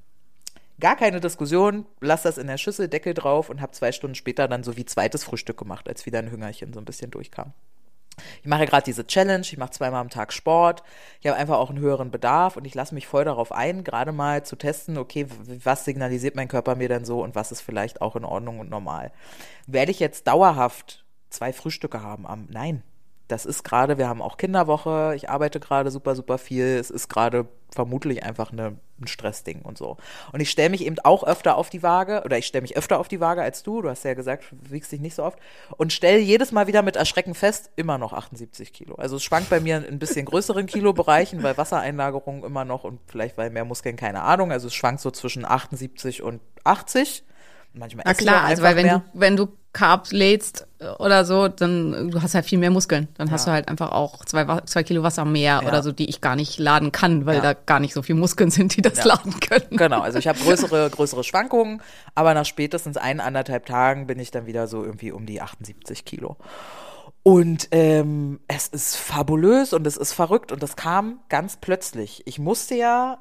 Gar 0.81 0.97
keine 0.97 1.21
Diskussion, 1.21 1.87
lass 2.01 2.23
das 2.23 2.39
in 2.39 2.47
der 2.47 2.59
Schüssel, 2.59 2.89
Deckel 2.89 3.13
drauf 3.15 3.51
und 3.51 3.61
habe 3.61 3.73
zwei 3.73 3.91
Stunden 3.91 4.15
später 4.15 4.47
dann 4.47 4.63
so 4.63 4.77
wie 4.77 4.85
zweites 4.85 5.25
Frühstück 5.25 5.59
gemacht, 5.59 5.89
als 5.89 6.07
wieder 6.07 6.21
ein 6.21 6.31
Hüngerchen 6.31 6.73
so 6.73 6.79
ein 6.79 6.85
bisschen 6.85 7.11
durchkam. 7.11 7.53
Ich 8.43 8.49
mache 8.49 8.67
gerade 8.67 8.85
diese 8.85 9.07
Challenge, 9.07 9.43
ich 9.43 9.59
mache 9.59 9.71
zweimal 9.71 10.01
am 10.01 10.11
Tag 10.11 10.33
Sport, 10.33 10.83
ich 11.21 11.27
habe 11.27 11.39
einfach 11.39 11.59
auch 11.59 11.71
einen 11.71 11.79
höheren 11.79 12.11
Bedarf 12.11 12.57
und 12.57 12.65
ich 12.65 12.75
lasse 12.75 12.95
mich 12.95 13.07
voll 13.07 13.25
darauf 13.25 13.53
ein, 13.53 13.85
gerade 13.85 14.13
mal 14.13 14.45
zu 14.45 14.57
testen, 14.57 14.99
okay, 14.99 15.27
was 15.65 15.85
signalisiert 15.85 16.35
mein 16.35 16.49
Körper 16.49 16.75
mir 16.75 16.89
denn 16.89 17.05
so 17.05 17.23
und 17.23 17.35
was 17.35 17.53
ist 17.53 17.61
vielleicht 17.61 18.01
auch 18.01 18.17
in 18.17 18.25
Ordnung 18.25 18.59
und 18.61 18.71
normal. 18.71 19.13
Werde 19.67 19.91
ich 19.91 20.01
jetzt 20.01 20.27
dauerhaft 20.27 21.05
zwei 21.31 21.53
Frühstücke 21.53 22.03
haben 22.03 22.27
am? 22.27 22.47
Nein, 22.51 22.83
das 23.29 23.45
ist 23.45 23.63
gerade, 23.63 23.99
wir 23.99 24.09
haben 24.09 24.23
auch 24.23 24.39
Kinderwoche, 24.39 25.13
ich 25.15 25.29
arbeite 25.29 25.61
gerade 25.61 25.91
super, 25.91 26.17
super 26.17 26.39
viel, 26.39 26.65
es 26.65 26.91
ist 26.91 27.09
gerade 27.09 27.47
vermutlich 27.71 28.23
einfach 28.23 28.51
eine, 28.51 28.79
ein 29.01 29.07
Stressding 29.07 29.61
und 29.61 29.77
so. 29.77 29.99
Und 30.33 30.41
ich 30.41 30.51
stelle 30.51 30.71
mich 30.71 30.85
eben 30.85 30.97
auch 31.05 31.23
öfter 31.25 31.57
auf 31.57 31.69
die 31.69 31.83
Waage, 31.83 32.23
oder 32.25 32.39
ich 32.39 32.47
stelle 32.47 32.63
mich 32.63 32.77
öfter 32.79 32.99
auf 32.99 33.07
die 33.07 33.21
Waage 33.21 33.43
als 33.43 33.63
du, 33.63 33.83
du 33.83 33.91
hast 33.91 34.05
ja 34.05 34.15
gesagt, 34.15 34.45
du 34.51 34.71
wiegst 34.71 34.91
dich 34.91 35.01
nicht 35.01 35.15
so 35.15 35.25
oft, 35.25 35.39
und 35.77 35.93
stelle 35.93 36.19
jedes 36.19 36.53
Mal 36.53 36.67
wieder 36.67 36.81
mit 36.81 36.97
Erschrecken 36.97 37.35
fest, 37.35 37.71
immer 37.77 37.99
noch 37.99 38.15
78 38.15 38.73
Kilo. 38.73 38.95
Also 38.95 39.17
es 39.17 39.25
schwankt 39.25 39.51
bei 39.51 39.61
mir 39.61 39.77
in 39.77 39.85
ein 39.85 39.99
bisschen 39.99 40.25
größeren 40.25 40.67
Kilobereichen, 40.67 41.43
weil 41.43 41.59
Wassereinlagerung 41.59 42.45
immer 42.45 42.65
noch 42.65 42.85
und 42.85 42.99
vielleicht 43.07 43.37
weil 43.37 43.51
mehr 43.51 43.67
Muskeln, 43.67 43.97
keine 43.97 44.23
Ahnung, 44.23 44.51
also 44.51 44.69
es 44.69 44.75
schwankt 44.75 45.03
so 45.03 45.11
zwischen 45.11 45.45
78 45.45 46.23
und 46.23 46.41
80 46.65 47.25
manchmal 47.75 48.05
Na 48.07 48.15
klar, 48.15 48.45
also 48.45 48.63
weil 48.63 48.77
wenn 48.77 48.87
mehr. 48.87 49.05
du, 49.13 49.21
wenn 49.21 49.37
du 49.37 49.49
Carbs 49.79 50.11
lädst 50.11 50.67
äh, 50.81 50.89
oder 50.89 51.25
so, 51.25 51.47
dann 51.47 52.11
du 52.11 52.21
hast 52.21 52.35
halt 52.35 52.45
viel 52.45 52.59
mehr 52.59 52.73
Muskeln. 52.73 53.07
Dann 53.17 53.29
ja. 53.29 53.35
hast 53.35 53.47
du 53.47 53.53
halt 53.53 53.69
einfach 53.69 53.93
auch 53.93 54.25
zwei, 54.25 54.45
zwei 54.63 54.83
Kilo 54.83 55.05
Wasser 55.05 55.25
mehr 55.25 55.61
ja. 55.63 55.69
oder 55.69 55.85
so, 55.85 55.93
die 55.93 56.09
ich 56.09 56.21
gar 56.21 56.35
nicht 56.35 56.59
laden 56.59 56.91
kann, 56.91 57.27
weil 57.27 57.37
ja. 57.37 57.43
da 57.43 57.53
gar 57.55 57.79
nicht 57.79 57.95
so 57.95 58.03
viel 58.03 58.17
Muskeln 58.17 58.51
sind, 58.51 58.77
die 58.77 58.83
das 58.83 59.05
laden 59.05 59.39
können. 59.39 59.77
Genau, 59.77 60.01
also 60.01 60.19
ich 60.19 60.27
habe 60.27 60.39
größere, 60.45 60.91
größere 60.91 61.23
Schwankungen, 61.23 61.81
aber 62.17 62.35
nach 62.35 62.45
spätestens 62.45 62.97
ein, 62.97 63.21
anderthalb 63.21 63.67
Tagen 63.67 64.09
bin 64.09 64.19
ich 64.19 64.33
dann 64.33 64.47
wieder 64.47 64.67
so 64.67 64.83
irgendwie 64.83 65.13
um 65.13 65.27
die 65.27 65.41
78 65.41 66.05
Kilo. 66.05 66.37
Und 67.23 67.69
ähm, 67.71 68.41
es 68.49 68.67
ist 68.67 68.97
fabulös 68.97 69.73
und 69.73 69.87
es 69.87 69.97
ist 69.97 70.13
verrückt 70.13 70.51
und 70.51 70.61
das 70.61 70.75
kam 70.75 71.21
ganz 71.29 71.57
plötzlich. 71.57 72.23
Ich 72.25 72.41
musste 72.41 72.75
ja 72.75 73.19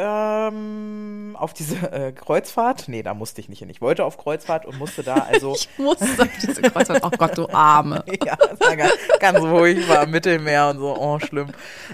ähm, 0.00 1.36
auf 1.38 1.52
diese 1.52 1.92
äh, 1.92 2.12
Kreuzfahrt. 2.12 2.88
Nee, 2.88 3.02
da 3.02 3.12
musste 3.12 3.40
ich 3.40 3.48
nicht 3.48 3.58
hin. 3.58 3.68
Ich 3.68 3.80
wollte 3.80 4.04
auf 4.04 4.16
Kreuzfahrt 4.16 4.64
und 4.64 4.78
musste 4.78 5.02
da 5.02 5.14
also. 5.30 5.54
ich 5.54 5.68
musste 5.78 6.04
auf 6.22 6.28
diese 6.42 6.62
Kreuzfahrt. 6.62 7.02
Oh 7.04 7.10
Gott, 7.10 7.36
du 7.36 7.48
Arme. 7.50 8.04
ja, 8.24 8.36
ganz, 8.74 8.92
ganz 9.18 9.40
ruhig, 9.40 9.86
war 9.88 10.04
im 10.04 10.10
Mittelmeer 10.10 10.70
und 10.70 10.78
so, 10.78 10.96
oh, 10.96 11.18
schlimm. 11.18 11.48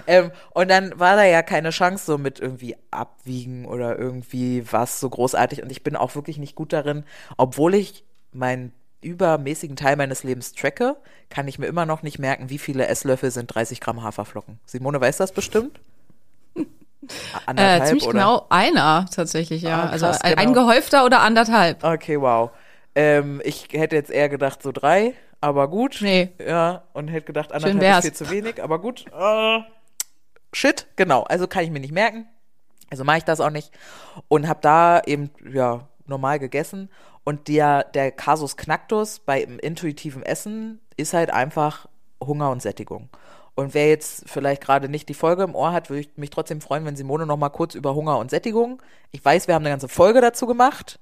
Ähm, 0.05 0.31
und 0.53 0.69
dann 0.69 0.97
war 0.97 1.15
da 1.15 1.25
ja 1.25 1.41
keine 1.41 1.71
Chance 1.71 2.05
so 2.05 2.17
mit 2.17 2.39
irgendwie 2.39 2.77
abwiegen 2.91 3.65
oder 3.65 3.97
irgendwie 3.97 4.63
was 4.71 4.99
so 4.99 5.09
großartig. 5.09 5.61
Und 5.61 5.71
ich 5.71 5.83
bin 5.83 5.95
auch 5.95 6.15
wirklich 6.15 6.37
nicht 6.37 6.55
gut 6.55 6.71
darin, 6.71 7.03
obwohl 7.35 7.75
ich 7.75 8.05
meinen 8.31 8.71
übermäßigen 9.01 9.75
Teil 9.75 9.95
meines 9.95 10.23
Lebens 10.23 10.53
tracke, 10.53 10.97
kann 11.29 11.47
ich 11.47 11.59
mir 11.59 11.67
immer 11.67 11.85
noch 11.85 12.03
nicht 12.03 12.19
merken, 12.19 12.49
wie 12.49 12.57
viele 12.57 12.87
Esslöffel 12.87 13.31
sind 13.31 13.53
30 13.53 13.81
Gramm 13.81 14.01
Haferflocken. 14.01 14.59
Simone 14.65 14.99
weiß 14.99 15.17
das 15.17 15.33
bestimmt? 15.33 15.79
Anderthalb, 17.45 17.81
äh, 17.81 17.85
ziemlich 17.85 18.07
oder? 18.07 18.13
genau 18.13 18.45
einer 18.49 19.05
tatsächlich, 19.13 19.61
ja. 19.61 19.83
Ah, 19.83 19.89
also 19.89 20.05
krass, 20.05 20.21
also 20.21 20.35
ein, 20.35 20.53
genau. 20.53 20.65
gehäufter 20.65 21.05
oder 21.05 21.21
anderthalb. 21.21 21.83
Okay, 21.83 22.19
wow. 22.19 22.51
Ähm, 22.95 23.41
ich 23.43 23.67
hätte 23.71 23.95
jetzt 23.95 24.09
eher 24.09 24.29
gedacht 24.29 24.63
so 24.63 24.71
drei, 24.71 25.13
aber 25.41 25.67
gut. 25.67 25.99
Nee. 26.01 26.29
Ja, 26.45 26.83
und 26.93 27.07
hätte 27.09 27.27
gedacht 27.27 27.51
anderthalb 27.51 27.99
ist 27.99 28.01
viel 28.01 28.13
zu 28.13 28.29
wenig, 28.29 28.61
aber 28.63 28.79
gut. 28.79 29.05
Uh, 29.13 29.61
shit, 30.53 30.87
genau. 30.95 31.23
Also 31.23 31.47
kann 31.47 31.63
ich 31.63 31.71
mir 31.71 31.79
nicht 31.79 31.93
merken. 31.93 32.27
Also 32.89 33.03
mache 33.03 33.17
ich 33.17 33.23
das 33.23 33.39
auch 33.39 33.49
nicht. 33.49 33.71
Und 34.27 34.47
habe 34.47 34.59
da 34.61 35.01
eben, 35.05 35.29
ja, 35.51 35.87
normal 36.05 36.39
gegessen. 36.39 36.89
Und 37.23 37.49
der, 37.49 37.83
der 37.83 38.11
Kasus 38.11 38.55
Knacktus 38.55 39.19
bei 39.19 39.41
intuitivem 39.41 40.23
Essen 40.23 40.79
ist 40.95 41.13
halt 41.13 41.29
einfach 41.29 41.87
Hunger 42.23 42.49
und 42.51 42.61
Sättigung. 42.61 43.09
Und 43.57 43.73
wer 43.73 43.89
jetzt 43.89 44.29
vielleicht 44.29 44.61
gerade 44.61 44.87
nicht 44.87 45.09
die 45.09 45.15
Folge 45.15 45.41
im 45.41 45.55
Ohr 45.55 45.73
hat, 45.73 45.89
würde 45.89 46.01
ich 46.01 46.09
mich 46.15 46.29
trotzdem 46.29 46.61
freuen, 46.61 46.85
wenn 46.85 46.95
Simone 46.95 47.25
noch 47.25 47.37
mal 47.37 47.49
kurz 47.49 47.73
über 47.73 47.95
Hunger 47.95 48.19
und 48.19 48.29
Sättigung. 48.29 48.83
Ich 49.11 49.25
weiß, 49.25 49.47
wir 49.47 49.55
haben 49.55 49.63
eine 49.63 49.71
ganze 49.71 49.87
Folge 49.87 50.21
dazu 50.21 50.45
gemacht, 50.45 50.99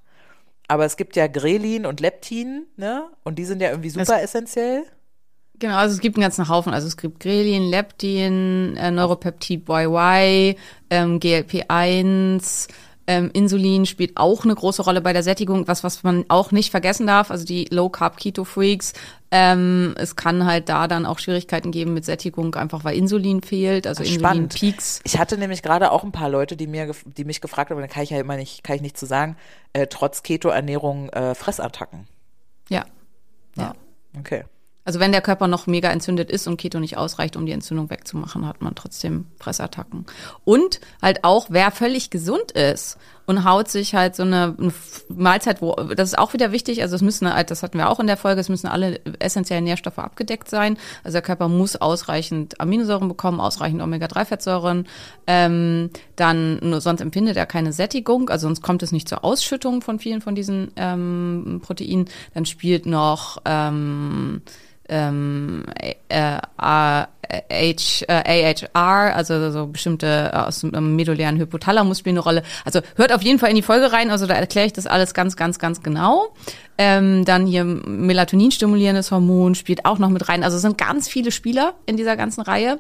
aber 0.69 0.85
es 0.85 0.95
gibt 0.95 1.17
ja 1.17 1.27
Grelin 1.27 1.85
und 1.85 1.99
Leptin, 1.99 2.65
ne? 2.77 3.09
Und 3.25 3.39
die 3.39 3.43
sind 3.43 3.61
ja 3.61 3.71
irgendwie 3.71 3.89
super 3.89 4.15
es, 4.15 4.23
essentiell. 4.23 4.83
Genau, 5.59 5.75
also 5.75 5.95
es 5.95 5.99
gibt 5.99 6.15
einen 6.15 6.21
ganzen 6.21 6.47
Haufen. 6.47 6.73
Also 6.73 6.87
es 6.87 6.95
gibt 6.95 7.19
Grelin, 7.19 7.63
Leptin, 7.63 8.77
äh, 8.77 8.89
Neuropeptid 8.89 9.67
YY, 9.67 10.55
ähm, 10.91 11.19
GLP-1, 11.19 12.69
ähm, 13.07 13.29
Insulin 13.33 13.85
spielt 13.85 14.17
auch 14.17 14.43
eine 14.43 14.55
große 14.55 14.81
Rolle 14.81 15.01
bei 15.01 15.13
der 15.13 15.23
Sättigung, 15.23 15.67
was, 15.67 15.83
was 15.83 16.03
man 16.03 16.25
auch 16.27 16.51
nicht 16.51 16.71
vergessen 16.71 17.05
darf. 17.05 17.29
Also 17.29 17.45
die 17.45 17.65
Low-Carb-Keto-Freaks, 17.65 18.93
ähm, 19.31 19.93
es 19.97 20.15
kann 20.15 20.45
halt 20.45 20.69
da 20.69 20.87
dann 20.87 21.05
auch 21.05 21.19
Schwierigkeiten 21.19 21.71
geben 21.71 21.93
mit 21.93 22.05
Sättigung, 22.05 22.55
einfach 22.55 22.83
weil 22.83 22.97
Insulin 22.97 23.41
fehlt, 23.41 23.85
also 23.85 24.03
Insulin-Peaks. 24.03 25.01
Ich 25.03 25.19
hatte 25.19 25.37
nämlich 25.37 25.61
gerade 25.61 25.91
auch 25.91 26.03
ein 26.03 26.11
paar 26.11 26.29
Leute, 26.29 26.57
die 26.57 26.67
mir, 26.67 26.91
die 27.05 27.25
mich 27.25 27.41
gefragt 27.41 27.69
haben, 27.69 27.79
da 27.79 27.87
kann 27.87 28.03
ich 28.03 28.09
ja 28.09 28.19
immer 28.19 28.37
nicht, 28.37 28.63
kann 28.63 28.75
ich 28.75 28.81
nicht 28.81 28.97
zu 28.97 29.05
sagen, 29.05 29.37
äh, 29.73 29.87
trotz 29.87 30.23
Keto-Ernährung 30.23 31.09
äh, 31.09 31.35
Fressattacken. 31.35 32.07
Ja. 32.69 32.85
ja. 33.55 33.63
Ja. 33.63 33.75
Okay. 34.19 34.45
Also 34.85 34.99
wenn 34.99 35.11
der 35.11 35.21
Körper 35.21 35.47
noch 35.47 35.65
mega 35.65 35.89
entzündet 35.89 36.29
ist 36.29 36.47
und 36.47 36.57
Keto 36.57 36.79
nicht 36.79 36.95
ausreicht, 36.95 37.35
um 37.35 37.45
die 37.47 37.51
Entzündung 37.51 37.89
wegzumachen, 37.89 38.47
hat 38.47 38.61
man 38.61 38.75
trotzdem 38.75 39.25
Fressattacken. 39.39 40.05
Und 40.45 40.79
halt 41.01 41.23
auch, 41.23 41.47
wer 41.49 41.71
völlig 41.71 42.11
gesund 42.11 42.51
ist 42.51 42.97
und 43.25 43.43
haut 43.43 43.67
sich 43.67 43.95
halt 43.95 44.15
so 44.15 44.21
eine, 44.21 44.55
Mahlzeit, 45.09 45.61
wo, 45.61 45.73
das 45.73 46.09
ist 46.09 46.19
auch 46.19 46.33
wieder 46.33 46.51
wichtig, 46.51 46.83
also 46.83 46.95
es 46.95 47.01
müssen 47.01 47.33
halt, 47.33 47.49
das 47.49 47.63
hatten 47.63 47.79
wir 47.79 47.89
auch 47.89 47.99
in 47.99 48.05
der 48.05 48.17
Folge, 48.17 48.39
es 48.41 48.49
müssen 48.49 48.67
alle 48.67 49.01
essentiellen 49.17 49.63
Nährstoffe 49.63 49.97
abgedeckt 49.97 50.49
sein. 50.49 50.77
Also 51.03 51.15
der 51.15 51.23
Körper 51.23 51.47
muss 51.47 51.75
ausreichend 51.75 52.61
Aminosäuren 52.61 53.07
bekommen, 53.07 53.39
ausreichend 53.39 53.81
Omega-3-Fettsäuren, 53.81 54.87
ähm, 55.25 55.89
dann, 56.15 56.59
nur 56.61 56.81
sonst 56.81 57.01
empfindet 57.01 57.37
er 57.37 57.47
keine 57.47 57.73
Sättigung, 57.73 58.29
also 58.29 58.47
sonst 58.47 58.61
kommt 58.61 58.83
es 58.83 58.91
nicht 58.91 59.09
zur 59.09 59.23
Ausschüttung 59.23 59.81
von 59.81 59.97
vielen 59.97 60.21
von 60.21 60.35
diesen 60.35 60.71
ähm, 60.75 61.61
Proteinen. 61.63 62.05
Dann 62.35 62.45
spielt 62.45 62.85
noch 62.85 63.39
ähm, 63.45 64.43
ähm, 64.89 65.65
äh, 66.09 66.37
H, 66.59 67.07
äh, 67.29 68.55
AHR, 68.73 69.15
also 69.15 69.51
so 69.51 69.67
bestimmte 69.67 70.31
äh, 70.33 70.37
aus 70.37 70.61
dem 70.61 70.95
medulären 70.95 71.37
Hypothalamus 71.37 71.99
spielen 71.99 72.17
eine 72.17 72.23
Rolle. 72.23 72.43
Also 72.63 72.81
hört 72.95 73.11
auf 73.13 73.21
jeden 73.21 73.39
Fall 73.39 73.49
in 73.49 73.55
die 73.55 73.61
Folge 73.61 73.91
rein, 73.91 74.11
also 74.11 74.27
da 74.27 74.35
erkläre 74.35 74.67
ich 74.67 74.73
das 74.73 74.87
alles 74.87 75.13
ganz, 75.13 75.35
ganz, 75.35 75.59
ganz 75.59 75.81
genau. 75.81 76.33
Ähm, 76.77 77.25
dann 77.25 77.45
hier 77.47 77.63
Melatonin 77.63 78.51
stimulierendes 78.51 79.11
Hormon 79.11 79.55
spielt 79.55 79.85
auch 79.85 79.97
noch 79.97 80.09
mit 80.09 80.27
rein. 80.27 80.43
Also 80.43 80.57
es 80.57 80.61
sind 80.61 80.77
ganz 80.77 81.07
viele 81.07 81.31
Spieler 81.31 81.73
in 81.85 81.97
dieser 81.97 82.17
ganzen 82.17 82.41
Reihe, 82.41 82.79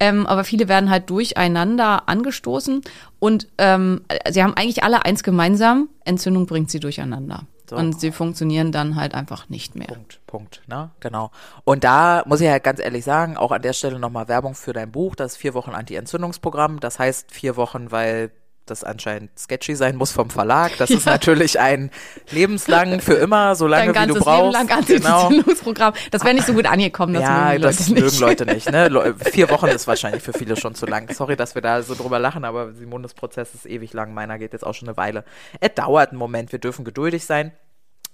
ähm, 0.00 0.26
aber 0.26 0.44
viele 0.44 0.68
werden 0.68 0.90
halt 0.90 1.08
durcheinander 1.10 2.08
angestoßen 2.08 2.82
und 3.18 3.48
ähm, 3.58 4.02
sie 4.28 4.42
haben 4.42 4.54
eigentlich 4.54 4.82
alle 4.82 5.04
eins 5.04 5.22
gemeinsam, 5.22 5.88
Entzündung 6.04 6.46
bringt 6.46 6.70
sie 6.70 6.80
durcheinander. 6.80 7.44
So. 7.68 7.76
Und 7.76 8.00
sie 8.00 8.12
funktionieren 8.12 8.70
dann 8.70 8.94
halt 8.96 9.14
einfach 9.14 9.48
nicht 9.48 9.74
mehr. 9.74 9.88
Punkt, 9.88 10.20
Punkt, 10.26 10.62
ne? 10.66 10.90
Genau. 11.00 11.30
Und 11.64 11.84
da 11.84 12.22
muss 12.26 12.40
ich 12.40 12.48
halt 12.48 12.62
ganz 12.62 12.80
ehrlich 12.80 13.04
sagen, 13.04 13.36
auch 13.36 13.50
an 13.50 13.62
der 13.62 13.72
Stelle 13.72 13.98
nochmal 13.98 14.28
Werbung 14.28 14.54
für 14.54 14.72
dein 14.72 14.92
Buch, 14.92 15.16
das 15.16 15.36
vier 15.36 15.54
Wochen 15.54 15.70
Anti-Entzündungsprogramm. 15.70 16.78
Das 16.80 16.98
heißt 16.98 17.32
vier 17.32 17.56
Wochen, 17.56 17.90
weil 17.90 18.30
das 18.66 18.84
anscheinend 18.84 19.36
sketchy 19.38 19.74
sein 19.74 19.96
muss 19.96 20.12
vom 20.12 20.30
Verlag. 20.30 20.76
Das 20.78 20.90
ja. 20.90 20.96
ist 20.96 21.06
natürlich 21.06 21.58
ein 21.60 21.90
lebenslang 22.30 23.00
für 23.00 23.14
immer, 23.14 23.54
so 23.54 23.66
lange 23.66 23.94
wie 23.94 24.06
du 24.06 24.14
brauchst. 24.14 24.58
Leben 24.58 24.68
lang 24.68 24.84
genau. 24.86 25.52
Programm. 25.62 25.94
Das 26.10 26.24
wäre 26.24 26.34
nicht 26.34 26.46
so 26.46 26.52
gut 26.52 26.66
angekommen. 26.66 27.14
Das 27.14 27.22
ja, 27.22 27.48
mögen 27.50 27.62
das 27.62 27.88
Leute 27.88 28.00
mögen 28.02 28.18
Leute 28.18 28.46
nicht. 28.46 28.70
Ne? 28.70 29.14
Vier 29.32 29.50
Wochen 29.50 29.66
ist 29.66 29.86
wahrscheinlich 29.86 30.22
für 30.22 30.32
viele 30.32 30.56
schon 30.56 30.74
zu 30.74 30.86
lang. 30.86 31.12
Sorry, 31.12 31.36
dass 31.36 31.54
wir 31.54 31.62
da 31.62 31.82
so 31.82 31.94
drüber 31.94 32.18
lachen, 32.18 32.44
aber 32.44 32.72
Simones 32.72 33.14
Prozess 33.14 33.54
ist 33.54 33.66
ewig 33.66 33.92
lang. 33.92 34.14
Meiner 34.14 34.38
geht 34.38 34.52
jetzt 34.52 34.66
auch 34.66 34.74
schon 34.74 34.88
eine 34.88 34.96
Weile. 34.96 35.24
Es 35.60 35.74
dauert 35.74 36.10
einen 36.10 36.18
Moment. 36.18 36.52
Wir 36.52 36.58
dürfen 36.58 36.84
geduldig 36.84 37.24
sein. 37.24 37.52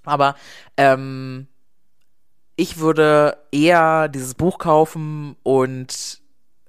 Aber 0.05 0.35
ähm, 0.77 1.47
ich 2.57 2.79
würde 2.79 3.39
eher 3.51 4.09
dieses 4.09 4.35
Buch 4.35 4.59
kaufen 4.59 5.37
und 5.43 6.21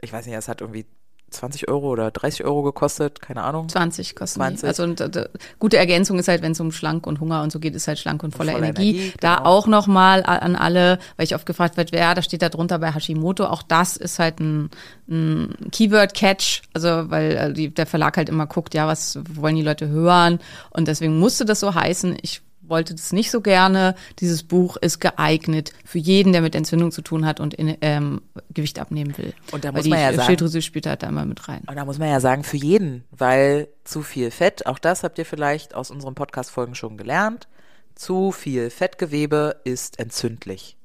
ich 0.02 0.14
weiß 0.14 0.26
nicht, 0.26 0.36
es 0.36 0.48
hat 0.48 0.62
irgendwie 0.62 0.86
20 1.34 1.68
Euro 1.68 1.90
oder 1.90 2.12
30 2.12 2.46
Euro 2.46 2.64
gekostet, 2.64 3.22
keine 3.22 3.44
Ahnung. 3.44 3.70
20 3.70 4.16
kosten 4.16 4.40
20. 4.40 4.68
Also 4.68 4.84
und, 4.84 5.02
äh, 5.02 5.30
gute 5.60 5.78
Ergänzung 5.78 6.20
ist 6.20 6.28
halt, 6.28 6.42
wenn 6.42 6.54
es 6.54 6.60
um 6.60 6.72
Schlank 6.72 7.08
und 7.08 7.20
Hunger 7.20 7.42
und 7.42 7.52
so 7.52 7.60
geht, 7.60 7.76
ist 7.76 7.88
halt 7.88 8.00
schlank 8.00 8.24
und 8.24 8.36
voller, 8.36 8.54
voller 8.54 8.68
Energie. 8.68 8.98
Energie. 8.98 9.14
Da 9.20 9.38
genau. 9.38 9.50
auch 9.50 9.68
nochmal 9.68 10.24
an 10.24 10.56
alle, 10.56 11.00
weil 11.18 11.26
ich 11.26 11.36
oft 11.36 11.46
gefragt 11.46 11.78
werde, 11.78 11.92
wer, 11.92 12.16
da 12.16 12.22
steht 12.22 12.42
da 12.42 12.50
drunter 12.50 12.80
bei 12.80 12.94
Hashimoto, 12.94 13.46
auch 13.46 13.64
das 13.64 13.98
ist 13.98 14.20
halt 14.20 14.40
ein, 14.40 14.70
ein 15.10 15.56
Keyword-Catch, 15.72 16.64
also 16.74 17.10
weil 17.10 17.32
äh, 17.32 17.54
die, 17.54 17.74
der 17.74 17.86
Verlag 17.86 18.18
halt 18.18 18.30
immer 18.30 18.48
guckt, 18.48 18.74
ja, 18.74 18.88
was 18.88 19.20
wollen 19.34 19.56
die 19.56 19.62
Leute 19.62 19.88
hören 19.88 20.40
und 20.70 20.88
deswegen 20.88 21.20
musste 21.20 21.46
das 21.46 21.60
so 21.60 21.74
heißen. 21.74 22.18
Ich 22.22 22.42
wollte 22.74 22.96
das 22.96 23.14
nicht 23.14 23.30
so 23.30 23.40
gerne. 23.40 23.94
Dieses 24.18 24.42
Buch 24.42 24.78
ist 24.78 25.00
geeignet 25.00 25.74
für 25.86 26.00
jeden, 26.00 26.34
der 26.34 26.42
mit 26.42 26.56
Entzündung 26.56 26.92
zu 26.92 27.04
tun 27.04 27.24
hat 27.24 27.40
und 27.40 27.54
in, 27.54 27.78
ähm, 27.82 28.22
Gewicht 28.52 28.80
abnehmen 28.80 29.16
will. 29.16 29.36
Und 29.52 29.64
da 29.64 29.72
muss 29.72 29.86
man 29.88 30.00
ja 30.00 30.12
sagen, 30.12 30.26
Schilddrüse 30.26 30.64
spielt 30.64 30.88
halt 30.88 31.04
da 31.04 31.08
immer 31.08 31.24
mit 31.26 31.48
rein. 31.48 31.62
Und 31.68 31.76
da 31.76 31.86
muss 31.86 32.00
man 32.00 32.10
ja 32.10 32.20
sagen, 32.20 32.44
für 32.44 32.58
jeden, 32.58 33.04
weil 33.12 33.68
zu 33.84 34.02
viel 34.02 34.32
Fett, 34.32 34.66
auch 34.66 34.80
das 34.80 35.04
habt 35.04 35.20
ihr 35.20 35.26
vielleicht 35.26 35.76
aus 35.76 35.92
unseren 35.92 36.16
Podcast-Folgen 36.16 36.74
schon 36.74 36.98
gelernt, 36.98 37.48
zu 37.94 38.32
viel 38.32 38.72
Fettgewebe 38.72 39.58
ist 39.66 40.00
entzündlich. 40.00 40.76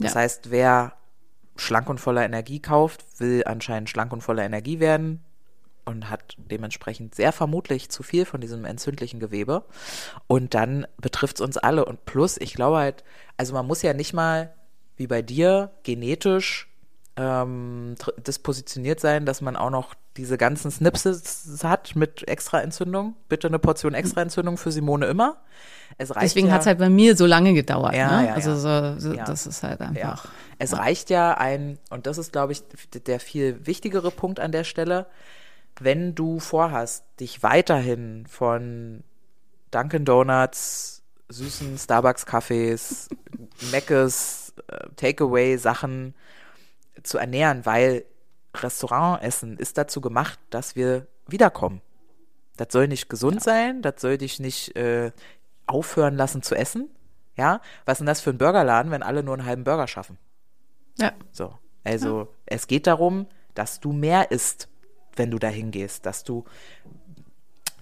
Das 0.00 0.14
ja. 0.14 0.20
heißt, 0.22 0.50
wer 0.50 0.94
schlank 1.54 1.88
und 1.88 2.00
voller 2.00 2.24
Energie 2.24 2.58
kauft, 2.58 3.04
will 3.20 3.44
anscheinend 3.46 3.90
schlank 3.90 4.12
und 4.12 4.22
voller 4.22 4.42
Energie 4.42 4.80
werden, 4.80 5.22
und 5.84 6.10
hat 6.10 6.36
dementsprechend 6.38 7.14
sehr 7.14 7.32
vermutlich 7.32 7.90
zu 7.90 8.02
viel 8.02 8.24
von 8.24 8.40
diesem 8.40 8.64
entzündlichen 8.64 9.20
Gewebe. 9.20 9.64
Und 10.26 10.54
dann 10.54 10.86
betrifft 11.00 11.36
es 11.36 11.40
uns 11.40 11.56
alle. 11.56 11.84
Und 11.84 12.04
plus, 12.04 12.36
ich 12.38 12.54
glaube 12.54 12.78
halt, 12.78 13.04
also 13.36 13.54
man 13.54 13.66
muss 13.66 13.82
ja 13.82 13.92
nicht 13.92 14.12
mal 14.12 14.54
wie 14.96 15.06
bei 15.06 15.22
dir 15.22 15.72
genetisch 15.82 16.68
ähm, 17.16 17.94
dispositioniert 18.18 19.00
sein, 19.00 19.26
dass 19.26 19.40
man 19.40 19.56
auch 19.56 19.70
noch 19.70 19.94
diese 20.16 20.36
ganzen 20.36 20.70
Snipses 20.70 21.62
hat 21.62 21.96
mit 21.96 22.28
Extraentzündung. 22.28 23.16
Bitte 23.28 23.48
eine 23.48 23.58
Portion 23.58 23.94
Extraentzündung 23.94 24.58
für 24.58 24.70
Simone 24.70 25.06
immer. 25.06 25.38
Deswegen 25.98 26.48
ja, 26.48 26.54
hat 26.54 26.62
es 26.62 26.66
halt 26.66 26.78
bei 26.78 26.90
mir 26.90 27.16
so 27.16 27.26
lange 27.26 27.54
gedauert. 27.54 27.94
Ja, 27.94 28.20
ne? 28.20 28.28
ja, 28.28 28.34
also 28.34 28.56
so, 28.56 28.98
so 28.98 29.14
das 29.14 29.46
ist 29.46 29.62
halt 29.62 29.80
einfach. 29.80 30.26
Es 30.58 30.76
reicht 30.76 31.10
ja 31.10 31.34
ein, 31.34 31.78
und 31.90 32.06
das 32.06 32.18
ist, 32.18 32.32
glaube 32.32 32.52
ich, 32.52 32.62
der 33.06 33.20
viel 33.20 33.66
wichtigere 33.66 34.10
Punkt 34.10 34.40
an 34.40 34.52
der 34.52 34.64
Stelle, 34.64 35.06
wenn 35.80 36.14
du 36.14 36.38
vorhast, 36.40 37.04
dich 37.20 37.42
weiterhin 37.42 38.26
von 38.26 39.04
Dunkin' 39.70 40.04
Donuts, 40.04 41.02
süßen 41.28 41.78
Starbucks-Kaffees, 41.78 43.08
Meckes, 43.70 44.54
äh, 44.68 44.88
Takeaway-Sachen 44.96 46.14
zu 47.02 47.18
ernähren, 47.18 47.64
weil 47.64 48.04
Restaurantessen 48.54 49.56
ist 49.56 49.78
dazu 49.78 50.00
gemacht, 50.00 50.38
dass 50.50 50.76
wir 50.76 51.06
wiederkommen. 51.26 51.80
Das 52.56 52.68
soll 52.70 52.86
nicht 52.86 53.08
gesund 53.08 53.36
ja. 53.36 53.40
sein, 53.40 53.82
das 53.82 54.00
soll 54.00 54.18
dich 54.18 54.38
nicht 54.38 54.76
äh, 54.76 55.12
aufhören 55.66 56.16
lassen 56.16 56.42
zu 56.42 56.54
essen. 56.54 56.90
Ja, 57.34 57.62
was 57.86 57.94
ist 57.94 57.98
denn 58.00 58.06
das 58.06 58.20
für 58.20 58.30
ein 58.30 58.38
Burgerladen, 58.38 58.92
wenn 58.92 59.02
alle 59.02 59.22
nur 59.22 59.34
einen 59.34 59.46
halben 59.46 59.64
Burger 59.64 59.88
schaffen? 59.88 60.18
Ja. 60.98 61.12
So, 61.30 61.58
also 61.82 62.20
ja. 62.20 62.28
es 62.44 62.66
geht 62.66 62.86
darum, 62.86 63.26
dass 63.54 63.80
du 63.80 63.92
mehr 63.92 64.30
isst 64.30 64.68
wenn 65.16 65.30
du 65.30 65.38
da 65.38 65.48
hingehst, 65.48 66.06
dass 66.06 66.24
du 66.24 66.44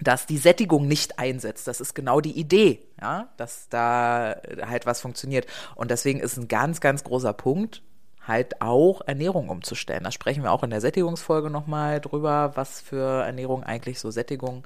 dass 0.01 0.25
die 0.25 0.39
Sättigung 0.39 0.87
nicht 0.87 1.19
einsetzt. 1.19 1.67
Das 1.67 1.79
ist 1.79 1.93
genau 1.93 2.21
die 2.21 2.37
Idee, 2.37 2.79
ja, 2.99 3.29
dass 3.37 3.69
da 3.69 4.35
halt 4.67 4.87
was 4.87 4.99
funktioniert. 4.99 5.45
Und 5.75 5.91
deswegen 5.91 6.19
ist 6.19 6.37
ein 6.37 6.47
ganz, 6.47 6.81
ganz 6.81 7.03
großer 7.03 7.33
Punkt, 7.33 7.83
halt 8.27 8.61
auch 8.61 9.01
Ernährung 9.05 9.49
umzustellen. 9.49 10.03
Da 10.03 10.11
sprechen 10.11 10.43
wir 10.43 10.51
auch 10.51 10.63
in 10.63 10.69
der 10.69 10.81
Sättigungsfolge 10.81 11.49
nochmal 11.49 12.01
drüber, 12.01 12.51
was 12.55 12.81
für 12.81 13.23
Ernährung 13.23 13.63
eigentlich 13.63 13.99
so 13.99 14.11
Sättigung 14.11 14.65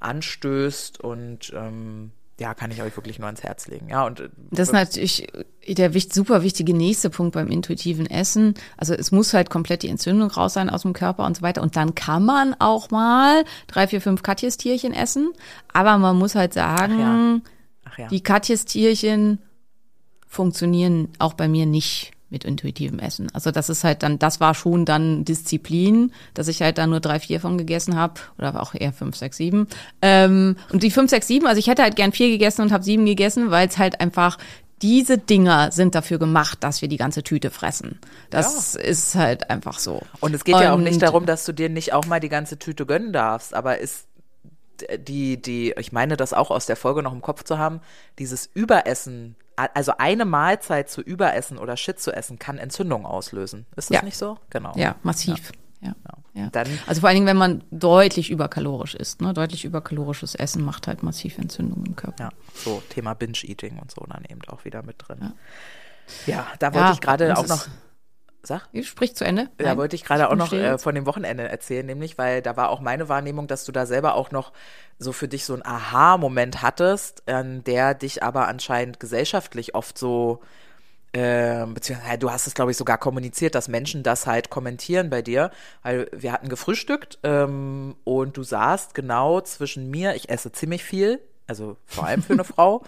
anstößt 0.00 1.00
und 1.00 1.52
ähm, 1.54 2.12
ja, 2.40 2.54
kann 2.54 2.70
ich 2.70 2.82
euch 2.82 2.96
wirklich 2.96 3.18
nur 3.18 3.26
ans 3.26 3.42
Herz 3.42 3.66
legen. 3.66 3.88
Ja, 3.88 4.06
und 4.06 4.20
äh, 4.20 4.28
das 4.50 4.68
ist 4.68 4.72
natürlich 4.72 5.26
der 5.66 5.90
super 5.92 6.42
wichtige 6.42 6.72
nächste 6.72 7.10
Punkt 7.10 7.34
beim 7.34 7.48
intuitiven 7.48 8.06
Essen. 8.06 8.54
Also 8.76 8.94
es 8.94 9.10
muss 9.10 9.34
halt 9.34 9.50
komplett 9.50 9.82
die 9.82 9.88
Entzündung 9.88 10.30
raus 10.30 10.54
sein 10.54 10.70
aus 10.70 10.82
dem 10.82 10.92
Körper 10.92 11.26
und 11.26 11.36
so 11.36 11.42
weiter. 11.42 11.62
Und 11.62 11.76
dann 11.76 11.94
kann 11.94 12.24
man 12.24 12.54
auch 12.58 12.90
mal 12.90 13.44
drei, 13.66 13.88
vier, 13.88 14.00
fünf 14.00 14.22
Katjes-Tierchen 14.22 14.94
essen. 14.94 15.32
Aber 15.72 15.98
man 15.98 16.16
muss 16.16 16.36
halt 16.36 16.54
sagen, 16.54 16.94
Ach 16.94 16.98
ja. 16.98 17.40
Ach 17.84 17.98
ja. 17.98 18.08
die 18.08 18.22
Katjes-Tierchen 18.22 19.40
funktionieren 20.28 21.08
auch 21.18 21.34
bei 21.34 21.48
mir 21.48 21.66
nicht 21.66 22.12
mit 22.30 22.44
intuitivem 22.44 22.98
Essen. 22.98 23.28
Also 23.32 23.50
das 23.50 23.68
ist 23.68 23.84
halt 23.84 24.02
dann, 24.02 24.18
das 24.18 24.40
war 24.40 24.54
schon 24.54 24.84
dann 24.84 25.24
Disziplin, 25.24 26.12
dass 26.34 26.48
ich 26.48 26.62
halt 26.62 26.78
da 26.78 26.86
nur 26.86 27.00
drei, 27.00 27.20
vier 27.20 27.40
von 27.40 27.58
gegessen 27.58 27.96
habe 27.96 28.14
oder 28.38 28.60
auch 28.60 28.74
eher 28.74 28.92
fünf, 28.92 29.16
sechs, 29.16 29.36
sieben. 29.36 29.66
Ähm, 30.02 30.56
und 30.72 30.82
die 30.82 30.90
fünf, 30.90 31.10
sechs, 31.10 31.26
sieben, 31.26 31.46
also 31.46 31.58
ich 31.58 31.68
hätte 31.68 31.82
halt 31.82 31.96
gern 31.96 32.12
vier 32.12 32.28
gegessen 32.28 32.62
und 32.62 32.72
habe 32.72 32.84
sieben 32.84 33.06
gegessen, 33.06 33.50
weil 33.50 33.68
es 33.68 33.78
halt 33.78 34.00
einfach 34.00 34.38
diese 34.82 35.18
Dinger 35.18 35.72
sind 35.72 35.94
dafür 35.94 36.18
gemacht, 36.18 36.58
dass 36.62 36.82
wir 36.82 36.88
die 36.88 36.98
ganze 36.98 37.22
Tüte 37.22 37.50
fressen. 37.50 37.98
Das 38.30 38.74
ja. 38.74 38.80
ist 38.80 39.14
halt 39.14 39.50
einfach 39.50 39.78
so. 39.78 40.02
Und 40.20 40.34
es 40.34 40.44
geht 40.44 40.54
und, 40.54 40.62
ja 40.62 40.72
auch 40.72 40.78
nicht 40.78 41.02
darum, 41.02 41.26
dass 41.26 41.44
du 41.44 41.52
dir 41.52 41.68
nicht 41.68 41.92
auch 41.92 42.06
mal 42.06 42.20
die 42.20 42.28
ganze 42.28 42.58
Tüte 42.58 42.86
gönnen 42.86 43.12
darfst, 43.12 43.54
aber 43.54 43.78
ist 43.78 44.06
die, 44.98 45.40
die, 45.40 45.74
ich 45.78 45.92
meine 45.92 46.16
das 46.16 46.32
auch 46.32 46.50
aus 46.50 46.66
der 46.66 46.76
Folge 46.76 47.02
noch 47.02 47.12
im 47.12 47.22
Kopf 47.22 47.44
zu 47.44 47.58
haben, 47.58 47.80
dieses 48.18 48.48
Überessen 48.52 49.36
also 49.74 49.92
eine 49.98 50.24
Mahlzeit 50.24 50.88
zu 50.88 51.00
überessen 51.00 51.58
oder 51.58 51.76
Shit 51.76 51.98
zu 51.98 52.12
essen, 52.12 52.38
kann 52.38 52.58
Entzündung 52.58 53.04
auslösen. 53.04 53.66
Ist 53.74 53.90
das 53.90 53.96
ja. 53.96 54.02
nicht 54.02 54.16
so? 54.16 54.38
Genau. 54.50 54.72
Ja, 54.76 54.94
massiv. 55.02 55.52
Ja. 55.80 55.94
ja. 56.34 56.42
ja. 56.42 56.50
Dann, 56.50 56.66
also 56.86 57.00
vor 57.00 57.08
allen 57.08 57.16
Dingen, 57.16 57.26
wenn 57.26 57.36
man 57.36 57.64
deutlich 57.70 58.30
überkalorisch 58.30 58.94
isst, 58.94 59.20
ne? 59.20 59.34
deutlich 59.34 59.64
überkalorisches 59.64 60.34
Essen 60.34 60.64
macht 60.64 60.86
halt 60.86 61.02
massiv 61.02 61.38
Entzündung 61.38 61.84
im 61.84 61.96
Körper. 61.96 62.24
Ja, 62.24 62.30
so 62.54 62.82
Thema 62.88 63.14
Binge-Eating 63.14 63.78
und 63.78 63.90
so 63.90 64.04
dann 64.08 64.24
eben 64.28 64.40
auch 64.48 64.64
wieder 64.64 64.82
mit 64.82 64.96
drin. 64.98 65.18
Ja, 66.26 66.34
ja 66.34 66.46
da 66.58 66.74
wollte 66.74 66.92
ich 66.92 67.00
gerade 67.00 67.36
auch 67.36 67.46
noch 67.46 67.66
Sag. 68.42 68.68
Sprich 68.82 69.16
zu 69.16 69.24
Ende. 69.24 69.50
Da 69.58 69.76
wollte 69.76 69.96
ich 69.96 70.04
gerade 70.04 70.30
auch 70.30 70.36
noch 70.36 70.52
äh, 70.52 70.78
von 70.78 70.94
dem 70.94 71.06
Wochenende 71.06 71.48
erzählen, 71.48 71.84
nämlich, 71.84 72.18
weil 72.18 72.40
da 72.40 72.56
war 72.56 72.70
auch 72.70 72.80
meine 72.80 73.08
Wahrnehmung, 73.08 73.48
dass 73.48 73.64
du 73.64 73.72
da 73.72 73.84
selber 73.84 74.14
auch 74.14 74.30
noch 74.30 74.52
so 74.98 75.12
für 75.12 75.28
dich 75.28 75.44
so 75.44 75.54
ein 75.54 75.64
Aha-Moment 75.64 76.62
hattest, 76.62 77.28
an 77.28 77.64
der 77.64 77.94
dich 77.94 78.22
aber 78.22 78.48
anscheinend 78.48 79.00
gesellschaftlich 79.00 79.74
oft 79.74 79.98
so, 79.98 80.40
äh, 81.12 81.66
beziehungsweise 81.66 82.18
du 82.18 82.30
hast 82.30 82.46
es, 82.46 82.54
glaube 82.54 82.70
ich, 82.70 82.76
sogar 82.76 82.98
kommuniziert, 82.98 83.54
dass 83.54 83.68
Menschen 83.68 84.02
das 84.02 84.26
halt 84.26 84.50
kommentieren 84.50 85.10
bei 85.10 85.20
dir, 85.20 85.50
weil 85.82 86.08
wir 86.12 86.32
hatten 86.32 86.48
gefrühstückt 86.48 87.18
ähm, 87.24 87.96
und 88.04 88.36
du 88.36 88.44
saßt 88.44 88.94
genau 88.94 89.40
zwischen 89.40 89.90
mir, 89.90 90.14
ich 90.14 90.28
esse 90.30 90.52
ziemlich 90.52 90.84
viel, 90.84 91.20
also 91.48 91.76
vor 91.86 92.06
allem 92.06 92.22
für 92.22 92.34
eine 92.34 92.44
Frau, 92.44 92.84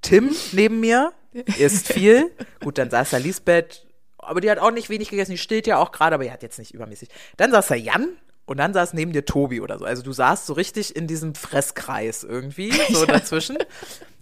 Tim 0.00 0.34
neben 0.52 0.80
mir 0.80 1.12
isst 1.58 1.92
viel, 1.92 2.30
gut, 2.62 2.78
dann 2.78 2.90
saß 2.90 3.10
da 3.10 3.16
Lisbeth 3.18 3.83
aber 4.26 4.40
die 4.40 4.50
hat 4.50 4.58
auch 4.58 4.70
nicht 4.70 4.90
wenig 4.90 5.10
gegessen, 5.10 5.32
die 5.32 5.38
stillt 5.38 5.66
ja 5.66 5.78
auch 5.78 5.92
gerade, 5.92 6.14
aber 6.14 6.24
die 6.24 6.32
hat 6.32 6.42
jetzt 6.42 6.58
nicht 6.58 6.74
übermäßig. 6.74 7.08
Dann 7.36 7.50
saß 7.50 7.68
da 7.68 7.74
Jan 7.74 8.08
und 8.46 8.58
dann 8.58 8.72
saß 8.72 8.92
neben 8.94 9.12
dir 9.12 9.24
Tobi 9.24 9.60
oder 9.60 9.78
so. 9.78 9.84
Also 9.84 10.02
du 10.02 10.12
saßt 10.12 10.46
so 10.46 10.52
richtig 10.52 10.94
in 10.96 11.06
diesem 11.06 11.34
Fresskreis 11.34 12.24
irgendwie, 12.24 12.72
so 12.92 13.06
dazwischen. 13.06 13.58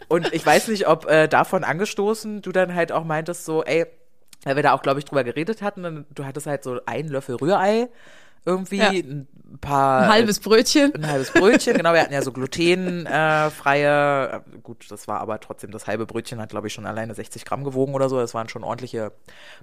Und 0.08 0.32
ich 0.32 0.44
weiß 0.44 0.68
nicht, 0.68 0.86
ob 0.88 1.06
äh, 1.06 1.28
davon 1.28 1.64
angestoßen 1.64 2.42
du 2.42 2.52
dann 2.52 2.74
halt 2.74 2.92
auch 2.92 3.04
meintest 3.04 3.44
so, 3.44 3.64
ey, 3.64 3.86
weil 4.44 4.56
wir 4.56 4.62
da 4.62 4.72
auch, 4.72 4.82
glaube 4.82 4.98
ich, 4.98 5.04
drüber 5.04 5.24
geredet 5.24 5.62
hatten, 5.62 6.04
du 6.10 6.24
hattest 6.24 6.46
halt 6.46 6.64
so 6.64 6.80
einen 6.86 7.08
Löffel 7.08 7.36
Rührei 7.36 7.88
irgendwie, 8.44 8.78
ja. 8.78 8.90
ein 8.90 9.28
paar. 9.60 10.02
Ein 10.02 10.10
halbes 10.10 10.40
Brötchen. 10.40 10.94
Ein 10.94 11.06
halbes 11.06 11.32
Brötchen, 11.32 11.76
genau. 11.76 11.92
Wir 11.92 12.00
hatten 12.00 12.12
ja 12.12 12.22
so 12.22 12.32
glutenfreie, 12.32 14.32
äh, 14.32 14.40
gut, 14.62 14.90
das 14.90 15.08
war 15.08 15.20
aber 15.20 15.40
trotzdem, 15.40 15.70
das 15.70 15.86
halbe 15.86 16.06
Brötchen 16.06 16.40
hat, 16.40 16.50
glaube 16.50 16.66
ich, 16.66 16.72
schon 16.72 16.86
alleine 16.86 17.14
60 17.14 17.44
Gramm 17.44 17.64
gewogen 17.64 17.94
oder 17.94 18.08
so. 18.08 18.18
Das 18.18 18.34
waren 18.34 18.48
schon 18.48 18.64
ordentliche 18.64 19.12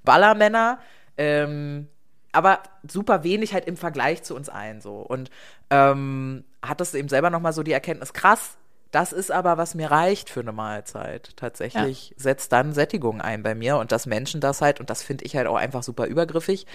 Ballermänner. 0.04 0.80
Ähm, 1.18 1.88
aber 2.32 2.60
super 2.88 3.24
wenig 3.24 3.54
halt 3.54 3.66
im 3.66 3.78
Vergleich 3.78 4.24
zu 4.24 4.36
uns 4.36 4.50
allen 4.50 4.82
so. 4.82 4.98
Und 4.98 5.30
ähm, 5.70 6.44
hattest 6.62 6.96
eben 6.96 7.10
selber 7.10 7.30
nochmal 7.30 7.54
so 7.54 7.64
die 7.64 7.74
Erkenntnis, 7.74 8.14
krass, 8.14 8.58
das 8.92 9.14
ist 9.14 9.32
aber, 9.32 9.58
was 9.58 9.76
mir 9.76 9.92
reicht 9.92 10.30
für 10.30 10.40
eine 10.40 10.52
Mahlzeit. 10.52 11.36
Tatsächlich 11.36 12.10
ja. 12.10 12.16
setzt 12.18 12.52
dann 12.52 12.74
Sättigung 12.74 13.22
ein 13.22 13.44
bei 13.44 13.54
mir 13.54 13.78
und 13.78 13.92
dass 13.92 14.06
Menschen 14.06 14.42
das 14.42 14.62
halt, 14.62 14.80
und 14.80 14.90
das 14.90 15.04
finde 15.04 15.26
ich 15.26 15.36
halt 15.36 15.48
auch 15.48 15.58
einfach 15.58 15.84
super 15.84 16.08
übergriffig, 16.08 16.66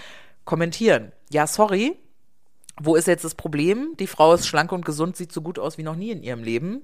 kommentieren. 0.45 1.11
Ja, 1.29 1.47
sorry, 1.47 1.97
wo 2.81 2.95
ist 2.95 3.07
jetzt 3.07 3.23
das 3.23 3.35
Problem? 3.35 3.95
Die 3.99 4.07
Frau 4.07 4.33
ist 4.33 4.47
schlank 4.47 4.71
und 4.71 4.85
gesund, 4.85 5.15
sieht 5.15 5.31
so 5.31 5.41
gut 5.41 5.59
aus 5.59 5.77
wie 5.77 5.83
noch 5.83 5.95
nie 5.95 6.11
in 6.11 6.23
ihrem 6.23 6.43
Leben. 6.43 6.83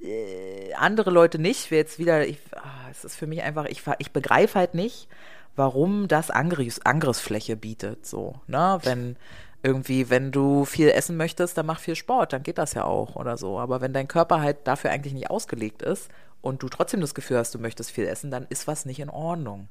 Äh, 0.00 0.72
andere 0.74 1.10
Leute 1.10 1.38
nicht. 1.38 1.70
Wer 1.70 1.78
jetzt 1.78 1.98
wieder, 1.98 2.26
ich, 2.26 2.38
ah, 2.56 2.88
es 2.90 3.04
ist 3.04 3.16
für 3.16 3.26
mich 3.26 3.42
einfach, 3.42 3.66
ich, 3.66 3.82
ich 3.98 4.12
begreife 4.12 4.58
halt 4.58 4.74
nicht, 4.74 5.08
warum 5.56 6.08
das 6.08 6.30
Angriffs, 6.30 6.80
Angriffsfläche 6.80 7.56
bietet. 7.56 8.06
So, 8.06 8.40
ne? 8.46 8.78
Wenn 8.82 9.16
irgendwie, 9.62 10.10
wenn 10.10 10.32
du 10.32 10.64
viel 10.64 10.90
essen 10.90 11.16
möchtest, 11.16 11.56
dann 11.56 11.66
mach 11.66 11.78
viel 11.78 11.94
Sport, 11.94 12.32
dann 12.32 12.42
geht 12.42 12.58
das 12.58 12.74
ja 12.74 12.84
auch 12.84 13.16
oder 13.16 13.38
so. 13.38 13.58
Aber 13.58 13.80
wenn 13.80 13.92
dein 13.92 14.08
Körper 14.08 14.40
halt 14.40 14.58
dafür 14.64 14.90
eigentlich 14.90 15.14
nicht 15.14 15.30
ausgelegt 15.30 15.82
ist 15.82 16.10
und 16.40 16.62
du 16.62 16.68
trotzdem 16.68 17.00
das 17.00 17.14
Gefühl 17.14 17.38
hast, 17.38 17.54
du 17.54 17.58
möchtest 17.58 17.92
viel 17.92 18.06
essen, 18.06 18.30
dann 18.30 18.46
ist 18.50 18.66
was 18.66 18.84
nicht 18.84 18.98
in 18.98 19.08
Ordnung. 19.08 19.68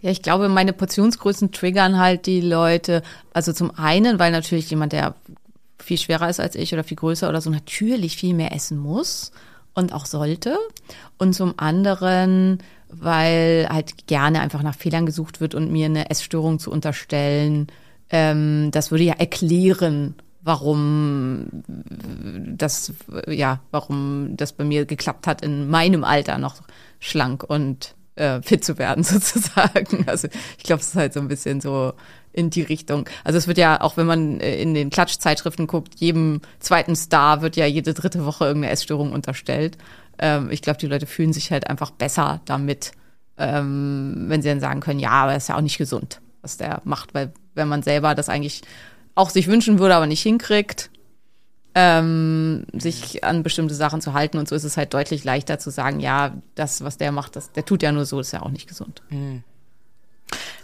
Ja, 0.00 0.10
ich 0.10 0.22
glaube, 0.22 0.48
meine 0.48 0.72
Portionsgrößen 0.72 1.52
triggern 1.52 1.98
halt 1.98 2.26
die 2.26 2.40
Leute. 2.40 3.02
Also 3.32 3.52
zum 3.52 3.76
einen, 3.76 4.18
weil 4.18 4.32
natürlich 4.32 4.70
jemand, 4.70 4.92
der 4.92 5.14
viel 5.78 5.98
schwerer 5.98 6.28
ist 6.28 6.40
als 6.40 6.54
ich 6.54 6.72
oder 6.72 6.84
viel 6.84 6.96
größer 6.96 7.28
oder 7.28 7.40
so, 7.40 7.50
natürlich 7.50 8.16
viel 8.16 8.34
mehr 8.34 8.54
essen 8.54 8.78
muss 8.78 9.32
und 9.74 9.92
auch 9.92 10.06
sollte. 10.06 10.56
Und 11.18 11.34
zum 11.34 11.54
anderen, 11.58 12.58
weil 12.88 13.68
halt 13.70 14.06
gerne 14.06 14.40
einfach 14.40 14.62
nach 14.62 14.74
Fehlern 14.74 15.06
gesucht 15.06 15.40
wird 15.40 15.54
und 15.54 15.70
mir 15.70 15.86
eine 15.86 16.10
Essstörung 16.10 16.58
zu 16.58 16.70
unterstellen, 16.70 17.68
ähm, 18.10 18.70
das 18.70 18.90
würde 18.90 19.04
ja 19.04 19.14
erklären, 19.14 20.14
warum 20.42 21.48
das, 22.56 22.92
ja, 23.26 23.60
warum 23.70 24.36
das 24.36 24.52
bei 24.52 24.64
mir 24.64 24.86
geklappt 24.86 25.26
hat, 25.26 25.42
in 25.42 25.68
meinem 25.68 26.04
Alter 26.04 26.38
noch 26.38 26.56
schlank 27.00 27.44
und 27.44 27.94
äh, 28.18 28.42
fit 28.42 28.64
zu 28.64 28.78
werden, 28.78 29.04
sozusagen. 29.04 30.08
Also 30.08 30.28
ich 30.56 30.64
glaube, 30.64 30.80
es 30.80 30.88
ist 30.88 30.96
halt 30.96 31.12
so 31.12 31.20
ein 31.20 31.28
bisschen 31.28 31.60
so 31.60 31.92
in 32.32 32.50
die 32.50 32.62
Richtung. 32.62 33.08
Also 33.24 33.38
es 33.38 33.46
wird 33.46 33.58
ja, 33.58 33.80
auch 33.80 33.96
wenn 33.96 34.06
man 34.06 34.40
äh, 34.40 34.60
in 34.60 34.74
den 34.74 34.90
Klatschzeitschriften 34.90 35.66
guckt, 35.66 35.94
jedem 35.96 36.40
zweiten 36.60 36.96
Star 36.96 37.42
wird 37.42 37.56
ja 37.56 37.66
jede 37.66 37.94
dritte 37.94 38.24
Woche 38.24 38.44
irgendeine 38.46 38.72
Essstörung 38.72 39.12
unterstellt. 39.12 39.78
Ähm, 40.18 40.50
ich 40.50 40.62
glaube, 40.62 40.78
die 40.78 40.86
Leute 40.86 41.06
fühlen 41.06 41.32
sich 41.32 41.50
halt 41.50 41.68
einfach 41.68 41.90
besser 41.90 42.40
damit, 42.44 42.92
ähm, 43.38 44.26
wenn 44.28 44.42
sie 44.42 44.48
dann 44.48 44.60
sagen 44.60 44.80
können, 44.80 45.00
ja, 45.00 45.10
aber 45.10 45.34
das 45.34 45.44
ist 45.44 45.48
ja 45.48 45.56
auch 45.56 45.62
nicht 45.62 45.78
gesund, 45.78 46.20
was 46.42 46.56
der 46.56 46.82
macht, 46.84 47.14
weil 47.14 47.32
wenn 47.54 47.68
man 47.68 47.82
selber 47.82 48.14
das 48.14 48.28
eigentlich 48.28 48.62
auch 49.14 49.30
sich 49.30 49.48
wünschen 49.48 49.78
würde, 49.78 49.96
aber 49.96 50.06
nicht 50.06 50.22
hinkriegt, 50.22 50.90
ähm, 51.80 52.66
sich 52.72 53.22
an 53.22 53.44
bestimmte 53.44 53.74
Sachen 53.74 54.00
zu 54.00 54.12
halten. 54.12 54.38
Und 54.38 54.48
so 54.48 54.56
ist 54.56 54.64
es 54.64 54.76
halt 54.76 54.92
deutlich 54.94 55.22
leichter 55.22 55.60
zu 55.60 55.70
sagen, 55.70 56.00
ja, 56.00 56.34
das, 56.56 56.82
was 56.82 56.98
der 56.98 57.12
macht, 57.12 57.36
das, 57.36 57.52
der 57.52 57.64
tut 57.64 57.84
ja 57.84 57.92
nur 57.92 58.04
so, 58.04 58.18
ist 58.18 58.32
ja 58.32 58.42
auch 58.42 58.50
nicht 58.50 58.66
gesund. 58.66 59.04
Mhm. 59.10 59.44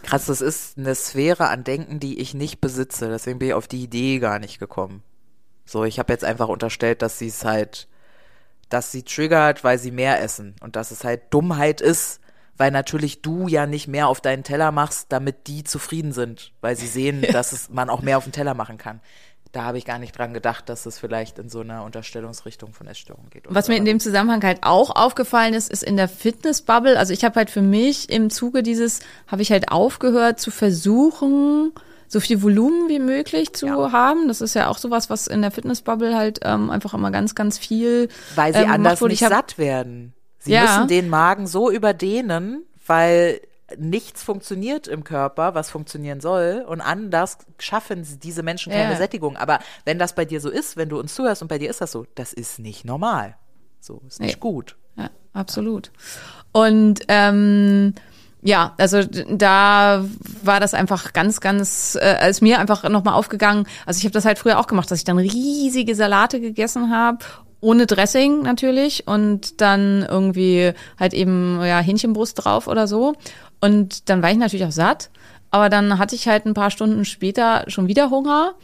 Krass, 0.02 0.26
das 0.26 0.40
ist 0.40 0.76
eine 0.76 0.96
Sphäre 0.96 1.48
an 1.48 1.62
Denken, 1.62 2.00
die 2.00 2.18
ich 2.18 2.34
nicht 2.34 2.60
besitze. 2.60 3.08
Deswegen 3.08 3.38
bin 3.38 3.48
ich 3.48 3.54
auf 3.54 3.68
die 3.68 3.84
Idee 3.84 4.18
gar 4.18 4.40
nicht 4.40 4.58
gekommen. 4.58 5.04
So, 5.64 5.84
ich 5.84 6.00
habe 6.00 6.12
jetzt 6.12 6.24
einfach 6.24 6.48
unterstellt, 6.48 7.00
dass 7.00 7.20
sie 7.20 7.28
es 7.28 7.44
halt, 7.44 7.86
dass 8.68 8.90
sie 8.90 9.04
triggert, 9.04 9.62
weil 9.62 9.78
sie 9.78 9.92
mehr 9.92 10.20
essen 10.20 10.56
und 10.62 10.74
dass 10.74 10.90
es 10.90 11.04
halt 11.04 11.32
Dummheit 11.32 11.80
ist, 11.80 12.20
weil 12.56 12.72
natürlich 12.72 13.22
du 13.22 13.46
ja 13.46 13.66
nicht 13.66 13.86
mehr 13.86 14.08
auf 14.08 14.20
deinen 14.20 14.42
Teller 14.42 14.72
machst, 14.72 15.06
damit 15.10 15.46
die 15.46 15.62
zufrieden 15.62 16.12
sind, 16.12 16.52
weil 16.60 16.74
sie 16.74 16.88
sehen, 16.88 17.22
dass 17.32 17.52
es 17.52 17.70
man 17.70 17.88
auch 17.88 18.02
mehr 18.02 18.18
auf 18.18 18.24
den 18.24 18.32
Teller 18.32 18.54
machen 18.54 18.78
kann 18.78 19.00
da 19.54 19.62
habe 19.62 19.78
ich 19.78 19.84
gar 19.84 19.98
nicht 19.98 20.18
dran 20.18 20.34
gedacht, 20.34 20.68
dass 20.68 20.84
es 20.84 20.98
vielleicht 20.98 21.38
in 21.38 21.48
so 21.48 21.60
einer 21.60 21.84
Unterstellungsrichtung 21.84 22.72
von 22.72 22.88
Essstörungen 22.88 23.30
geht. 23.30 23.44
Was 23.48 23.66
so. 23.66 23.72
mir 23.72 23.78
in 23.78 23.84
dem 23.84 24.00
Zusammenhang 24.00 24.42
halt 24.42 24.58
auch 24.62 24.94
aufgefallen 24.94 25.54
ist, 25.54 25.70
ist 25.70 25.84
in 25.84 25.96
der 25.96 26.08
Fitnessbubble, 26.08 26.98
also 26.98 27.12
ich 27.12 27.24
habe 27.24 27.36
halt 27.36 27.50
für 27.50 27.62
mich 27.62 28.10
im 28.10 28.30
Zuge 28.30 28.62
dieses, 28.62 29.00
habe 29.28 29.42
ich 29.42 29.52
halt 29.52 29.70
aufgehört 29.70 30.40
zu 30.40 30.50
versuchen, 30.50 31.72
so 32.08 32.20
viel 32.20 32.42
Volumen 32.42 32.88
wie 32.88 32.98
möglich 32.98 33.52
zu 33.54 33.66
ja. 33.66 33.92
haben. 33.92 34.28
Das 34.28 34.40
ist 34.40 34.54
ja 34.54 34.68
auch 34.68 34.78
sowas, 34.78 35.08
was 35.08 35.26
in 35.26 35.42
der 35.42 35.50
Fitnessbubble 35.50 36.16
halt 36.16 36.40
ähm, 36.42 36.70
einfach 36.70 36.94
immer 36.94 37.10
ganz, 37.10 37.34
ganz 37.34 37.58
viel. 37.58 38.08
Weil 38.34 38.52
sie 38.52 38.60
ähm, 38.60 38.70
anders 38.70 39.00
nicht 39.02 39.22
hab, 39.22 39.30
satt 39.30 39.58
werden. 39.58 40.14
Sie 40.38 40.52
ja. 40.52 40.62
müssen 40.62 40.88
den 40.88 41.08
Magen 41.08 41.46
so 41.46 41.70
überdehnen, 41.70 42.64
weil 42.86 43.40
nichts 43.78 44.22
funktioniert 44.22 44.86
im 44.86 45.04
Körper, 45.04 45.54
was 45.54 45.70
funktionieren 45.70 46.20
soll, 46.20 46.64
und 46.66 46.80
anders 46.80 47.38
schaffen 47.58 48.06
diese 48.22 48.42
Menschen 48.42 48.72
keine 48.72 48.92
ja. 48.92 48.96
Sättigung. 48.96 49.36
Aber 49.36 49.58
wenn 49.84 49.98
das 49.98 50.14
bei 50.14 50.24
dir 50.24 50.40
so 50.40 50.50
ist, 50.50 50.76
wenn 50.76 50.88
du 50.88 50.98
uns 50.98 51.14
zuhörst 51.14 51.42
und 51.42 51.48
bei 51.48 51.58
dir 51.58 51.70
ist 51.70 51.80
das 51.80 51.92
so, 51.92 52.06
das 52.14 52.32
ist 52.32 52.58
nicht 52.58 52.84
normal. 52.84 53.36
So, 53.80 54.02
ist 54.06 54.20
nicht 54.20 54.36
nee. 54.36 54.40
gut. 54.40 54.76
Ja, 54.96 55.10
absolut. 55.32 55.90
Und 56.52 57.00
ähm, 57.08 57.94
ja, 58.42 58.74
also 58.76 59.02
da 59.02 60.04
war 60.42 60.60
das 60.60 60.74
einfach 60.74 61.14
ganz, 61.14 61.40
ganz, 61.40 61.96
äh, 62.00 62.28
ist 62.28 62.42
mir 62.42 62.58
einfach 62.58 62.86
nochmal 62.88 63.14
aufgegangen. 63.14 63.66
Also 63.86 63.98
ich 63.98 64.04
habe 64.04 64.12
das 64.12 64.26
halt 64.26 64.38
früher 64.38 64.58
auch 64.58 64.66
gemacht, 64.66 64.90
dass 64.90 64.98
ich 64.98 65.04
dann 65.04 65.18
riesige 65.18 65.94
Salate 65.94 66.40
gegessen 66.40 66.90
habe 66.90 67.24
ohne 67.64 67.86
Dressing 67.86 68.42
natürlich 68.42 69.08
und 69.08 69.62
dann 69.62 70.06
irgendwie 70.06 70.72
halt 71.00 71.14
eben 71.14 71.58
ja 71.62 71.80
Hähnchenbrust 71.80 72.44
drauf 72.44 72.68
oder 72.68 72.86
so 72.86 73.14
und 73.64 74.10
dann 74.10 74.22
war 74.22 74.30
ich 74.30 74.36
natürlich 74.36 74.66
auch 74.66 74.72
satt, 74.72 75.10
aber 75.50 75.70
dann 75.70 75.98
hatte 75.98 76.14
ich 76.14 76.28
halt 76.28 76.44
ein 76.44 76.52
paar 76.52 76.70
Stunden 76.70 77.04
später 77.04 77.64
schon 77.68 77.88
wieder 77.88 78.10
Hunger 78.10 78.54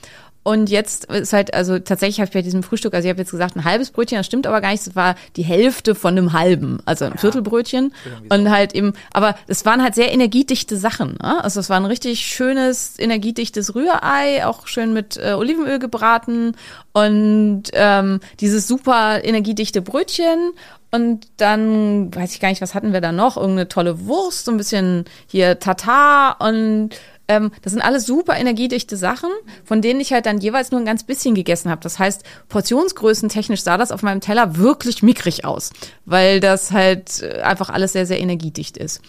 und 0.43 0.71
jetzt 0.71 1.05
ist 1.05 1.35
halt, 1.35 1.53
also 1.53 1.79
tatsächlich 1.79 2.19
habe 2.19 2.29
ich 2.29 2.33
bei 2.33 2.43
diesem 2.43 2.63
Frühstück, 2.63 2.95
also 2.95 3.07
ich 3.07 3.11
habe 3.11 3.21
jetzt 3.21 3.31
gesagt, 3.31 3.57
ein 3.57 3.65
halbes 3.65 3.91
Brötchen, 3.91 4.17
das 4.17 4.27
stimmt 4.27 4.47
aber 4.47 4.63
gar 4.63 4.71
nicht, 4.71 4.87
es 4.87 4.97
war 4.97 5.15
die 5.37 5.43
Hälfte 5.43 5.95
von 5.95 6.17
einem 6.17 6.33
halben, 6.33 6.81
also 6.87 7.05
ein 7.05 7.13
ja, 7.13 7.19
Viertelbrötchen. 7.19 7.93
Und 8.31 8.45
so. 8.45 8.51
halt 8.51 8.75
eben, 8.75 8.95
aber 9.13 9.37
es 9.49 9.67
waren 9.67 9.83
halt 9.83 9.95
sehr 9.95 10.11
energiedichte 10.13 10.79
Sachen. 10.79 11.19
Ne? 11.23 11.45
Also 11.45 11.61
es 11.61 11.69
war 11.69 11.77
ein 11.77 11.85
richtig 11.85 12.21
schönes, 12.21 12.99
energiedichtes 12.99 13.75
Rührei, 13.75 14.47
auch 14.47 14.67
schön 14.67 14.95
mit 14.95 15.19
äh, 15.19 15.35
Olivenöl 15.35 15.79
gebraten 15.79 16.57
und 16.93 17.65
ähm, 17.75 18.21
dieses 18.41 18.67
super 18.67 19.23
energiedichte 19.23 19.83
Brötchen. 19.83 20.53
Und 20.91 21.29
dann 21.37 22.15
weiß 22.15 22.33
ich 22.33 22.41
gar 22.41 22.49
nicht, 22.49 22.61
was 22.61 22.75
hatten 22.75 22.93
wir 22.93 23.01
da 23.01 23.13
noch? 23.13 23.37
Irgendeine 23.37 23.69
tolle 23.69 24.07
Wurst, 24.07 24.47
so 24.47 24.51
ein 24.51 24.57
bisschen 24.57 25.05
hier 25.27 25.59
Tatar 25.61 26.41
und 26.41 26.91
ähm, 27.31 27.53
das 27.63 27.73
sind 27.73 27.81
alles 27.81 28.07
super 28.07 28.37
energiedichte 28.37 28.97
Sachen, 28.97 29.31
von 29.65 29.81
denen 29.83 30.01
ich 30.01 30.13
halt 30.13 30.27
dann 30.27 30.39
jeweils 30.39 30.73
nur 30.73 30.81
ein 30.81 30.85
ganz 30.87 31.05
bisschen 31.05 31.37
gegessen 31.37 31.71
habe. 31.71 31.81
Das 31.81 32.01
heißt, 32.01 32.25
portionsgrößen 32.49 33.29
technisch 33.29 33.63
sah 33.63 33.77
das 33.79 33.93
auf 33.93 34.03
meinem 34.03 34.21
Teller 34.21 34.57
wirklich 34.57 35.05
mickrig 35.05 35.45
aus, 35.45 35.71
weil 36.07 36.41
das 36.41 36.73
halt 36.73 37.23
äh, 37.23 37.43
einfach 37.43 37.71
alles 37.71 37.93
sehr, 37.93 38.05
sehr 38.05 38.19
energiedicht 38.19 38.77
ist. 38.77 39.01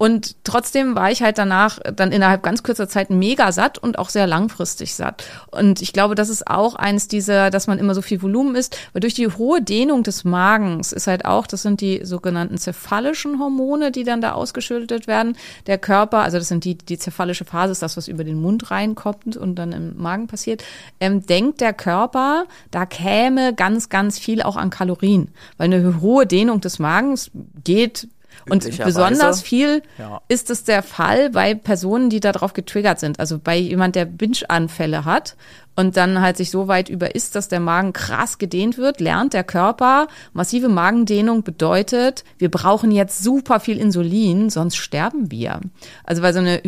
Und 0.00 0.44
trotzdem 0.44 0.94
war 0.94 1.10
ich 1.10 1.22
halt 1.22 1.36
danach 1.36 1.78
dann 1.94 2.10
innerhalb 2.10 2.42
ganz 2.42 2.62
kurzer 2.62 2.88
Zeit 2.88 3.10
mega 3.10 3.52
satt 3.52 3.76
und 3.76 3.98
auch 3.98 4.08
sehr 4.08 4.26
langfristig 4.26 4.94
satt. 4.94 5.24
Und 5.50 5.82
ich 5.82 5.92
glaube, 5.92 6.14
das 6.14 6.30
ist 6.30 6.46
auch 6.46 6.74
eins 6.74 7.06
dieser, 7.06 7.50
dass 7.50 7.66
man 7.66 7.78
immer 7.78 7.94
so 7.94 8.00
viel 8.00 8.22
Volumen 8.22 8.54
isst, 8.54 8.78
weil 8.94 9.00
durch 9.00 9.12
die 9.12 9.28
hohe 9.28 9.60
Dehnung 9.60 10.02
des 10.02 10.24
Magens 10.24 10.94
ist 10.94 11.06
halt 11.06 11.26
auch, 11.26 11.46
das 11.46 11.60
sind 11.60 11.82
die 11.82 12.00
sogenannten 12.02 12.56
cephallischen 12.56 13.38
Hormone, 13.38 13.92
die 13.92 14.04
dann 14.04 14.22
da 14.22 14.32
ausgeschüttet 14.32 15.06
werden. 15.06 15.36
Der 15.66 15.76
Körper, 15.76 16.20
also 16.20 16.38
das 16.38 16.48
sind 16.48 16.64
die, 16.64 16.78
die 16.78 16.96
cephallische 16.96 17.44
Phase 17.44 17.72
ist 17.72 17.82
das, 17.82 17.98
was 17.98 18.08
über 18.08 18.24
den 18.24 18.40
Mund 18.40 18.70
reinkommt 18.70 19.36
und 19.36 19.56
dann 19.56 19.72
im 19.72 19.98
Magen 19.98 20.28
passiert, 20.28 20.64
ähm, 21.00 21.26
denkt 21.26 21.60
der 21.60 21.74
Körper, 21.74 22.46
da 22.70 22.86
käme 22.86 23.52
ganz, 23.52 23.90
ganz 23.90 24.18
viel 24.18 24.40
auch 24.40 24.56
an 24.56 24.70
Kalorien. 24.70 25.28
Weil 25.58 25.66
eine 25.66 26.00
hohe 26.00 26.26
Dehnung 26.26 26.62
des 26.62 26.78
Magens 26.78 27.30
geht 27.62 28.08
und 28.48 28.64
besonders 28.84 29.42
viel 29.42 29.82
ja. 29.98 30.20
ist 30.28 30.50
es 30.50 30.64
der 30.64 30.82
Fall 30.82 31.30
bei 31.30 31.54
Personen, 31.54 32.10
die 32.10 32.20
darauf 32.20 32.52
getriggert 32.52 33.00
sind. 33.00 33.20
Also 33.20 33.38
bei 33.38 33.56
jemand, 33.56 33.96
der 33.96 34.04
Binge-Anfälle 34.04 35.04
hat 35.04 35.36
und 35.76 35.96
dann 35.96 36.20
halt 36.20 36.36
sich 36.36 36.50
so 36.50 36.68
weit 36.68 36.88
über 36.88 37.14
ist, 37.14 37.34
dass 37.34 37.48
der 37.48 37.60
Magen 37.60 37.92
krass 37.92 38.38
gedehnt 38.38 38.76
wird, 38.76 39.00
lernt 39.00 39.32
der 39.32 39.44
Körper, 39.44 40.08
massive 40.32 40.68
Magendehnung 40.68 41.42
bedeutet, 41.42 42.24
wir 42.38 42.50
brauchen 42.50 42.90
jetzt 42.90 43.22
super 43.22 43.60
viel 43.60 43.78
Insulin, 43.78 44.50
sonst 44.50 44.76
sterben 44.76 45.30
wir. 45.30 45.60
Also 46.04 46.22
weil 46.22 46.32
so 46.32 46.40
eine 46.40 46.58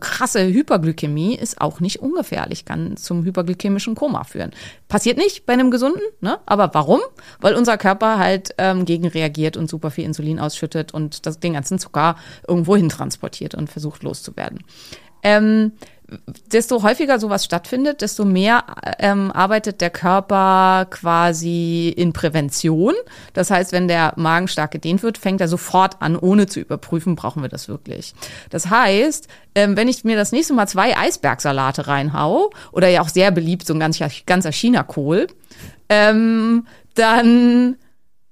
krasse 0.00 0.46
Hyperglykämie 0.46 1.34
ist 1.34 1.60
auch 1.60 1.80
nicht 1.80 2.00
ungefährlich, 2.00 2.64
kann 2.64 2.96
zum 2.96 3.24
hyperglykämischen 3.24 3.94
Koma 3.94 4.24
führen. 4.24 4.50
Passiert 4.88 5.18
nicht 5.18 5.46
bei 5.46 5.52
einem 5.52 5.70
gesunden, 5.70 6.02
ne? 6.20 6.38
aber 6.46 6.70
warum? 6.74 7.00
Weil 7.40 7.54
unser 7.54 7.78
Körper 7.78 8.18
halt 8.18 8.54
ähm, 8.58 8.84
gegenreagiert 8.84 9.56
und 9.56 9.70
super 9.70 9.90
viel 9.90 10.04
Insulin 10.04 10.40
ausschüttet 10.40 10.92
und 10.92 11.26
das, 11.26 11.40
den 11.40 11.54
ganzen 11.54 11.78
Zucker 11.78 12.16
irgendwo 12.46 12.76
hin 12.76 12.88
transportiert 12.88 13.54
und 13.54 13.70
versucht 13.70 14.02
loszuwerden. 14.02 14.64
Ähm, 15.22 15.72
desto 16.52 16.82
häufiger 16.82 17.18
sowas 17.18 17.44
stattfindet, 17.44 18.00
desto 18.00 18.24
mehr 18.24 18.64
ähm, 18.98 19.30
arbeitet 19.30 19.80
der 19.80 19.90
Körper 19.90 20.86
quasi 20.88 21.92
in 21.94 22.12
Prävention. 22.12 22.94
Das 23.34 23.50
heißt, 23.50 23.72
wenn 23.72 23.88
der 23.88 24.14
Magen 24.16 24.48
stark 24.48 24.70
gedehnt 24.70 25.02
wird, 25.02 25.18
fängt 25.18 25.40
er 25.40 25.48
sofort 25.48 26.00
an, 26.00 26.16
ohne 26.16 26.46
zu 26.46 26.60
überprüfen, 26.60 27.14
brauchen 27.14 27.42
wir 27.42 27.48
das 27.48 27.68
wirklich. 27.68 28.14
Das 28.50 28.70
heißt, 28.70 29.28
ähm, 29.54 29.76
wenn 29.76 29.88
ich 29.88 30.04
mir 30.04 30.16
das 30.16 30.32
nächste 30.32 30.54
Mal 30.54 30.66
zwei 30.66 30.96
Eisbergsalate 30.96 31.86
reinhau, 31.88 32.50
oder 32.72 32.88
ja 32.88 33.02
auch 33.02 33.08
sehr 33.08 33.30
beliebt, 33.30 33.66
so 33.66 33.74
ein 33.74 33.80
ganzer, 33.80 34.08
ganzer 34.26 34.52
China-Kohl, 34.52 35.26
ähm, 35.88 36.66
dann 36.94 37.76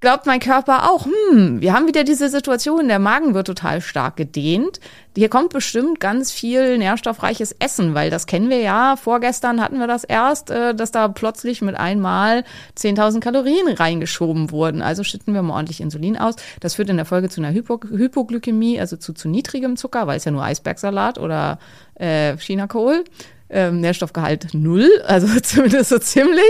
glaubt 0.01 0.27
mein 0.27 0.41
Körper 0.41 0.91
auch, 0.91 1.07
hm, 1.07 1.61
wir 1.61 1.73
haben 1.73 1.87
wieder 1.87 2.05
diese 2.05 2.29
Situation, 2.29 2.89
der 2.89 2.99
Magen 2.99 3.35
wird 3.35 3.47
total 3.47 3.81
stark 3.81 4.17
gedehnt. 4.17 4.81
Hier 5.17 5.31
kommt 5.31 5.53
bestimmt 5.53 5.99
ganz 5.99 6.31
viel 6.31 6.77
nährstoffreiches 6.77 7.53
Essen, 7.59 7.95
weil 7.95 8.11
das 8.11 8.27
kennen 8.27 8.51
wir 8.51 8.61
ja. 8.61 8.97
Vorgestern 8.97 9.63
hatten 9.63 9.79
wir 9.79 9.87
das 9.87 10.05
erst, 10.05 10.51
äh, 10.51 10.75
dass 10.75 10.91
da 10.91 11.09
plötzlich 11.09 11.63
mit 11.63 11.75
einmal 11.75 12.45
10.000 12.77 13.21
Kalorien 13.21 13.69
reingeschoben 13.69 14.51
wurden. 14.51 14.83
Also 14.83 15.03
schütten 15.05 15.33
wir 15.33 15.41
mal 15.43 15.55
ordentlich 15.55 15.81
Insulin 15.81 16.19
aus. 16.19 16.35
Das 16.61 16.75
führt 16.75 16.91
in 16.91 16.97
der 16.97 17.07
Folge 17.07 17.31
zu 17.31 17.41
einer 17.41 17.53
Hypo 17.53 17.81
Hypoglykämie, 17.89 18.79
also 18.79 18.97
zu 18.97 19.15
zu 19.15 19.29
niedrigem 19.29 19.77
Zucker, 19.77 20.07
weil 20.07 20.19
es 20.19 20.25
ja 20.27 20.31
nur 20.31 20.45
Eisbergsalat 20.45 21.19
oder 21.19 21.59
äh, 21.95 22.37
Chinakohl 22.37 23.05
ähm, 23.49 23.81
Nährstoffgehalt 23.81 24.55
null, 24.55 24.91
also 25.07 25.27
zumindest 25.43 25.91
so 25.91 25.99
ziemlich. 25.99 26.43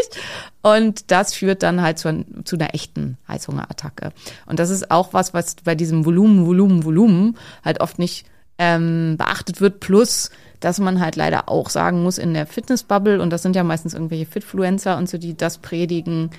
Und 0.63 1.11
das 1.11 1.35
führt 1.35 1.63
dann 1.63 1.83
halt 1.83 1.99
zu, 1.99 2.25
zu 2.45 2.57
einer 2.57 2.75
echten 2.75 3.19
Heißhungerattacke. 3.29 4.13
Und 4.47 4.59
das 4.59 4.71
ist 4.71 4.91
auch 4.91 5.13
was, 5.13 5.35
was 5.35 5.57
bei 5.57 5.75
diesem 5.75 6.05
Volumen, 6.05 6.47
Volumen, 6.47 6.85
Volumen 6.85 7.37
halt 7.65 7.81
oft 7.81 7.99
nicht 7.99 8.27
ähm, 8.59 9.17
beachtet 9.19 9.61
wird. 9.61 9.81
Plus, 9.81 10.31
dass 10.61 10.79
man 10.81 11.01
halt 11.01 11.17
leider 11.17 11.49
auch 11.49 11.71
sagen 11.71 12.03
muss, 12.03 12.19
in 12.19 12.35
der 12.35 12.47
Fitnessbubble, 12.47 13.21
und 13.21 13.31
das 13.31 13.43
sind 13.43 13.55
ja 13.55 13.65
meistens 13.65 13.95
irgendwelche 13.95 14.27
Fitfluencer 14.27 14.97
und 14.97 15.09
so, 15.09 15.19
die 15.19 15.37
das 15.37 15.59
predigen, 15.59 16.31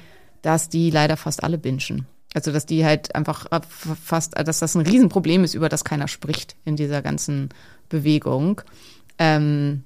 dass 0.42 0.70
die 0.70 0.90
leider 0.90 1.18
fast 1.18 1.44
alle 1.44 1.58
binschen. 1.58 2.08
Also, 2.34 2.52
dass 2.52 2.66
die 2.66 2.86
halt 2.86 3.16
einfach 3.16 3.52
äh, 3.52 3.62
fast, 3.70 4.38
dass 4.38 4.60
das 4.60 4.76
ein 4.76 4.86
Riesenproblem 4.86 5.44
ist, 5.44 5.54
über 5.54 5.70
das 5.70 5.86
keiner 5.86 6.08
spricht 6.08 6.56
in 6.66 6.76
dieser 6.76 7.02
ganzen 7.02 7.50
Bewegung. 7.90 8.62
Ähm, 9.18 9.84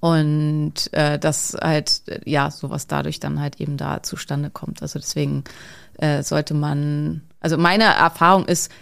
und 0.00 0.92
äh, 0.92 1.18
dass 1.18 1.56
halt, 1.60 2.02
ja, 2.24 2.50
sowas 2.50 2.86
dadurch 2.86 3.20
dann 3.20 3.40
halt 3.40 3.60
eben 3.60 3.76
da 3.76 4.02
zustande 4.02 4.50
kommt. 4.50 4.82
Also 4.82 4.98
deswegen 4.98 5.44
äh, 5.98 6.22
sollte 6.22 6.54
man, 6.54 7.22
also 7.40 7.58
meine 7.58 7.84
Erfahrung 7.84 8.46
ist, 8.46 8.72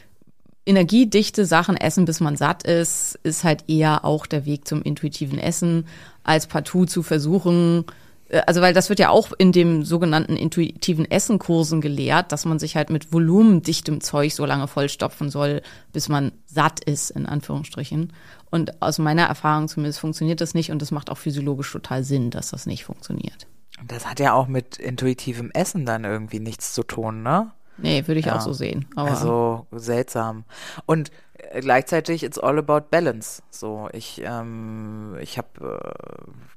energiedichte 0.65 1.47
Sachen 1.47 1.77
essen, 1.77 2.05
bis 2.05 2.21
man 2.21 2.37
satt 2.37 2.63
ist, 2.63 3.19
ist 3.23 3.43
halt 3.43 3.65
eher 3.69 4.05
auch 4.05 4.27
der 4.27 4.45
Weg 4.45 4.69
zum 4.69 4.83
intuitiven 4.83 5.39
Essen, 5.39 5.87
als 6.25 6.47
partout 6.47 6.87
zu 6.87 7.03
versuchen, 7.03 7.87
äh, 8.29 8.43
also 8.47 8.61
weil 8.61 8.75
das 8.75 8.89
wird 8.89 8.99
ja 8.99 9.11
auch 9.11 9.33
in 9.37 9.53
dem 9.53 9.85
sogenannten 9.85 10.37
intuitiven 10.37 11.11
Essenkursen 11.11 11.81
gelehrt, 11.81 12.33
dass 12.33 12.45
man 12.45 12.59
sich 12.59 12.77
halt 12.77 12.91
mit 12.91 13.13
volumendichtem 13.13 14.01
Zeug 14.01 14.35
so 14.35 14.45
lange 14.45 14.69
vollstopfen 14.69 15.31
soll, 15.31 15.63
bis 15.93 16.09
man 16.09 16.33
satt 16.47 16.85
ist, 16.85 17.11
in 17.11 17.27
Anführungsstrichen. 17.27 18.13
Und 18.51 18.81
aus 18.81 18.99
meiner 18.99 19.25
Erfahrung 19.25 19.69
zumindest 19.69 20.01
funktioniert 20.01 20.41
das 20.41 20.55
nicht 20.55 20.71
und 20.71 20.81
das 20.81 20.91
macht 20.91 21.11
auch 21.11 21.19
physiologisch 21.19 21.71
total 21.71 22.05
Sinn, 22.05 22.31
dass 22.31 22.51
das 22.51 22.67
nicht 22.67 22.85
funktioniert. 22.85 23.47
Das 23.87 24.07
hat 24.07 24.21
ja 24.21 24.33
auch 24.33 24.49
mit 24.49 24.77
intuitivem 24.77 25.51
Essen 25.53 25.87
dann 25.87 26.05
irgendwie 26.05 26.41
nichts 26.41 26.73
zu 26.73 26.83
tun, 26.83 27.23
ne? 27.23 27.53
Nee, 27.77 28.07
würde 28.09 28.19
ich 28.19 28.27
ja. 28.27 28.37
auch 28.37 28.41
so 28.41 28.53
sehen. 28.53 28.87
also 28.97 29.67
seltsam. 29.71 30.45
Und 30.85 31.13
äh, 31.35 31.61
gleichzeitig 31.61 32.25
it's 32.25 32.39
all 32.39 32.59
about 32.59 32.89
balance. 32.91 33.43
So, 33.51 33.89
ich 33.93 34.21
ähm, 34.25 35.17
ich 35.21 35.39
habe 35.39 35.81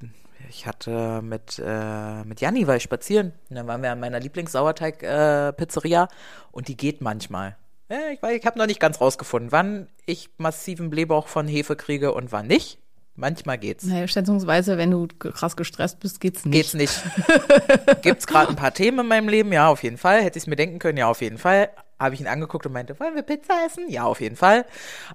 äh, 0.01 0.05
ich 0.51 0.67
hatte 0.67 1.21
mit, 1.21 1.61
äh, 1.65 2.23
mit 2.25 2.41
Janni 2.41 2.67
war 2.67 2.75
ich 2.75 2.83
spazieren. 2.83 3.31
Und 3.49 3.55
dann 3.55 3.67
waren 3.67 3.81
wir 3.81 3.91
an 3.91 3.99
meiner 3.99 4.19
Lieblingssauerteig-Pizzeria 4.19 6.03
äh, 6.03 6.07
und 6.51 6.67
die 6.67 6.75
geht 6.75 7.01
manchmal. 7.01 7.55
Ja, 7.91 8.07
ich 8.09 8.23
ich 8.23 8.45
habe 8.45 8.57
noch 8.57 8.67
nicht 8.67 8.79
ganz 8.79 9.01
rausgefunden, 9.01 9.51
wann 9.51 9.89
ich 10.05 10.29
massiven 10.37 10.89
Blähbauch 10.89 11.27
von 11.27 11.45
Hefe 11.45 11.75
kriege 11.75 12.13
und 12.13 12.31
wann 12.31 12.47
nicht. 12.47 12.79
Manchmal 13.15 13.57
geht's. 13.57 13.83
Naja, 13.83 14.07
schätzungsweise, 14.07 14.77
wenn 14.77 14.89
du 14.89 15.07
krass 15.07 15.57
gestresst 15.57 15.99
bist, 15.99 16.21
geht's 16.21 16.45
nicht. 16.45 16.53
Geht's 16.53 16.73
nicht. 16.73 17.03
Gibt's 18.01 18.25
gerade 18.25 18.49
ein 18.49 18.55
paar 18.55 18.73
Themen 18.73 18.99
in 18.99 19.07
meinem 19.07 19.27
Leben? 19.27 19.51
Ja, 19.51 19.67
auf 19.67 19.83
jeden 19.83 19.97
Fall. 19.97 20.23
Hätte 20.23 20.37
ich 20.37 20.43
es 20.43 20.47
mir 20.47 20.55
denken 20.55 20.79
können? 20.79 20.97
Ja, 20.97 21.07
auf 21.07 21.21
jeden 21.21 21.37
Fall. 21.37 21.69
Habe 21.99 22.15
ich 22.15 22.21
ihn 22.21 22.27
angeguckt 22.27 22.65
und 22.65 22.71
meinte, 22.71 22.97
wollen 23.01 23.13
wir 23.13 23.23
Pizza 23.23 23.65
essen? 23.65 23.89
Ja, 23.89 24.05
auf 24.05 24.21
jeden 24.21 24.37
Fall. 24.37 24.65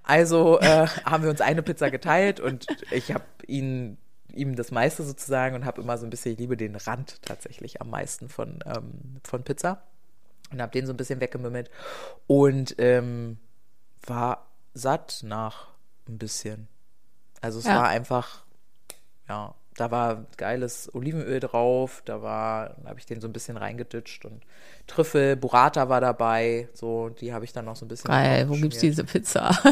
Also 0.02 0.60
äh, 0.60 0.86
haben 1.06 1.22
wir 1.22 1.30
uns 1.30 1.40
eine 1.40 1.62
Pizza 1.62 1.90
geteilt 1.90 2.40
und 2.40 2.66
ich 2.90 3.12
habe 3.12 3.24
ihn 3.46 3.96
ihm 4.34 4.54
das 4.54 4.70
meiste 4.70 5.02
sozusagen 5.02 5.56
und 5.56 5.64
habe 5.64 5.80
immer 5.80 5.96
so 5.96 6.06
ein 6.06 6.10
bisschen, 6.10 6.32
ich 6.32 6.38
liebe 6.38 6.58
den 6.58 6.76
Rand 6.76 7.22
tatsächlich 7.22 7.80
am 7.80 7.88
meisten 7.88 8.28
von, 8.28 8.58
ähm, 8.66 9.20
von 9.24 9.44
Pizza 9.44 9.82
und 10.52 10.62
habe 10.62 10.72
den 10.72 10.86
so 10.86 10.92
ein 10.92 10.96
bisschen 10.96 11.20
weggemümmelt 11.20 11.70
und 12.26 12.74
ähm, 12.78 13.38
war 14.06 14.46
satt 14.74 15.20
nach 15.22 15.68
ein 16.08 16.18
bisschen. 16.18 16.68
Also 17.40 17.58
es 17.58 17.64
ja. 17.64 17.76
war 17.76 17.88
einfach, 17.88 18.44
ja, 19.28 19.54
da 19.76 19.90
war 19.90 20.24
geiles 20.36 20.92
Olivenöl 20.94 21.40
drauf, 21.40 22.02
da 22.04 22.22
war, 22.22 22.76
habe 22.84 22.98
ich 22.98 23.06
den 23.06 23.20
so 23.20 23.28
ein 23.28 23.32
bisschen 23.32 23.56
reingeditscht 23.56 24.24
und 24.24 24.42
Trüffel, 24.86 25.36
Burrata 25.36 25.88
war 25.88 26.00
dabei, 26.00 26.68
so, 26.72 27.10
die 27.10 27.32
habe 27.32 27.44
ich 27.44 27.52
dann 27.52 27.66
noch 27.66 27.76
so 27.76 27.84
ein 27.84 27.88
bisschen. 27.88 28.08
Geil, 28.08 28.48
wo 28.48 28.54
gibt's 28.54 28.78
diese 28.78 29.04
Pizza? 29.04 29.50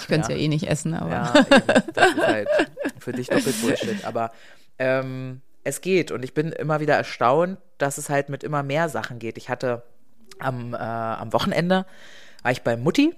ich 0.00 0.06
könnte 0.06 0.22
es 0.22 0.28
ja. 0.28 0.34
ja. 0.36 0.36
eh 0.36 0.48
nicht 0.48 0.68
essen, 0.68 0.94
aber. 0.94 1.10
Ja, 1.10 1.34
eben, 1.56 1.82
das 1.94 2.08
ist 2.14 2.26
halt 2.26 2.48
für 2.98 3.12
dich 3.12 3.28
doppelt 3.28 3.60
Bullshit, 3.60 4.04
aber 4.04 4.30
ähm, 4.78 5.40
es 5.64 5.80
geht 5.80 6.10
und 6.10 6.22
ich 6.24 6.34
bin 6.34 6.52
immer 6.52 6.80
wieder 6.80 6.94
erstaunt, 6.94 7.58
dass 7.78 7.98
es 7.98 8.10
halt 8.10 8.28
mit 8.28 8.44
immer 8.44 8.62
mehr 8.62 8.88
Sachen 8.88 9.18
geht. 9.18 9.36
Ich 9.36 9.48
hatte 9.48 9.82
am, 10.38 10.74
äh, 10.74 10.78
am 10.78 11.32
Wochenende, 11.32 11.86
war 12.42 12.52
ich 12.52 12.62
bei 12.62 12.76
Mutti 12.76 13.14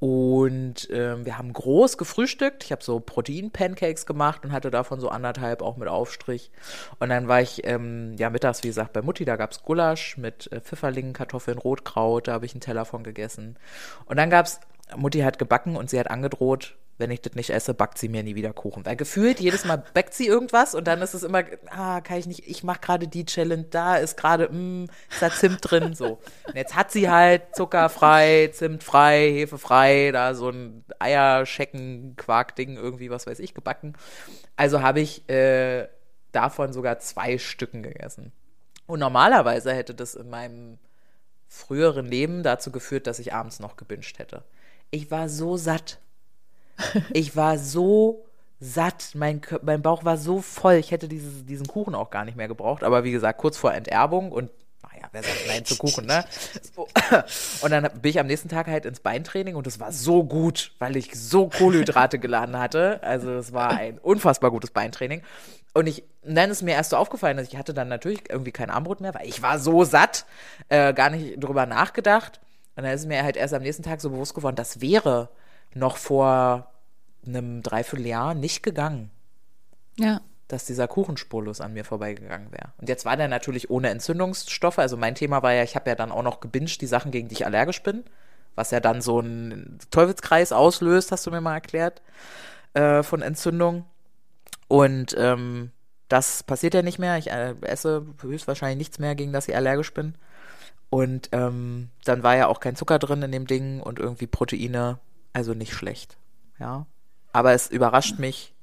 und 0.00 0.88
ähm, 0.92 1.24
wir 1.24 1.38
haben 1.38 1.52
groß 1.52 1.98
gefrühstückt. 1.98 2.62
Ich 2.62 2.70
habe 2.70 2.84
so 2.84 3.00
Protein-Pancakes 3.00 4.06
gemacht 4.06 4.44
und 4.44 4.52
hatte 4.52 4.70
davon 4.70 5.00
so 5.00 5.08
anderthalb 5.08 5.60
auch 5.60 5.76
mit 5.76 5.88
Aufstrich. 5.88 6.52
Und 7.00 7.08
dann 7.08 7.26
war 7.26 7.40
ich 7.40 7.66
ähm, 7.66 8.14
ja 8.16 8.30
mittags, 8.30 8.62
wie 8.62 8.68
gesagt, 8.68 8.92
bei 8.92 9.02
Mutti. 9.02 9.24
Da 9.24 9.34
gab's 9.34 9.62
Gulasch 9.64 10.16
mit 10.16 10.52
äh, 10.52 10.60
Pfifferlingen, 10.60 11.14
Kartoffeln, 11.14 11.58
Rotkraut. 11.58 12.28
Da 12.28 12.34
habe 12.34 12.46
ich 12.46 12.52
einen 12.54 12.60
Teller 12.60 12.84
von 12.84 13.02
gegessen. 13.02 13.58
Und 14.04 14.18
dann 14.18 14.30
gab's 14.30 14.60
Mutti 14.96 15.20
hat 15.20 15.38
gebacken 15.38 15.76
und 15.76 15.90
sie 15.90 15.98
hat 15.98 16.10
angedroht, 16.10 16.76
wenn 16.98 17.10
ich 17.12 17.20
das 17.22 17.34
nicht 17.34 17.50
esse, 17.50 17.74
backt 17.74 17.96
sie 17.96 18.08
mir 18.08 18.22
nie 18.22 18.34
wieder 18.34 18.52
Kuchen. 18.52 18.84
Weil 18.84 18.96
gefühlt 18.96 19.40
jedes 19.40 19.64
Mal 19.64 19.84
backt 19.94 20.14
sie 20.14 20.26
irgendwas 20.26 20.74
und 20.74 20.86
dann 20.86 21.00
ist 21.00 21.14
es 21.14 21.22
immer, 21.22 21.44
ah, 21.70 22.00
kann 22.00 22.18
ich 22.18 22.26
nicht, 22.26 22.46
ich 22.46 22.64
mache 22.64 22.80
gerade 22.80 23.06
die 23.06 23.24
Challenge, 23.24 23.64
da 23.70 23.96
ist 23.96 24.16
gerade, 24.16 24.48
mm, 24.52 24.88
ist 25.10 25.22
da 25.22 25.30
Zimt 25.30 25.58
drin, 25.62 25.94
so. 25.94 26.18
Und 26.46 26.56
jetzt 26.56 26.74
hat 26.74 26.90
sie 26.90 27.08
halt 27.08 27.54
zuckerfrei, 27.54 28.50
Zimtfrei, 28.52 29.30
Hefefrei, 29.30 30.10
da 30.12 30.34
so 30.34 30.50
ein 30.50 30.84
Eierschecken-Quark-Ding 30.98 32.76
irgendwie, 32.76 33.10
was 33.10 33.26
weiß 33.26 33.38
ich, 33.38 33.54
gebacken. 33.54 33.94
Also 34.56 34.82
habe 34.82 35.00
ich 35.00 35.28
äh, 35.30 35.88
davon 36.32 36.72
sogar 36.72 36.98
zwei 36.98 37.38
Stücken 37.38 37.82
gegessen. 37.84 38.32
Und 38.86 38.98
normalerweise 38.98 39.72
hätte 39.72 39.94
das 39.94 40.14
in 40.14 40.30
meinem 40.30 40.78
früheren 41.46 42.06
Leben 42.06 42.42
dazu 42.42 42.72
geführt, 42.72 43.06
dass 43.06 43.18
ich 43.18 43.32
abends 43.32 43.60
noch 43.60 43.76
gebinged 43.76 44.18
hätte. 44.18 44.44
Ich 44.90 45.10
war 45.10 45.28
so 45.28 45.56
satt 45.56 46.00
ich 47.12 47.36
war 47.36 47.58
so 47.58 48.24
satt, 48.60 49.10
mein, 49.14 49.40
mein 49.62 49.82
Bauch 49.82 50.04
war 50.04 50.16
so 50.16 50.40
voll, 50.40 50.74
ich 50.74 50.90
hätte 50.90 51.08
dieses, 51.08 51.46
diesen 51.46 51.66
Kuchen 51.66 51.94
auch 51.94 52.10
gar 52.10 52.24
nicht 52.24 52.36
mehr 52.36 52.48
gebraucht. 52.48 52.82
Aber 52.82 53.04
wie 53.04 53.12
gesagt, 53.12 53.38
kurz 53.38 53.56
vor 53.56 53.72
Enterbung 53.72 54.32
und 54.32 54.50
naja, 54.82 55.08
wer 55.12 55.22
sagt 55.22 55.46
Nein 55.46 55.64
zu 55.64 55.76
Kuchen, 55.76 56.06
ne? 56.06 56.24
Und 57.60 57.70
dann 57.70 57.84
bin 58.00 58.10
ich 58.10 58.18
am 58.18 58.26
nächsten 58.26 58.48
Tag 58.48 58.66
halt 58.66 58.84
ins 58.84 59.00
Beintraining 59.00 59.54
und 59.54 59.66
es 59.66 59.78
war 59.78 59.92
so 59.92 60.24
gut, 60.24 60.72
weil 60.78 60.96
ich 60.96 61.14
so 61.14 61.48
Kohlenhydrate 61.48 62.18
geladen 62.18 62.58
hatte. 62.58 63.00
Also 63.02 63.32
es 63.34 63.52
war 63.52 63.70
ein 63.70 63.98
unfassbar 63.98 64.50
gutes 64.50 64.70
Beintraining. 64.70 65.22
Und 65.74 65.86
ich, 65.86 66.02
dann 66.22 66.50
ist 66.50 66.62
mir 66.62 66.72
erst 66.72 66.90
so 66.90 66.96
aufgefallen, 66.96 67.36
dass 67.36 67.48
ich 67.48 67.56
hatte 67.56 67.74
dann 67.74 67.88
natürlich 67.88 68.28
irgendwie 68.28 68.52
kein 68.52 68.70
Armbrot 68.70 69.00
mehr, 69.00 69.14
weil 69.14 69.28
ich 69.28 69.42
war 69.42 69.58
so 69.58 69.84
satt, 69.84 70.24
äh, 70.68 70.92
gar 70.94 71.10
nicht 71.10 71.42
drüber 71.42 71.66
nachgedacht. 71.66 72.40
Und 72.74 72.84
dann 72.84 72.92
ist 72.92 73.06
mir 73.06 73.22
halt 73.22 73.36
erst 73.36 73.54
am 73.54 73.62
nächsten 73.62 73.82
Tag 73.82 74.00
so 74.00 74.10
bewusst 74.10 74.34
geworden, 74.34 74.56
das 74.56 74.80
wäre 74.80 75.28
noch 75.74 75.96
vor 75.96 76.72
einem 77.26 77.62
Dreivierteljahr 77.62 78.34
nicht 78.34 78.62
gegangen. 78.62 79.10
Ja. 79.96 80.20
Dass 80.46 80.64
dieser 80.64 80.88
Kuchenspurlos 80.88 81.60
an 81.60 81.74
mir 81.74 81.84
vorbeigegangen 81.84 82.50
wäre. 82.52 82.72
Und 82.78 82.88
jetzt 82.88 83.04
war 83.04 83.16
der 83.16 83.28
natürlich 83.28 83.70
ohne 83.70 83.90
Entzündungsstoffe. 83.90 84.78
Also 84.78 84.96
mein 84.96 85.14
Thema 85.14 85.42
war 85.42 85.52
ja, 85.52 85.62
ich 85.62 85.74
habe 85.74 85.90
ja 85.90 85.96
dann 85.96 86.10
auch 86.10 86.22
noch 86.22 86.40
gebinged 86.40 86.80
die 86.80 86.86
Sachen, 86.86 87.10
gegen 87.10 87.28
die 87.28 87.34
ich 87.34 87.46
allergisch 87.46 87.82
bin. 87.82 88.04
Was 88.54 88.70
ja 88.70 88.80
dann 88.80 89.02
so 89.02 89.18
einen 89.18 89.78
Teufelskreis 89.90 90.52
auslöst, 90.52 91.12
hast 91.12 91.26
du 91.26 91.30
mir 91.30 91.40
mal 91.40 91.54
erklärt, 91.54 92.02
äh, 92.74 93.02
von 93.02 93.22
Entzündung. 93.22 93.84
Und 94.68 95.14
ähm, 95.18 95.70
das 96.08 96.42
passiert 96.42 96.74
ja 96.74 96.82
nicht 96.82 96.98
mehr. 96.98 97.18
Ich 97.18 97.30
äh, 97.30 97.54
esse 97.60 98.06
höchstwahrscheinlich 98.20 98.78
nichts 98.78 98.98
mehr, 98.98 99.14
gegen 99.14 99.32
das 99.32 99.48
ich 99.48 99.54
allergisch 99.54 99.92
bin. 99.92 100.14
Und 100.90 101.28
ähm, 101.32 101.90
dann 102.04 102.22
war 102.22 102.36
ja 102.36 102.46
auch 102.46 102.60
kein 102.60 102.76
Zucker 102.76 102.98
drin 102.98 103.22
in 103.22 103.32
dem 103.32 103.46
Ding 103.46 103.80
und 103.80 103.98
irgendwie 103.98 104.26
Proteine 104.26 104.98
also 105.32 105.54
nicht 105.54 105.72
schlecht, 105.72 106.16
ja. 106.58 106.86
Aber 107.32 107.52
es 107.52 107.68
überrascht 107.68 108.18
mich 108.18 108.54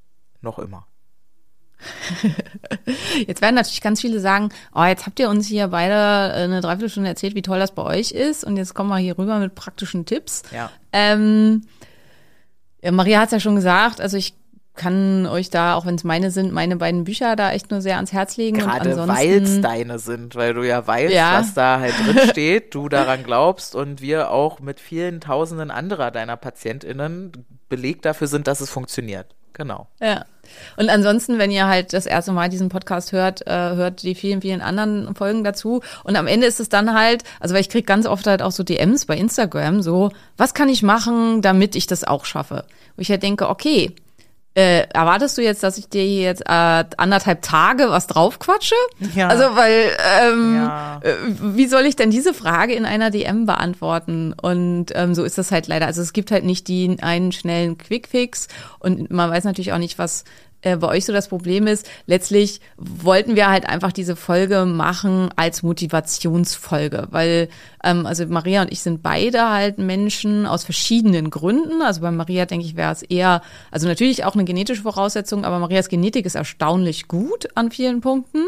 noch 0.41 0.59
immer. 0.59 0.87
Jetzt 3.27 3.41
werden 3.41 3.55
natürlich 3.55 3.81
ganz 3.81 4.01
viele 4.01 4.19
sagen, 4.19 4.49
oh, 4.73 4.83
jetzt 4.83 5.05
habt 5.05 5.19
ihr 5.19 5.29
uns 5.29 5.47
hier 5.47 5.67
beide 5.67 6.33
eine 6.33 6.61
Dreiviertelstunde 6.61 7.09
erzählt, 7.09 7.35
wie 7.35 7.41
toll 7.41 7.59
das 7.59 7.75
bei 7.75 7.83
euch 7.83 8.11
ist 8.11 8.43
und 8.43 8.57
jetzt 8.57 8.73
kommen 8.73 8.89
wir 8.89 8.97
hier 8.97 9.17
rüber 9.17 9.39
mit 9.39 9.55
praktischen 9.55 10.05
Tipps. 10.05 10.43
Ja. 10.51 10.71
Ähm, 10.93 11.63
Maria 12.81 13.19
hat 13.19 13.27
es 13.27 13.33
ja 13.33 13.39
schon 13.39 13.55
gesagt, 13.55 13.99
also 13.99 14.15
ich 14.17 14.33
kann 14.75 15.25
euch 15.25 15.49
da, 15.49 15.75
auch 15.75 15.85
wenn 15.85 15.95
es 15.95 16.03
meine 16.03 16.31
sind, 16.31 16.51
meine 16.51 16.75
beiden 16.75 17.03
Bücher 17.03 17.35
da 17.35 17.51
echt 17.51 17.71
nur 17.71 17.81
sehr 17.81 17.95
ans 17.95 18.13
Herz 18.13 18.37
legen. 18.37 18.59
Gerade 18.59 19.07
weil 19.07 19.43
es 19.43 19.61
deine 19.61 19.99
sind, 19.99 20.35
weil 20.35 20.53
du 20.53 20.63
ja 20.63 20.85
weißt, 20.85 21.13
ja. 21.13 21.39
was 21.39 21.53
da 21.53 21.79
halt 21.79 21.93
drin 22.05 22.19
steht, 22.29 22.75
du 22.75 22.89
daran 22.89 23.23
glaubst 23.23 23.75
und 23.75 24.01
wir 24.01 24.31
auch 24.31 24.59
mit 24.59 24.79
vielen 24.79 25.21
Tausenden 25.21 25.71
anderer 25.71 26.11
deiner 26.11 26.37
PatientInnen 26.37 27.31
Beleg 27.69 28.01
dafür 28.01 28.27
sind, 28.27 28.47
dass 28.47 28.61
es 28.61 28.69
funktioniert. 28.69 29.35
Genau. 29.53 29.87
Ja. 30.01 30.25
Und 30.75 30.89
ansonsten, 30.89 31.39
wenn 31.39 31.49
ihr 31.49 31.65
halt 31.65 31.93
das 31.93 32.05
erste 32.05 32.33
Mal 32.33 32.49
diesen 32.49 32.69
Podcast 32.69 33.13
hört, 33.13 33.47
äh, 33.47 33.51
hört 33.51 34.03
die 34.03 34.13
vielen, 34.13 34.41
vielen 34.41 34.61
anderen 34.61 35.15
Folgen 35.15 35.43
dazu. 35.43 35.81
Und 36.03 36.17
am 36.17 36.27
Ende 36.27 36.45
ist 36.45 36.59
es 36.59 36.69
dann 36.69 36.93
halt, 36.93 37.23
also 37.39 37.55
weil 37.55 37.61
ich 37.61 37.69
krieg 37.69 37.87
ganz 37.87 38.05
oft 38.05 38.27
halt 38.27 38.41
auch 38.41 38.51
so 38.51 38.63
DMs 38.63 39.05
bei 39.05 39.17
Instagram, 39.17 39.81
so, 39.81 40.11
was 40.37 40.53
kann 40.53 40.67
ich 40.67 40.83
machen, 40.83 41.41
damit 41.41 41.75
ich 41.75 41.87
das 41.87 42.03
auch 42.03 42.25
schaffe? 42.25 42.65
Wo 42.95 43.01
ich 43.01 43.09
halt 43.09 43.23
denke, 43.23 43.49
okay, 43.49 43.95
äh, 44.55 44.87
erwartest 44.93 45.37
du 45.37 45.41
jetzt, 45.41 45.63
dass 45.63 45.77
ich 45.77 45.89
dir 45.89 46.03
hier 46.03 46.21
jetzt 46.21 46.41
äh, 46.41 46.85
anderthalb 46.97 47.41
Tage 47.41 47.89
was 47.89 48.07
draufquatsche? 48.07 48.75
Ja. 49.13 49.27
Also, 49.27 49.43
weil, 49.55 49.91
ähm, 50.21 50.55
ja. 50.55 50.99
äh, 51.03 51.13
wie 51.27 51.67
soll 51.67 51.85
ich 51.85 51.97
denn 51.97 52.09
diese 52.09 52.33
Frage 52.33 52.73
in 52.73 52.85
einer 52.85 53.11
DM 53.11 53.45
beantworten? 53.45 54.33
Und 54.33 54.87
ähm, 54.95 55.13
so 55.13 55.25
ist 55.25 55.37
das 55.37 55.51
halt 55.51 55.67
leider. 55.67 55.87
Also 55.87 56.01
es 56.01 56.13
gibt 56.13 56.31
halt 56.31 56.45
nicht 56.45 56.69
die 56.69 56.97
einen 57.01 57.33
schnellen 57.33 57.77
Quickfix 57.77 58.47
und 58.79 59.11
man 59.11 59.29
weiß 59.29 59.43
natürlich 59.43 59.73
auch 59.73 59.77
nicht, 59.77 59.99
was 59.99 60.23
äh, 60.65 60.77
bei 60.77 60.87
euch 60.87 61.05
so 61.05 61.13
das 61.13 61.29
Problem 61.29 61.67
ist. 61.67 61.87
Letztlich 62.07 62.59
wollten 62.77 63.35
wir 63.35 63.49
halt 63.49 63.69
einfach 63.69 63.91
diese 63.91 64.15
Folge 64.15 64.65
machen 64.65 65.29
als 65.35 65.63
Motivationsfolge, 65.63 67.07
weil 67.11 67.49
ähm, 67.83 68.05
also 68.05 68.25
Maria 68.25 68.63
und 68.63 68.71
ich 68.71 68.81
sind 68.81 69.03
beide 69.03 69.49
halt 69.49 69.77
Menschen 69.77 70.45
aus 70.45 70.65
verschiedenen 70.65 71.29
Gründen. 71.29 71.81
Also 71.81 72.01
bei 72.01 72.11
Maria 72.11 72.45
denke 72.45 72.65
ich 72.65 72.75
wäre 72.75 72.91
es 72.91 73.03
eher, 73.03 73.41
also 73.71 73.87
natürlich 73.87 74.25
auch 74.25 74.33
eine 74.33 74.43
genetische 74.43 74.81
Voraussetzung, 74.81 75.45
aber 75.45 75.59
Marias 75.59 75.87
Genetik 75.87 76.25
ist 76.25 76.35
erstaunlich 76.35 77.07
gut 77.07 77.47
an 77.55 77.71
vielen 77.71 78.01
Punkten. 78.01 78.43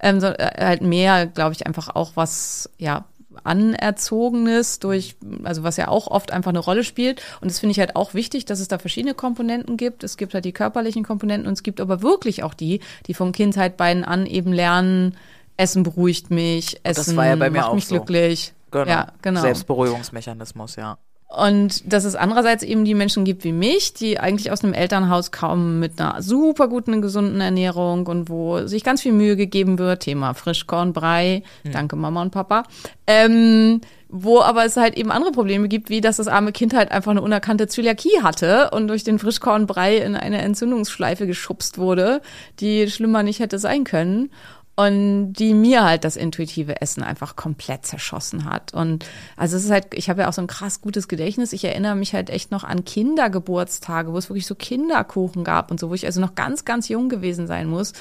Ähm, 0.00 0.20
so, 0.20 0.26
äh, 0.26 0.50
halt 0.58 0.82
mehr, 0.82 1.26
glaube 1.26 1.54
ich, 1.54 1.66
einfach 1.66 1.94
auch 1.94 2.12
was 2.14 2.70
ja 2.78 3.06
Anerzogenes 3.44 4.78
durch, 4.78 5.16
also 5.44 5.62
was 5.62 5.76
ja 5.76 5.88
auch 5.88 6.06
oft 6.06 6.32
einfach 6.32 6.50
eine 6.50 6.58
Rolle 6.58 6.84
spielt. 6.84 7.22
Und 7.40 7.50
das 7.50 7.58
finde 7.58 7.72
ich 7.72 7.80
halt 7.80 7.96
auch 7.96 8.14
wichtig, 8.14 8.44
dass 8.44 8.60
es 8.60 8.68
da 8.68 8.78
verschiedene 8.78 9.14
Komponenten 9.14 9.76
gibt. 9.76 10.04
Es 10.04 10.16
gibt 10.16 10.34
halt 10.34 10.44
die 10.44 10.52
körperlichen 10.52 11.04
Komponenten 11.04 11.46
und 11.46 11.54
es 11.54 11.62
gibt 11.62 11.80
aber 11.80 12.02
wirklich 12.02 12.42
auch 12.42 12.54
die, 12.54 12.80
die 13.06 13.14
von 13.14 13.32
Kindheit 13.32 13.76
beiden 13.76 14.04
an 14.04 14.26
eben 14.26 14.52
lernen, 14.52 15.16
Essen 15.56 15.82
beruhigt 15.82 16.30
mich, 16.30 16.80
Essen 16.82 17.16
ja 17.16 17.36
macht 17.36 17.74
mich 17.74 17.86
so. 17.86 17.96
glücklich. 17.96 18.54
Genau. 18.70 18.86
Ja, 18.86 19.12
genau. 19.20 19.42
Selbstberuhigungsmechanismus, 19.42 20.76
ja. 20.76 20.98
Und 21.34 21.90
dass 21.90 22.04
es 22.04 22.14
andererseits 22.14 22.62
eben 22.62 22.84
die 22.84 22.94
Menschen 22.94 23.24
gibt 23.24 23.42
wie 23.44 23.52
mich, 23.52 23.94
die 23.94 24.20
eigentlich 24.20 24.50
aus 24.50 24.62
einem 24.62 24.74
Elternhaus 24.74 25.32
kommen 25.32 25.80
mit 25.80 25.98
einer 25.98 26.20
super 26.20 26.68
guten, 26.68 27.00
gesunden 27.00 27.40
Ernährung 27.40 28.06
und 28.06 28.28
wo 28.28 28.66
sich 28.66 28.84
ganz 28.84 29.00
viel 29.00 29.12
Mühe 29.12 29.36
gegeben 29.36 29.78
wird. 29.78 30.00
Thema 30.00 30.34
Frischkornbrei. 30.34 31.42
Hm. 31.62 31.72
Danke 31.72 31.96
Mama 31.96 32.20
und 32.20 32.32
Papa. 32.32 32.64
Ähm, 33.06 33.80
wo 34.10 34.42
aber 34.42 34.66
es 34.66 34.76
halt 34.76 34.94
eben 34.98 35.10
andere 35.10 35.32
Probleme 35.32 35.68
gibt, 35.68 35.88
wie 35.88 36.02
dass 36.02 36.18
das 36.18 36.28
arme 36.28 36.52
Kind 36.52 36.74
halt 36.74 36.92
einfach 36.92 37.12
eine 37.12 37.22
unerkannte 37.22 37.66
Zöliakie 37.66 38.22
hatte 38.22 38.68
und 38.72 38.88
durch 38.88 39.04
den 39.04 39.18
Frischkornbrei 39.18 39.96
in 39.96 40.14
eine 40.16 40.42
Entzündungsschleife 40.42 41.26
geschubst 41.26 41.78
wurde, 41.78 42.20
die 42.60 42.90
schlimmer 42.90 43.22
nicht 43.22 43.40
hätte 43.40 43.58
sein 43.58 43.84
können 43.84 44.28
und 44.74 45.34
die 45.34 45.52
mir 45.52 45.84
halt 45.84 46.04
das 46.04 46.16
intuitive 46.16 46.80
Essen 46.80 47.02
einfach 47.02 47.36
komplett 47.36 47.84
zerschossen 47.84 48.46
hat. 48.46 48.72
Und 48.72 49.04
also 49.36 49.56
es 49.56 49.64
ist 49.64 49.70
halt, 49.70 49.88
ich 49.92 50.08
habe 50.08 50.22
ja 50.22 50.28
auch 50.28 50.32
so 50.32 50.40
ein 50.40 50.46
krass 50.46 50.80
gutes 50.80 51.08
Gedächtnis. 51.08 51.52
Ich 51.52 51.64
erinnere 51.64 51.94
mich 51.94 52.14
halt 52.14 52.30
echt 52.30 52.50
noch 52.50 52.64
an 52.64 52.84
Kindergeburtstage, 52.84 54.12
wo 54.12 54.18
es 54.18 54.30
wirklich 54.30 54.46
so 54.46 54.54
Kinderkuchen 54.54 55.44
gab 55.44 55.70
und 55.70 55.78
so, 55.78 55.90
wo 55.90 55.94
ich 55.94 56.06
also 56.06 56.22
noch 56.22 56.34
ganz, 56.34 56.64
ganz 56.64 56.88
jung 56.88 57.10
gewesen 57.10 57.46
sein 57.46 57.68
muss 57.68 57.92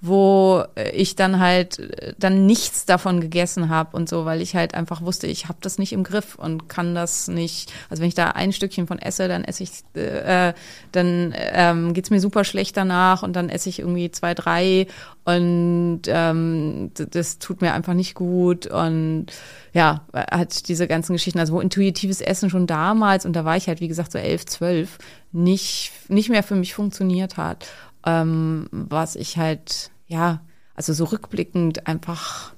wo 0.00 0.64
ich 0.92 1.16
dann 1.16 1.40
halt 1.40 1.78
äh, 1.78 2.14
dann 2.18 2.46
nichts 2.46 2.84
davon 2.84 3.20
gegessen 3.20 3.68
habe 3.68 3.96
und 3.96 4.08
so, 4.08 4.24
weil 4.24 4.42
ich 4.42 4.54
halt 4.54 4.74
einfach 4.74 5.02
wusste, 5.02 5.26
ich 5.26 5.48
habe 5.48 5.58
das 5.62 5.78
nicht 5.78 5.92
im 5.92 6.04
Griff 6.04 6.34
und 6.34 6.68
kann 6.68 6.94
das 6.94 7.28
nicht. 7.28 7.72
Also 7.88 8.02
wenn 8.02 8.08
ich 8.08 8.14
da 8.14 8.28
ein 8.28 8.52
Stückchen 8.52 8.86
von 8.86 8.98
esse, 8.98 9.26
dann 9.28 9.44
esse 9.44 9.62
ich, 9.62 9.70
äh, 10.00 10.52
dann 10.92 11.34
ähm, 11.36 11.94
geht's 11.94 12.10
mir 12.10 12.20
super 12.20 12.44
schlecht 12.44 12.76
danach 12.76 13.22
und 13.22 13.34
dann 13.34 13.48
esse 13.48 13.68
ich 13.68 13.78
irgendwie 13.78 14.10
zwei, 14.10 14.34
drei 14.34 14.86
und 15.24 16.02
ähm, 16.06 16.90
das 16.94 17.38
tut 17.38 17.60
mir 17.60 17.72
einfach 17.72 17.94
nicht 17.94 18.14
gut 18.14 18.66
und 18.66 19.26
ja, 19.72 20.06
hat 20.12 20.68
diese 20.68 20.86
ganzen 20.86 21.14
Geschichten, 21.14 21.38
also 21.38 21.54
wo 21.54 21.60
intuitives 21.60 22.20
Essen 22.20 22.48
schon 22.48 22.66
damals 22.66 23.26
und 23.26 23.34
da 23.34 23.44
war 23.44 23.56
ich 23.56 23.66
halt 23.66 23.80
wie 23.80 23.88
gesagt 23.88 24.12
so 24.12 24.18
elf, 24.18 24.46
zwölf, 24.46 24.98
nicht 25.32 25.92
nicht 26.08 26.28
mehr 26.28 26.42
für 26.42 26.54
mich 26.54 26.74
funktioniert 26.74 27.36
hat 27.36 27.66
ähm, 28.06 28.68
was 28.70 29.16
ich 29.16 29.36
halt, 29.36 29.90
ja, 30.06 30.40
also 30.74 30.92
so 30.92 31.04
rückblickend 31.04 31.86
einfach 31.86 32.54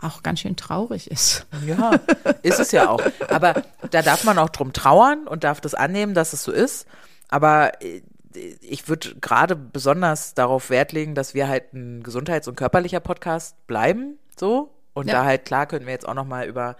auch 0.00 0.22
ganz 0.22 0.40
schön 0.40 0.56
traurig 0.56 1.10
ist. 1.10 1.46
Ja, 1.66 1.92
ist 2.42 2.58
es 2.58 2.72
ja 2.72 2.88
auch. 2.88 3.02
Aber 3.28 3.62
da 3.90 4.02
darf 4.02 4.24
man 4.24 4.38
auch 4.38 4.48
drum 4.48 4.72
trauern 4.72 5.26
und 5.26 5.44
darf 5.44 5.60
das 5.60 5.74
annehmen, 5.74 6.14
dass 6.14 6.32
es 6.32 6.42
so 6.42 6.52
ist. 6.52 6.86
Aber 7.28 7.82
äh, 7.82 8.02
ich 8.60 8.88
würde 8.88 9.16
gerade 9.16 9.56
besonders 9.56 10.34
darauf 10.34 10.70
Wert 10.70 10.92
legen, 10.92 11.14
dass 11.14 11.34
wir 11.34 11.48
halt 11.48 11.72
ein 11.74 12.02
gesundheits- 12.02 12.48
und 12.48 12.56
körperlicher 12.56 13.00
Podcast 13.00 13.66
bleiben, 13.66 14.18
so. 14.38 14.74
Und 14.92 15.06
ja. 15.08 15.14
da 15.14 15.24
halt, 15.24 15.44
klar, 15.44 15.66
können 15.66 15.86
wir 15.86 15.92
jetzt 15.92 16.08
auch 16.08 16.14
noch 16.14 16.26
mal 16.26 16.46
über 16.46 16.76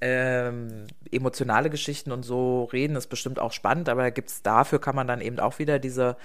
ähm, 0.00 0.86
emotionale 1.10 1.70
Geschichten 1.70 2.10
und 2.10 2.24
so 2.24 2.64
reden, 2.64 2.96
ist 2.96 3.08
bestimmt 3.08 3.38
auch 3.38 3.52
spannend, 3.52 3.88
aber 3.88 4.10
gibt's 4.10 4.42
dafür 4.42 4.80
kann 4.80 4.96
man 4.96 5.06
dann 5.06 5.20
eben 5.20 5.38
auch 5.38 5.60
wieder 5.60 5.78
diese 5.78 6.16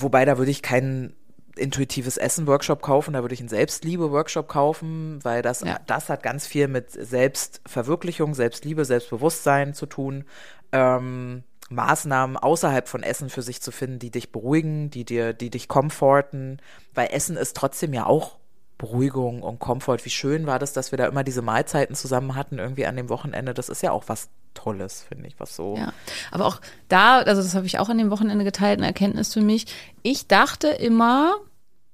Wobei, 0.00 0.24
da 0.24 0.38
würde 0.38 0.50
ich 0.50 0.62
keinen 0.62 1.14
intuitives 1.56 2.16
Essen-Workshop 2.16 2.82
kaufen, 2.82 3.14
da 3.14 3.22
würde 3.22 3.34
ich 3.34 3.40
einen 3.40 3.48
Selbstliebe-Workshop 3.48 4.48
kaufen, 4.48 5.18
weil 5.24 5.42
das, 5.42 5.60
ja. 5.60 5.78
das 5.86 6.08
hat 6.08 6.22
ganz 6.22 6.46
viel 6.46 6.68
mit 6.68 6.90
Selbstverwirklichung, 6.90 8.34
Selbstliebe, 8.34 8.84
Selbstbewusstsein 8.84 9.74
zu 9.74 9.86
tun. 9.86 10.24
Ähm, 10.72 11.42
Maßnahmen 11.70 12.36
außerhalb 12.36 12.88
von 12.88 13.02
Essen 13.02 13.28
für 13.28 13.42
sich 13.42 13.60
zu 13.60 13.72
finden, 13.72 13.98
die 13.98 14.10
dich 14.10 14.32
beruhigen, 14.32 14.90
die 14.90 15.04
dir, 15.04 15.34
die 15.34 15.50
dich 15.50 15.68
komforten, 15.68 16.62
weil 16.94 17.08
Essen 17.12 17.36
ist 17.36 17.56
trotzdem 17.56 17.92
ja 17.92 18.06
auch 18.06 18.38
Beruhigung 18.78 19.42
und 19.42 19.58
Komfort. 19.58 19.98
Wie 20.04 20.10
schön 20.10 20.46
war 20.46 20.58
das, 20.58 20.72
dass 20.72 20.92
wir 20.92 20.96
da 20.96 21.06
immer 21.06 21.24
diese 21.24 21.42
Mahlzeiten 21.42 21.94
zusammen 21.94 22.36
hatten, 22.36 22.58
irgendwie 22.58 22.86
an 22.86 22.96
dem 22.96 23.08
Wochenende. 23.08 23.52
Das 23.52 23.68
ist 23.68 23.82
ja 23.82 23.90
auch 23.90 24.04
was 24.06 24.30
Tolles, 24.54 25.04
finde 25.08 25.28
ich, 25.28 25.38
was 25.38 25.54
so. 25.54 25.76
Ja, 25.76 25.92
aber 26.30 26.46
auch 26.46 26.60
da, 26.88 27.18
also 27.18 27.42
das 27.42 27.54
habe 27.54 27.66
ich 27.66 27.78
auch 27.78 27.88
an 27.88 27.98
dem 27.98 28.10
Wochenende 28.10 28.44
geteilt, 28.44 28.78
eine 28.78 28.86
Erkenntnis 28.86 29.32
für 29.32 29.40
mich. 29.40 29.66
Ich 30.02 30.26
dachte 30.26 30.68
immer, 30.68 31.36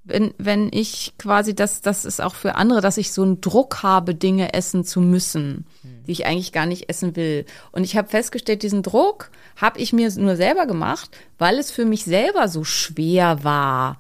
wenn, 0.05 0.35
wenn 0.37 0.69
ich 0.71 1.15
quasi, 1.19 1.55
das, 1.55 1.81
das 1.81 2.05
ist 2.05 2.21
auch 2.21 2.35
für 2.35 2.57
andere, 2.57 2.83
dass 2.83 2.99
ich 2.99 3.11
so 3.11 3.23
einen 3.23 3.41
Druck 3.41 3.83
habe, 3.83 4.15
Dinge 4.15 4.53
essen 4.53 4.85
zu 4.85 5.01
müssen, 5.01 5.67
hm. 5.83 6.05
die 6.07 6.13
ich 6.13 6.27
eigentlich 6.27 6.53
gar 6.53 6.67
nicht 6.67 6.91
essen 6.91 7.17
will. 7.17 7.47
Und 7.73 7.85
ich 7.85 7.97
habe 7.97 8.09
festgestellt, 8.09 8.63
diesen 8.63 8.83
Druck 8.83 9.31
habe 9.57 9.81
ich 9.81 9.93
mir 9.93 10.11
nur 10.17 10.37
selber 10.37 10.67
gemacht, 10.67 11.17
weil 11.39 11.59
es 11.59 11.71
für 11.71 11.87
mich 11.87 12.05
selber 12.05 12.49
so 12.49 12.65
schwer 12.65 13.45
war. 13.45 13.99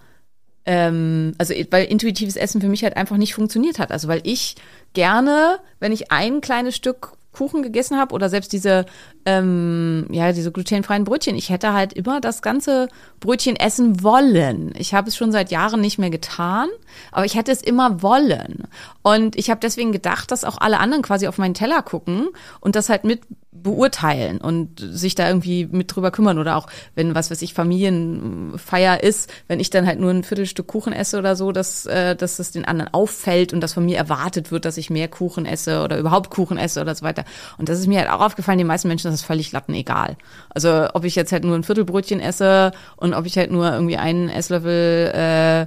Ähm, 0.66 1.34
also 1.38 1.55
weil 1.70 1.86
intuitives 1.86 2.36
Essen 2.36 2.61
für 2.61 2.68
mich 2.68 2.84
halt 2.84 2.96
einfach 2.96 3.16
nicht 3.16 3.34
funktioniert 3.34 3.78
hat. 3.78 3.90
Also 3.90 4.07
weil 4.09 4.20
ich 4.24 4.57
gerne, 4.92 5.59
wenn 5.80 5.92
ich 5.92 6.12
ein 6.12 6.42
kleines 6.42 6.76
Stück 6.76 7.14
Kuchen 7.35 7.62
gegessen 7.62 7.99
habe 7.99 8.14
oder 8.14 8.28
selbst 8.28 8.53
diese 8.53 8.87
ähm, 9.26 10.07
ja 10.11 10.32
diese 10.32 10.53
glutenfreien 10.53 11.05
Brötchen, 11.05 11.37
ich 11.37 11.51
hätte 11.51 11.72
halt 11.72 11.93
immer 11.93 12.20
das 12.20 12.41
ganze 12.41 12.89
Brötchen 13.20 13.57
essen 13.57 14.03
wollen. 14.03 14.72
Ich 14.78 14.95
habe 14.95 15.09
es 15.09 15.16
schon 15.16 15.32
seit 15.32 15.51
Jahren 15.51 15.80
nicht 15.80 15.99
mehr 15.99 16.11
getan, 16.11 16.68
aber 17.12 17.26
ich 17.26 17.35
hätte 17.35 17.53
es 17.53 17.62
immer 17.62 18.03
wollen. 18.03 18.64
Und 19.03 19.37
ich 19.37 19.51
habe 19.51 19.61
deswegen 19.61 19.93
gedacht, 19.93 20.30
dass 20.30 20.45
auch 20.45 20.59
alle 20.59 20.78
anderen 20.78 21.03
quasi 21.03 21.26
auf 21.26 21.39
meinen 21.39 21.55
Teller 21.55 21.82
gucken 21.82 22.28
und 22.61 22.76
das 22.76 22.89
halt 22.89 23.05
mit 23.05 23.20
beurteilen 23.55 24.38
und 24.38 24.80
sich 24.80 25.14
da 25.14 25.28
irgendwie 25.28 25.66
mit 25.70 25.94
drüber 25.94 26.11
kümmern 26.11 26.38
oder 26.38 26.57
auch 26.57 26.66
wenn 26.96 27.14
was 27.14 27.30
weiß 27.30 27.40
ich 27.40 27.55
Familienfeier 27.55 29.02
ist, 29.02 29.32
wenn 29.46 29.61
ich 29.61 29.70
dann 29.70 29.86
halt 29.86 30.00
nur 30.00 30.11
ein 30.11 30.24
Viertelstück 30.24 30.66
Kuchen 30.66 30.92
esse 30.92 31.18
oder 31.18 31.36
so, 31.36 31.52
dass 31.52 31.86
äh, 31.86 32.16
dass 32.16 32.36
das 32.36 32.50
den 32.50 32.64
anderen 32.64 32.92
auffällt 32.92 33.52
und 33.52 33.61
dass 33.61 33.72
von 33.72 33.84
mir 33.84 33.96
erwartet 33.96 34.50
wird, 34.50 34.64
dass 34.64 34.76
ich 34.76 34.90
mehr 34.90 35.09
Kuchen 35.09 35.46
esse 35.46 35.82
oder 35.82 35.98
überhaupt 35.98 36.30
Kuchen 36.30 36.59
esse 36.59 36.80
oder 36.80 36.94
so 36.94 37.05
weiter. 37.05 37.24
Und 37.57 37.68
das 37.68 37.78
ist 37.78 37.86
mir 37.86 38.00
halt 38.00 38.11
auch 38.11 38.20
aufgefallen, 38.20 38.59
die 38.59 38.64
meisten 38.64 38.88
Menschen 38.88 39.11
das 39.11 39.20
ist 39.20 39.26
völlig 39.26 39.52
latten 39.52 39.74
egal. 39.74 40.16
Also 40.50 40.88
ob 40.92 41.05
ich 41.05 41.14
jetzt 41.14 41.32
halt 41.32 41.44
nur 41.44 41.55
ein 41.55 41.64
Viertelbrötchen 41.64 42.20
esse 42.20 42.72
und 42.96 43.14
ob 43.14 43.24
ich 43.24 43.38
halt 43.38 43.50
nur 43.50 43.72
irgendwie 43.72 43.96
einen 43.96 44.28
Esslöffel 44.28 45.12
äh, 45.14 45.66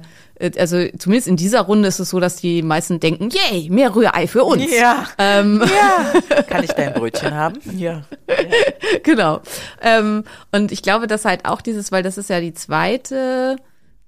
also 0.58 0.86
zumindest 0.98 1.28
in 1.28 1.36
dieser 1.36 1.62
Runde 1.62 1.88
ist 1.88 1.98
es 1.98 2.10
so, 2.10 2.20
dass 2.20 2.36
die 2.36 2.62
meisten 2.62 3.00
denken, 3.00 3.30
yay, 3.30 3.68
mehr 3.70 3.94
Rührei 3.94 4.26
für 4.26 4.44
uns. 4.44 4.70
Ja. 4.72 5.06
Ähm. 5.18 5.62
ja. 5.62 6.42
Kann 6.48 6.64
ich 6.64 6.70
dein 6.70 6.94
Brötchen 6.94 7.34
haben? 7.34 7.58
Ja. 7.76 8.02
ja. 8.28 8.36
genau. 9.02 9.40
Ähm, 9.82 10.24
und 10.52 10.72
ich 10.72 10.82
glaube, 10.82 11.06
dass 11.06 11.24
halt 11.24 11.44
auch 11.44 11.60
dieses, 11.60 11.92
weil 11.92 12.02
das 12.02 12.18
ist 12.18 12.30
ja 12.30 12.40
die 12.40 12.54
zweite 12.54 13.56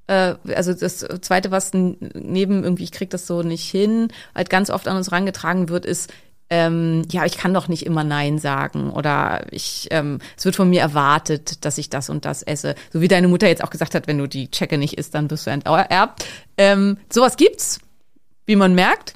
äh, 0.07 0.35
also 0.55 0.75
das 0.75 1.07
zweite, 1.21 1.51
was 1.51 1.73
neben 1.73 2.65
irgendwie, 2.65 2.85
ich 2.85 2.93
krieg 2.93 3.11
das 3.11 3.27
so 3.27 3.43
nicht 3.43 3.71
hin, 3.71 4.09
halt 4.35 4.51
ganz 4.51 4.71
oft 4.71 4.89
an 4.89 4.97
uns 4.97 5.13
rangetragen 5.13 5.69
wird, 5.69 5.87
ist, 5.87 6.13
ähm, 6.51 7.07
ja, 7.11 7.25
ich 7.25 7.39
kann 7.39 7.55
doch 7.55 7.69
nicht 7.69 7.87
immer 7.87 8.03
Nein 8.03 8.39
sagen 8.39 8.91
oder 8.91 9.47
ich, 9.53 9.87
ähm, 9.93 10.19
es 10.37 10.45
wird 10.45 10.57
von 10.57 10.69
mir 10.69 10.81
erwartet, 10.81 11.65
dass 11.65 11.79
ich 11.79 11.89
das 11.89 12.11
und 12.11 12.25
das 12.25 12.43
esse. 12.43 12.75
So 12.93 13.01
wie 13.01 13.09
deine 13.09 13.29
Mutter 13.29 13.47
jetzt 13.47 13.63
auch 13.63 13.71
gesagt 13.71 13.95
hat, 13.95 14.09
wenn 14.09 14.19
du 14.19 14.27
die 14.27 14.51
Checke 14.51 14.77
nicht 14.77 14.99
isst, 14.99 15.15
dann 15.15 15.31
wirst 15.31 15.47
du 15.47 15.51
enterbt. 15.51 16.27
Ähm, 16.59 16.99
sowas 17.09 17.37
gibt's, 17.37 17.79
wie 18.47 18.57
man 18.57 18.75
merkt. 18.75 19.15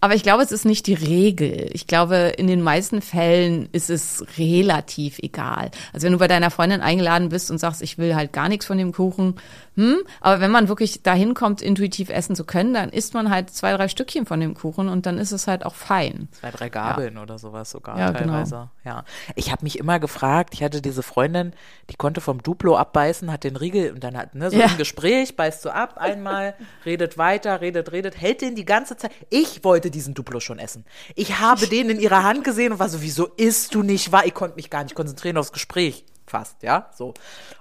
Aber 0.00 0.14
ich 0.14 0.22
glaube, 0.22 0.44
es 0.44 0.52
ist 0.52 0.64
nicht 0.64 0.86
die 0.86 0.94
Regel. 0.94 1.70
Ich 1.72 1.88
glaube, 1.88 2.32
in 2.36 2.46
den 2.46 2.62
meisten 2.62 3.02
Fällen 3.02 3.68
ist 3.72 3.90
es 3.90 4.24
relativ 4.38 5.18
egal. 5.18 5.72
Also 5.92 6.04
wenn 6.04 6.12
du 6.12 6.20
bei 6.20 6.28
deiner 6.28 6.52
Freundin 6.52 6.80
eingeladen 6.80 7.30
bist 7.30 7.50
und 7.50 7.58
sagst, 7.58 7.82
ich 7.82 7.98
will 7.98 8.14
halt 8.14 8.32
gar 8.32 8.48
nichts 8.48 8.66
von 8.66 8.78
dem 8.78 8.92
Kuchen, 8.92 9.34
hm, 9.78 9.98
aber 10.20 10.40
wenn 10.40 10.50
man 10.50 10.66
wirklich 10.66 11.04
dahin 11.04 11.34
kommt, 11.34 11.62
intuitiv 11.62 12.10
essen 12.10 12.34
zu 12.34 12.44
können, 12.44 12.74
dann 12.74 12.88
isst 12.88 13.14
man 13.14 13.30
halt 13.30 13.50
zwei, 13.50 13.72
drei 13.76 13.86
Stückchen 13.86 14.26
von 14.26 14.40
dem 14.40 14.54
Kuchen 14.54 14.88
und 14.88 15.06
dann 15.06 15.18
ist 15.18 15.30
es 15.30 15.46
halt 15.46 15.64
auch 15.64 15.76
fein. 15.76 16.26
Zwei, 16.32 16.50
drei 16.50 16.68
Gabeln 16.68 17.14
ja. 17.14 17.22
oder 17.22 17.38
sowas 17.38 17.70
sogar 17.70 17.96
ja, 17.96 18.10
genau. 18.10 18.32
teilweise. 18.32 18.70
Genau. 18.82 18.96
Ja. 18.96 19.04
Ich 19.36 19.52
habe 19.52 19.62
mich 19.62 19.78
immer 19.78 20.00
gefragt, 20.00 20.52
ich 20.52 20.64
hatte 20.64 20.82
diese 20.82 21.04
Freundin, 21.04 21.52
die 21.90 21.94
konnte 21.94 22.20
vom 22.20 22.42
Duplo 22.42 22.76
abbeißen, 22.76 23.30
hat 23.30 23.44
den 23.44 23.54
Riegel 23.54 23.92
und 23.92 24.02
dann 24.02 24.16
hat, 24.16 24.34
ne, 24.34 24.50
so 24.50 24.58
ja. 24.58 24.66
ein 24.66 24.78
Gespräch, 24.78 25.36
beißt 25.36 25.64
du 25.64 25.70
ab 25.70 25.96
einmal, 25.96 26.56
redet 26.84 27.16
weiter, 27.16 27.60
redet, 27.60 27.92
redet, 27.92 28.20
hält 28.20 28.40
den 28.40 28.56
die 28.56 28.64
ganze 28.64 28.96
Zeit. 28.96 29.12
Ich 29.30 29.62
wollte 29.62 29.92
diesen 29.92 30.12
Duplo 30.12 30.40
schon 30.40 30.58
essen. 30.58 30.86
Ich 31.14 31.38
habe 31.38 31.68
den 31.68 31.88
in 31.88 32.00
ihrer 32.00 32.24
Hand 32.24 32.42
gesehen 32.42 32.72
und 32.72 32.80
war 32.80 32.88
so, 32.88 33.00
wieso 33.00 33.26
isst 33.36 33.76
du 33.76 33.84
nicht 33.84 34.10
wahr? 34.10 34.26
Ich 34.26 34.34
konnte 34.34 34.56
mich 34.56 34.70
gar 34.70 34.82
nicht 34.82 34.96
konzentrieren 34.96 35.36
aufs 35.36 35.52
Gespräch. 35.52 36.04
Fast, 36.26 36.64
ja, 36.64 36.90
so. 36.96 37.14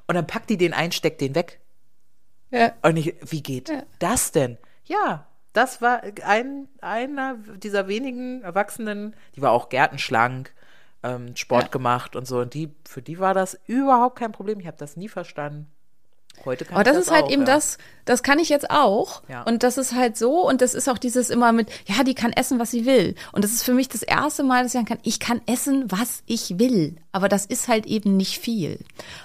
Und 0.07 0.15
dann 0.15 0.25
packt 0.25 0.49
die 0.49 0.57
den 0.57 0.73
ein, 0.73 0.91
steckt 0.91 1.21
den 1.21 1.35
weg 1.35 1.59
ja. 2.51 2.73
Und 2.81 2.97
ich, 2.97 3.15
wie 3.29 3.43
geht 3.43 3.69
ja. 3.69 3.83
das 3.99 4.31
denn? 4.31 4.57
Ja, 4.85 5.27
das 5.53 5.81
war 5.81 6.01
ein, 6.23 6.67
einer 6.81 7.35
dieser 7.55 7.87
wenigen 7.87 8.41
Erwachsenen, 8.43 9.15
die 9.35 9.41
war 9.41 9.51
auch 9.51 9.69
gärtenschlank, 9.69 10.53
ähm, 11.03 11.35
Sport 11.35 11.63
ja. 11.63 11.69
gemacht 11.69 12.15
und 12.15 12.27
so. 12.27 12.39
Und 12.39 12.53
die, 12.53 12.75
für 12.87 13.01
die 13.01 13.19
war 13.19 13.33
das 13.33 13.59
überhaupt 13.65 14.17
kein 14.19 14.31
Problem. 14.31 14.59
Ich 14.59 14.67
habe 14.67 14.77
das 14.77 14.97
nie 14.97 15.09
verstanden. 15.09 15.71
Heute 16.45 16.65
kann 16.65 16.75
Aber 16.75 16.83
das, 16.83 16.95
das 16.95 17.05
ist 17.05 17.11
halt 17.11 17.25
auch, 17.25 17.31
eben 17.31 17.41
ja. 17.41 17.47
das, 17.47 17.77
das 18.05 18.23
kann 18.23 18.39
ich 18.39 18.49
jetzt 18.49 18.69
auch. 18.69 19.21
Ja. 19.27 19.43
Und 19.43 19.63
das 19.63 19.77
ist 19.77 19.93
halt 19.93 20.17
so. 20.17 20.47
Und 20.47 20.61
das 20.61 20.73
ist 20.73 20.87
auch 20.89 20.97
dieses 20.97 21.29
immer 21.29 21.51
mit, 21.51 21.69
ja, 21.85 22.03
die 22.03 22.15
kann 22.15 22.31
essen, 22.33 22.59
was 22.59 22.71
sie 22.71 22.85
will. 22.85 23.15
Und 23.31 23.43
das 23.43 23.51
ist 23.51 23.63
für 23.63 23.73
mich 23.73 23.89
das 23.89 24.03
erste 24.03 24.43
Mal, 24.43 24.63
dass 24.63 24.67
ich 24.67 24.73
sagen 24.73 24.85
kann, 24.85 24.99
ich 25.03 25.19
kann 25.19 25.41
essen, 25.45 25.91
was 25.91 26.23
ich 26.25 26.59
will. 26.59 26.95
Aber 27.11 27.29
das 27.29 27.45
ist 27.45 27.67
halt 27.67 27.85
eben 27.85 28.17
nicht 28.17 28.39
viel. 28.39 28.79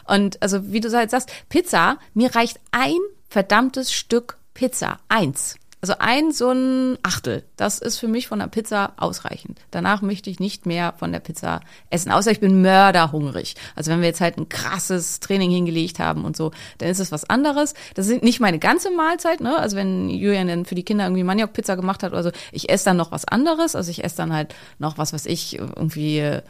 Und 0.06 0.42
also, 0.42 0.72
wie 0.72 0.80
du 0.80 0.90
halt 0.92 1.10
sagst, 1.10 1.30
Pizza, 1.48 1.98
mir 2.14 2.34
reicht 2.34 2.58
ein 2.70 2.98
verdammtes 3.28 3.92
Stück 3.92 4.38
Pizza. 4.54 4.98
Eins. 5.08 5.56
Also 5.83 5.95
ein 5.99 6.30
so 6.30 6.53
ein 6.53 6.97
Achtel, 7.03 7.43
das 7.57 7.80
ist 7.80 7.99
für 7.99 8.07
mich 8.07 8.28
von 8.28 8.39
der 8.39 8.47
Pizza 8.47 8.93
ausreichend. 8.99 9.59
Danach 9.72 10.01
möchte 10.01 10.30
ich 10.30 10.39
nicht 10.39 10.64
mehr 10.64 10.95
von 10.97 11.11
der 11.11 11.18
Pizza 11.18 11.61
essen, 11.91 12.12
außer 12.12 12.30
ich 12.30 12.39
bin 12.39 12.62
mörderhungrig. 12.62 13.57
Also 13.74 13.91
wenn 13.91 14.01
wir 14.01 14.07
jetzt 14.07 14.20
halt 14.20 14.39
ein 14.39 14.49
krasses 14.49 15.18
Training 15.18 15.51
hingelegt 15.51 15.99
haben 15.99 16.24
und 16.24 16.37
so, 16.37 16.53
dann 16.78 16.89
ist 16.89 17.01
es 17.01 17.11
was 17.11 17.28
anderes. 17.28 17.74
Das 17.95 18.07
sind 18.07 18.22
nicht 18.22 18.39
meine 18.39 18.61
ganze 18.61 18.93
Mahlzeit, 18.93 19.41
ne? 19.41 19.59
Also 19.59 19.76
wenn 19.76 20.09
Julian 20.09 20.47
dann 20.47 20.66
für 20.66 20.76
die 20.76 20.85
Kinder 20.85 21.05
irgendwie 21.05 21.24
Maniok-Pizza 21.24 21.74
gemacht 21.74 22.05
hat 22.05 22.12
oder 22.12 22.22
so, 22.22 22.30
ich 22.53 22.70
esse 22.70 22.85
dann 22.85 22.97
noch 22.97 23.11
was 23.11 23.24
anderes. 23.24 23.74
Also 23.74 23.91
ich 23.91 24.05
esse 24.05 24.18
dann 24.18 24.33
halt 24.33 24.55
noch 24.78 24.99
was, 24.99 25.12
was 25.12 25.26
ich 25.26 25.59
irgendwie 25.59 26.43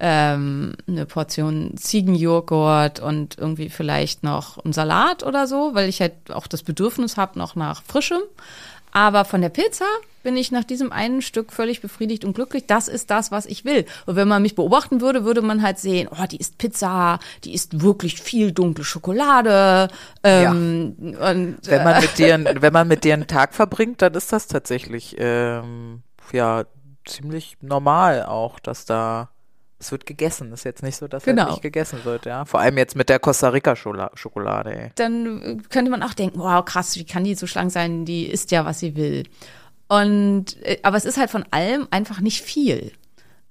ähm, 0.00 0.74
eine 0.86 1.06
Portion 1.06 1.76
Ziegenjoghurt 1.76 3.00
und 3.00 3.36
irgendwie 3.38 3.68
vielleicht 3.68 4.22
noch 4.22 4.58
einen 4.64 4.72
Salat 4.72 5.24
oder 5.24 5.46
so, 5.46 5.74
weil 5.74 5.88
ich 5.88 6.00
halt 6.00 6.14
auch 6.30 6.46
das 6.46 6.62
Bedürfnis 6.62 7.16
habe 7.16 7.38
noch 7.38 7.56
nach 7.56 7.82
Frischem. 7.82 8.20
Aber 8.92 9.24
von 9.24 9.40
der 9.40 9.48
Pizza 9.48 9.86
bin 10.22 10.36
ich 10.36 10.50
nach 10.50 10.64
diesem 10.64 10.92
einen 10.92 11.22
Stück 11.22 11.52
völlig 11.52 11.80
befriedigt 11.80 12.24
und 12.24 12.34
glücklich. 12.34 12.66
Das 12.66 12.88
ist 12.88 13.10
das, 13.10 13.30
was 13.30 13.46
ich 13.46 13.64
will. 13.64 13.86
Und 14.06 14.16
wenn 14.16 14.28
man 14.28 14.42
mich 14.42 14.54
beobachten 14.54 15.00
würde, 15.00 15.24
würde 15.24 15.42
man 15.42 15.62
halt 15.62 15.78
sehen, 15.78 16.08
oh, 16.10 16.26
die 16.30 16.38
isst 16.38 16.58
Pizza, 16.58 17.18
die 17.44 17.54
isst 17.54 17.80
wirklich 17.80 18.20
viel 18.20 18.52
dunkle 18.52 18.84
Schokolade. 18.84 19.88
Ähm, 20.22 20.96
ja. 21.00 21.30
und, 21.30 21.58
wenn 21.66 21.84
man 21.84 22.00
mit 22.02 22.18
dir, 22.18 22.56
wenn 22.60 22.72
man 22.72 22.88
mit 22.88 23.04
dir 23.04 23.14
einen 23.14 23.26
Tag 23.26 23.54
verbringt, 23.54 24.02
dann 24.02 24.14
ist 24.14 24.32
das 24.32 24.48
tatsächlich 24.48 25.16
ähm, 25.18 26.02
ja 26.32 26.64
ziemlich 27.06 27.56
normal 27.60 28.24
auch, 28.26 28.58
dass 28.58 28.84
da 28.84 29.30
es 29.80 29.92
wird 29.92 30.06
gegessen. 30.06 30.52
Ist 30.52 30.64
jetzt 30.64 30.82
nicht 30.82 30.96
so, 30.96 31.06
dass 31.06 31.24
genau. 31.24 31.50
nicht 31.50 31.62
gegessen 31.62 32.04
wird, 32.04 32.26
ja. 32.26 32.44
Vor 32.44 32.60
allem 32.60 32.78
jetzt 32.78 32.96
mit 32.96 33.08
der 33.08 33.18
Costa 33.18 33.50
Rica 33.50 33.76
Schokolade, 33.76 34.74
ey. 34.74 34.90
Dann 34.96 35.42
äh, 35.42 35.56
könnte 35.68 35.90
man 35.90 36.02
auch 36.02 36.14
denken, 36.14 36.40
wow, 36.40 36.64
krass, 36.64 36.96
wie 36.96 37.04
kann 37.04 37.24
die 37.24 37.34
so 37.34 37.46
schlank 37.46 37.70
sein? 37.70 38.04
Die 38.04 38.26
isst 38.26 38.50
ja, 38.50 38.64
was 38.64 38.80
sie 38.80 38.96
will. 38.96 39.24
Und, 39.88 40.60
äh, 40.62 40.78
aber 40.82 40.96
es 40.96 41.04
ist 41.04 41.16
halt 41.16 41.30
von 41.30 41.44
allem 41.50 41.86
einfach 41.90 42.20
nicht 42.20 42.42
viel. 42.42 42.92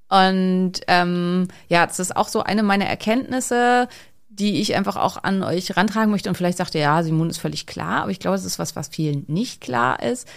Und 0.09 0.73
ähm, 0.87 1.47
ja, 1.67 1.85
das 1.85 1.99
ist 1.99 2.15
auch 2.15 2.27
so 2.27 2.43
eine 2.43 2.63
meiner 2.63 2.85
Erkenntnisse, 2.85 3.87
die 4.29 4.61
ich 4.61 4.75
einfach 4.75 4.95
auch 4.95 5.23
an 5.23 5.43
euch 5.43 5.75
rantragen 5.75 6.11
möchte. 6.11 6.29
Und 6.29 6.35
vielleicht 6.35 6.57
sagt 6.57 6.75
ihr, 6.75 6.81
ja, 6.81 7.03
Simon 7.03 7.29
ist 7.29 7.39
völlig 7.39 7.65
klar, 7.67 8.03
aber 8.03 8.11
ich 8.11 8.19
glaube, 8.19 8.35
es 8.35 8.45
ist 8.45 8.59
was, 8.59 8.75
was 8.75 8.89
vielen 8.89 9.25
nicht 9.27 9.61
klar 9.61 10.01
ist 10.01 10.27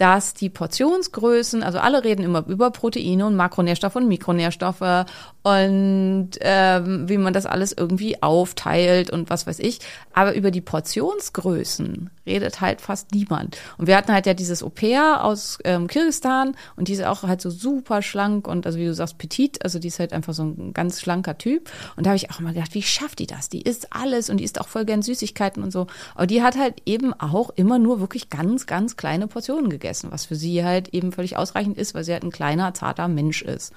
dass 0.00 0.32
die 0.32 0.48
Portionsgrößen, 0.48 1.62
also 1.62 1.78
alle 1.78 2.02
reden 2.04 2.22
immer 2.22 2.46
über 2.46 2.70
Proteine 2.70 3.26
und 3.26 3.36
Makronährstoffe 3.36 3.96
und 3.96 4.08
Mikronährstoffe 4.08 5.04
und 5.42 6.30
ähm, 6.40 7.08
wie 7.08 7.16
man 7.16 7.32
das 7.32 7.46
alles 7.46 7.72
irgendwie 7.72 8.22
aufteilt 8.22 9.10
und 9.10 9.30
was 9.30 9.46
weiß 9.46 9.58
ich. 9.60 9.80
Aber 10.12 10.34
über 10.34 10.50
die 10.50 10.60
Portionsgrößen 10.60 12.10
redet 12.26 12.60
halt 12.60 12.80
fast 12.80 13.12
niemand. 13.12 13.56
Und 13.78 13.86
wir 13.86 13.96
hatten 13.96 14.12
halt 14.12 14.26
ja 14.26 14.34
dieses 14.34 14.62
Au-pair 14.62 15.24
aus 15.24 15.58
ähm, 15.64 15.86
Kirgistan 15.86 16.54
und 16.76 16.88
die 16.88 16.92
ist 16.92 17.04
auch 17.04 17.22
halt 17.22 17.40
so 17.40 17.48
super 17.48 18.02
schlank 18.02 18.46
und 18.46 18.66
also 18.66 18.78
wie 18.78 18.84
du 18.84 18.94
sagst, 18.94 19.16
petit, 19.18 19.64
also 19.64 19.78
die 19.78 19.88
ist 19.88 19.98
halt 19.98 20.12
einfach 20.12 20.34
so 20.34 20.42
ein 20.42 20.74
ganz 20.74 21.00
schlanker 21.00 21.38
Typ. 21.38 21.70
Und 21.96 22.04
da 22.04 22.10
habe 22.10 22.16
ich 22.16 22.30
auch 22.30 22.40
immer 22.40 22.52
gedacht, 22.52 22.74
wie 22.74 22.82
schafft 22.82 23.18
die 23.18 23.26
das? 23.26 23.48
Die 23.48 23.62
isst 23.62 23.88
alles 23.92 24.28
und 24.28 24.36
die 24.36 24.44
isst 24.44 24.60
auch 24.60 24.68
voll 24.68 24.84
gern 24.84 25.02
Süßigkeiten 25.02 25.62
und 25.62 25.70
so. 25.70 25.86
Aber 26.14 26.26
die 26.26 26.42
hat 26.42 26.58
halt 26.58 26.82
eben 26.84 27.14
auch 27.14 27.50
immer 27.50 27.78
nur 27.78 28.00
wirklich 28.00 28.28
ganz, 28.28 28.66
ganz 28.66 28.96
kleine 28.96 29.26
Portionen 29.26 29.70
gegessen, 29.70 30.10
was 30.12 30.26
für 30.26 30.36
sie 30.36 30.64
halt 30.64 30.88
eben 30.88 31.12
völlig 31.12 31.38
ausreichend 31.38 31.78
ist, 31.78 31.94
weil 31.94 32.04
sie 32.04 32.12
halt 32.12 32.24
ein 32.24 32.30
kleiner, 32.30 32.74
zarter 32.74 33.08
Mensch 33.08 33.42
ist. 33.42 33.72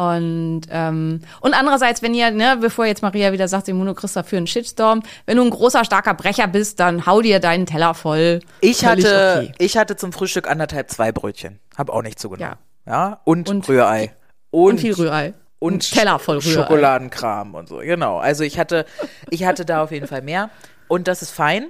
Und, 0.00 0.62
ähm, 0.70 1.20
und 1.42 1.52
andererseits, 1.52 2.00
wenn 2.00 2.14
ihr, 2.14 2.30
ne, 2.30 2.56
bevor 2.58 2.86
jetzt 2.86 3.02
Maria 3.02 3.32
wieder 3.32 3.48
sagt, 3.48 3.66
Simone 3.66 3.94
kriegst 3.94 4.16
dafür 4.16 4.38
einen 4.38 4.46
Shitstorm, 4.46 5.02
wenn 5.26 5.36
du 5.36 5.44
ein 5.44 5.50
großer, 5.50 5.84
starker 5.84 6.14
Brecher 6.14 6.46
bist, 6.46 6.80
dann 6.80 7.04
hau 7.04 7.20
dir 7.20 7.38
deinen 7.38 7.66
Teller 7.66 7.92
voll. 7.92 8.40
Ich 8.62 8.86
hatte, 8.86 9.42
okay. 9.42 9.52
ich 9.58 9.76
hatte 9.76 9.96
zum 9.96 10.14
Frühstück 10.14 10.48
anderthalb 10.50 10.90
zwei 10.90 11.12
Brötchen. 11.12 11.58
Hab 11.76 11.90
auch 11.90 12.00
nicht 12.00 12.18
zugenommen. 12.18 12.56
Ja. 12.86 13.10
ja? 13.10 13.20
Und, 13.24 13.50
und 13.50 13.68
Rührei. 13.68 14.14
Und, 14.50 14.70
und 14.70 14.80
viel 14.80 14.94
Rührei. 14.94 15.34
Und, 15.58 15.74
und 15.74 15.92
Teller 15.92 16.18
voll 16.18 16.38
Rührei. 16.38 16.62
Schokoladenkram 16.62 17.54
und 17.54 17.68
so. 17.68 17.76
Genau. 17.78 18.16
Also 18.16 18.42
ich 18.42 18.58
hatte, 18.58 18.86
ich 19.28 19.44
hatte 19.44 19.66
da 19.66 19.82
auf 19.82 19.90
jeden 19.90 20.06
Fall 20.06 20.22
mehr. 20.22 20.48
Und 20.88 21.08
das 21.08 21.20
ist 21.20 21.30
fein. 21.30 21.66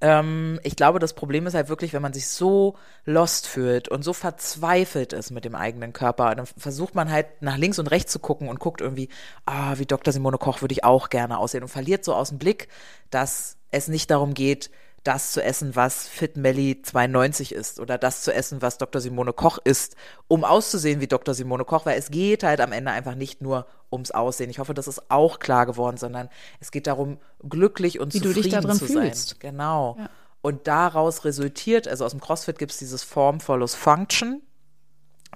Ähm, 0.00 0.58
ich 0.62 0.76
glaube, 0.76 0.98
das 0.98 1.12
Problem 1.12 1.46
ist 1.46 1.54
halt 1.54 1.68
wirklich, 1.68 1.92
wenn 1.92 2.02
man 2.02 2.12
sich 2.12 2.28
so 2.28 2.76
lost 3.04 3.46
fühlt 3.46 3.88
und 3.88 4.02
so 4.02 4.12
verzweifelt 4.12 5.12
ist 5.12 5.30
mit 5.30 5.44
dem 5.44 5.54
eigenen 5.54 5.92
Körper, 5.92 6.34
dann 6.34 6.46
versucht 6.46 6.94
man 6.94 7.10
halt 7.10 7.26
nach 7.40 7.58
links 7.58 7.78
und 7.78 7.88
rechts 7.88 8.12
zu 8.12 8.18
gucken 8.18 8.48
und 8.48 8.60
guckt 8.60 8.80
irgendwie, 8.80 9.08
ah, 9.44 9.74
wie 9.76 9.86
Dr. 9.86 10.12
Simone 10.12 10.38
Koch 10.38 10.62
würde 10.62 10.72
ich 10.72 10.84
auch 10.84 11.10
gerne 11.10 11.38
aussehen 11.38 11.62
und 11.62 11.68
verliert 11.68 12.04
so 12.04 12.14
aus 12.14 12.30
dem 12.30 12.38
Blick, 12.38 12.68
dass 13.10 13.56
es 13.70 13.88
nicht 13.88 14.10
darum 14.10 14.34
geht, 14.34 14.70
das 15.02 15.32
zu 15.32 15.42
essen, 15.42 15.76
was 15.76 16.06
Fit 16.06 16.36
Melly 16.36 16.82
92 16.82 17.54
ist 17.54 17.80
oder 17.80 17.96
das 17.96 18.22
zu 18.22 18.34
essen, 18.34 18.60
was 18.60 18.76
Dr. 18.76 19.00
Simone 19.00 19.32
Koch 19.32 19.58
ist, 19.64 19.96
um 20.28 20.44
auszusehen 20.44 21.00
wie 21.00 21.06
Dr. 21.06 21.34
Simone 21.34 21.64
Koch, 21.64 21.86
weil 21.86 21.98
es 21.98 22.10
geht 22.10 22.42
halt 22.42 22.60
am 22.60 22.72
Ende 22.72 22.90
einfach 22.90 23.14
nicht 23.14 23.40
nur 23.40 23.66
ums 23.90 24.10
Aussehen. 24.10 24.50
Ich 24.50 24.58
hoffe, 24.58 24.74
das 24.74 24.88
ist 24.88 25.10
auch 25.10 25.38
klar 25.38 25.64
geworden, 25.64 25.96
sondern 25.96 26.28
es 26.60 26.70
geht 26.70 26.86
darum, 26.86 27.18
glücklich 27.48 27.98
und 27.98 28.12
wie 28.12 28.20
zufrieden 28.20 28.62
zu 28.62 28.86
sein. 28.86 29.04
Fühlst. 29.04 29.40
Genau. 29.40 29.96
Ja. 29.98 30.10
Und 30.42 30.66
daraus 30.66 31.24
resultiert, 31.24 31.88
also 31.88 32.04
aus 32.04 32.12
dem 32.12 32.20
CrossFit 32.20 32.58
gibt 32.58 32.72
es 32.72 32.78
dieses 32.78 33.02
Form 33.02 33.40
follows 33.40 33.74
Function. 33.74 34.42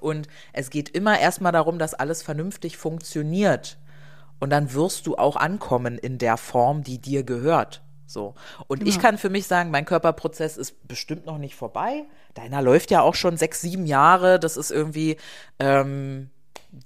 Und 0.00 0.28
es 0.52 0.70
geht 0.70 0.90
immer 0.90 1.18
erstmal 1.18 1.52
darum, 1.52 1.78
dass 1.78 1.94
alles 1.94 2.22
vernünftig 2.22 2.76
funktioniert. 2.76 3.78
Und 4.40 4.50
dann 4.50 4.74
wirst 4.74 5.06
du 5.06 5.16
auch 5.16 5.36
ankommen 5.36 5.96
in 5.96 6.18
der 6.18 6.36
Form, 6.36 6.82
die 6.82 6.98
dir 6.98 7.22
gehört. 7.22 7.83
So. 8.14 8.34
Und 8.68 8.78
genau. 8.78 8.88
ich 8.88 8.98
kann 8.98 9.18
für 9.18 9.28
mich 9.28 9.46
sagen, 9.46 9.70
mein 9.70 9.84
Körperprozess 9.84 10.56
ist 10.56 10.88
bestimmt 10.88 11.26
noch 11.26 11.36
nicht 11.36 11.54
vorbei. 11.54 12.04
Deiner 12.32 12.62
läuft 12.62 12.90
ja 12.90 13.02
auch 13.02 13.14
schon 13.14 13.36
sechs, 13.36 13.60
sieben 13.60 13.84
Jahre. 13.84 14.40
Das 14.40 14.56
ist 14.56 14.70
irgendwie, 14.70 15.18
ähm, 15.58 16.30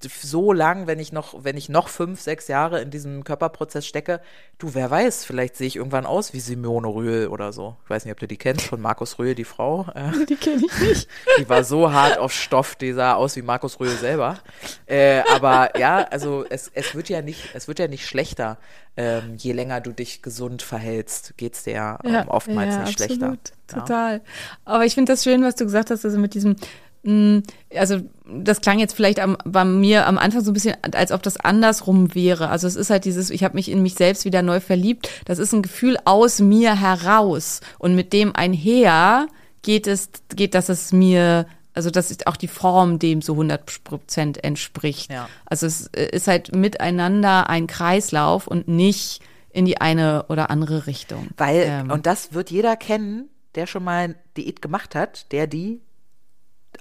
so 0.01 0.53
lang, 0.53 0.86
wenn 0.86 0.99
ich 0.99 1.12
noch, 1.12 1.45
wenn 1.45 1.57
ich 1.57 1.68
noch 1.68 1.89
fünf, 1.89 2.20
sechs 2.20 2.49
Jahre 2.49 2.80
in 2.80 2.91
diesem 2.91 3.24
Körperprozess 3.24 3.86
stecke, 3.86 4.20
du, 4.59 4.74
wer 4.74 4.91
weiß, 4.91 5.24
vielleicht 5.24 5.57
sehe 5.57 5.66
ich 5.66 5.76
irgendwann 5.76 6.07
aus 6.07 6.32
wie 6.32 6.41
Simone 6.41 6.89
Rühl 6.89 7.28
oder 7.28 7.53
so. 7.53 7.76
Ich 7.84 7.91
weiß 7.91 8.05
nicht, 8.05 8.12
ob 8.12 8.18
du 8.18 8.28
die 8.28 8.36
kennst, 8.36 8.66
von 8.66 8.80
Markus 8.80 9.18
Rühl, 9.18 9.34
die 9.34 9.45
Frau. 9.45 9.86
Äh, 9.95 10.24
die 10.28 10.36
kenne 10.36 10.62
ich 10.66 10.80
nicht. 10.80 11.09
Die 11.39 11.49
war 11.49 11.64
so 11.64 11.93
hart 11.93 12.18
auf 12.18 12.32
Stoff, 12.32 12.74
die 12.74 12.93
sah 12.93 13.14
aus 13.14 13.36
wie 13.36 13.43
Markus 13.43 13.80
Rühl 13.80 13.91
selber. 13.91 14.39
Äh, 14.86 15.22
aber 15.34 15.78
ja, 15.78 15.99
also 15.99 16.45
es, 16.49 16.70
es 16.74 16.95
wird 16.95 17.09
ja 17.09 17.22
nicht, 17.22 17.51
es 17.55 17.68
wird 17.68 17.78
ja 17.78 17.89
nicht 17.89 18.07
schlechter. 18.07 18.59
Ähm, 18.97 19.36
je 19.36 19.53
länger 19.53 19.80
du 19.80 19.93
dich 19.93 20.22
gesund 20.22 20.61
verhältst, 20.61 21.34
geht's 21.36 21.62
dir 21.62 21.72
ja, 21.72 21.99
ähm, 22.03 22.28
oftmals 22.28 22.74
ja, 22.74 22.80
nicht 22.82 23.01
absolut, 23.01 23.20
schlechter. 23.20 23.39
Total. 23.68 24.14
Ja. 24.14 24.20
Aber 24.64 24.84
ich 24.86 24.95
finde 24.95 25.12
das 25.12 25.22
schön, 25.22 25.45
was 25.45 25.55
du 25.55 25.64
gesagt 25.64 25.91
hast, 25.91 26.05
also 26.05 26.18
mit 26.18 26.34
diesem 26.34 26.57
also 27.05 28.01
das 28.26 28.61
klang 28.61 28.78
jetzt 28.78 28.94
vielleicht 28.94 29.20
am, 29.20 29.36
bei 29.44 29.64
mir 29.64 30.07
am 30.07 30.18
Anfang 30.18 30.42
so 30.42 30.51
ein 30.51 30.55
bisschen, 30.55 30.76
als 30.92 31.12
ob 31.12 31.22
das 31.22 31.38
andersrum 31.38 32.14
wäre. 32.14 32.51
Also 32.51 32.66
es 32.66 32.76
ist 32.76 32.90
halt 32.90 33.05
dieses, 33.05 33.30
ich 33.30 33.44
habe 33.44 33.55
mich 33.55 33.70
in 33.70 33.82
mich 33.82 33.94
selbst 33.94 34.24
wieder 34.24 34.42
neu 34.42 34.61
verliebt. 34.61 35.09
Das 35.24 35.38
ist 35.38 35.53
ein 35.53 35.62
Gefühl 35.62 35.96
aus 36.05 36.40
mir 36.40 36.78
heraus 36.78 37.61
und 37.78 37.94
mit 37.94 38.12
dem 38.12 38.34
einher 38.34 39.28
geht 39.62 39.86
es, 39.86 40.11
geht, 40.34 40.55
dass 40.55 40.68
es 40.68 40.92
mir 40.92 41.46
also 41.74 41.90
das 41.90 42.11
ist 42.11 42.26
auch 42.26 42.36
die 42.36 42.49
Form, 42.49 42.99
dem 42.99 43.22
so 43.22 43.34
100 43.34 43.84
Prozent 43.84 44.42
entspricht. 44.42 45.12
Ja. 45.12 45.28
Also 45.46 45.66
es 45.66 45.86
ist 45.86 46.26
halt 46.26 46.53
miteinander 46.53 47.49
ein 47.49 47.68
Kreislauf 47.68 48.49
und 48.49 48.66
nicht 48.66 49.20
in 49.51 49.64
die 49.64 49.80
eine 49.80 50.24
oder 50.28 50.51
andere 50.51 50.88
Richtung. 50.88 51.28
Weil, 51.36 51.62
ähm, 51.68 51.90
und 51.92 52.07
das 52.07 52.32
wird 52.32 52.51
jeder 52.51 52.76
kennen, 52.76 53.28
der 53.55 53.68
schon 53.68 53.84
mal 53.84 54.16
Diät 54.36 54.61
gemacht 54.61 54.96
hat, 54.96 55.30
der 55.30 55.46
die 55.46 55.80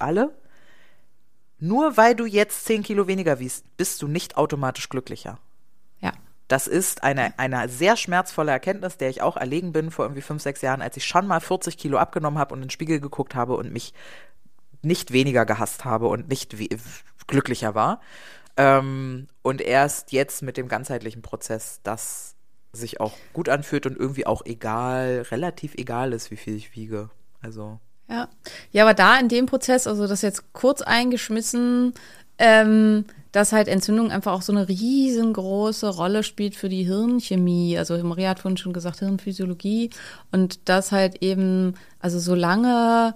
alle. 0.01 0.35
Nur 1.59 1.97
weil 1.97 2.15
du 2.15 2.25
jetzt 2.25 2.65
10 2.65 2.83
Kilo 2.83 3.07
weniger 3.07 3.39
wiegst, 3.39 3.65
bist 3.77 4.01
du 4.01 4.07
nicht 4.07 4.37
automatisch 4.37 4.89
glücklicher. 4.89 5.39
Ja. 5.99 6.13
Das 6.47 6.67
ist 6.67 7.03
eine, 7.03 7.37
eine 7.39 7.67
sehr 7.67 7.97
schmerzvolle 7.97 8.51
Erkenntnis, 8.51 8.97
der 8.97 9.09
ich 9.09 9.21
auch 9.21 9.37
erlegen 9.37 9.73
bin 9.73 9.91
vor 9.91 10.05
irgendwie 10.05 10.21
fünf, 10.21 10.41
sechs 10.41 10.61
Jahren, 10.61 10.81
als 10.81 10.97
ich 10.97 11.05
schon 11.05 11.27
mal 11.27 11.39
40 11.39 11.77
Kilo 11.77 11.97
abgenommen 11.97 12.39
habe 12.39 12.53
und 12.53 12.59
in 12.59 12.65
den 12.65 12.71
Spiegel 12.71 12.99
geguckt 12.99 13.35
habe 13.35 13.55
und 13.55 13.73
mich 13.73 13.93
nicht 14.81 15.11
weniger 15.11 15.45
gehasst 15.45 15.83
habe 15.83 16.07
und 16.07 16.29
nicht 16.29 16.55
glücklicher 17.27 17.75
war. 17.75 18.01
Ähm, 18.55 19.27
und 19.41 19.61
erst 19.61 20.11
jetzt 20.11 20.41
mit 20.41 20.57
dem 20.57 20.67
ganzheitlichen 20.67 21.21
Prozess, 21.21 21.79
das 21.83 22.35
sich 22.71 22.99
auch 22.99 23.13
gut 23.33 23.49
anfühlt 23.49 23.85
und 23.85 23.97
irgendwie 23.97 24.25
auch 24.25 24.45
egal, 24.45 25.25
relativ 25.31 25.75
egal 25.75 26.13
ist, 26.13 26.31
wie 26.31 26.37
viel 26.37 26.55
ich 26.55 26.75
wiege. 26.75 27.09
Also. 27.41 27.79
Ja. 28.09 28.29
Ja, 28.71 28.83
aber 28.83 28.93
da 28.93 29.19
in 29.19 29.29
dem 29.29 29.45
Prozess, 29.45 29.87
also 29.87 30.07
das 30.07 30.21
jetzt 30.21 30.53
kurz 30.53 30.81
eingeschmissen, 30.81 31.93
ähm, 32.37 33.05
dass 33.31 33.51
halt 33.51 33.67
Entzündung 33.67 34.11
einfach 34.11 34.33
auch 34.33 34.41
so 34.41 34.53
eine 34.53 34.67
riesengroße 34.67 35.89
Rolle 35.89 36.23
spielt 36.23 36.55
für 36.55 36.69
die 36.69 36.83
Hirnchemie. 36.83 37.77
Also 37.77 37.97
Maria 38.03 38.29
hat 38.29 38.39
vorhin 38.39 38.57
schon 38.57 38.73
gesagt, 38.73 38.99
Hirnphysiologie. 38.99 39.89
Und 40.31 40.59
das 40.69 40.91
halt 40.91 41.21
eben, 41.21 41.75
also 41.99 42.19
solange 42.19 43.13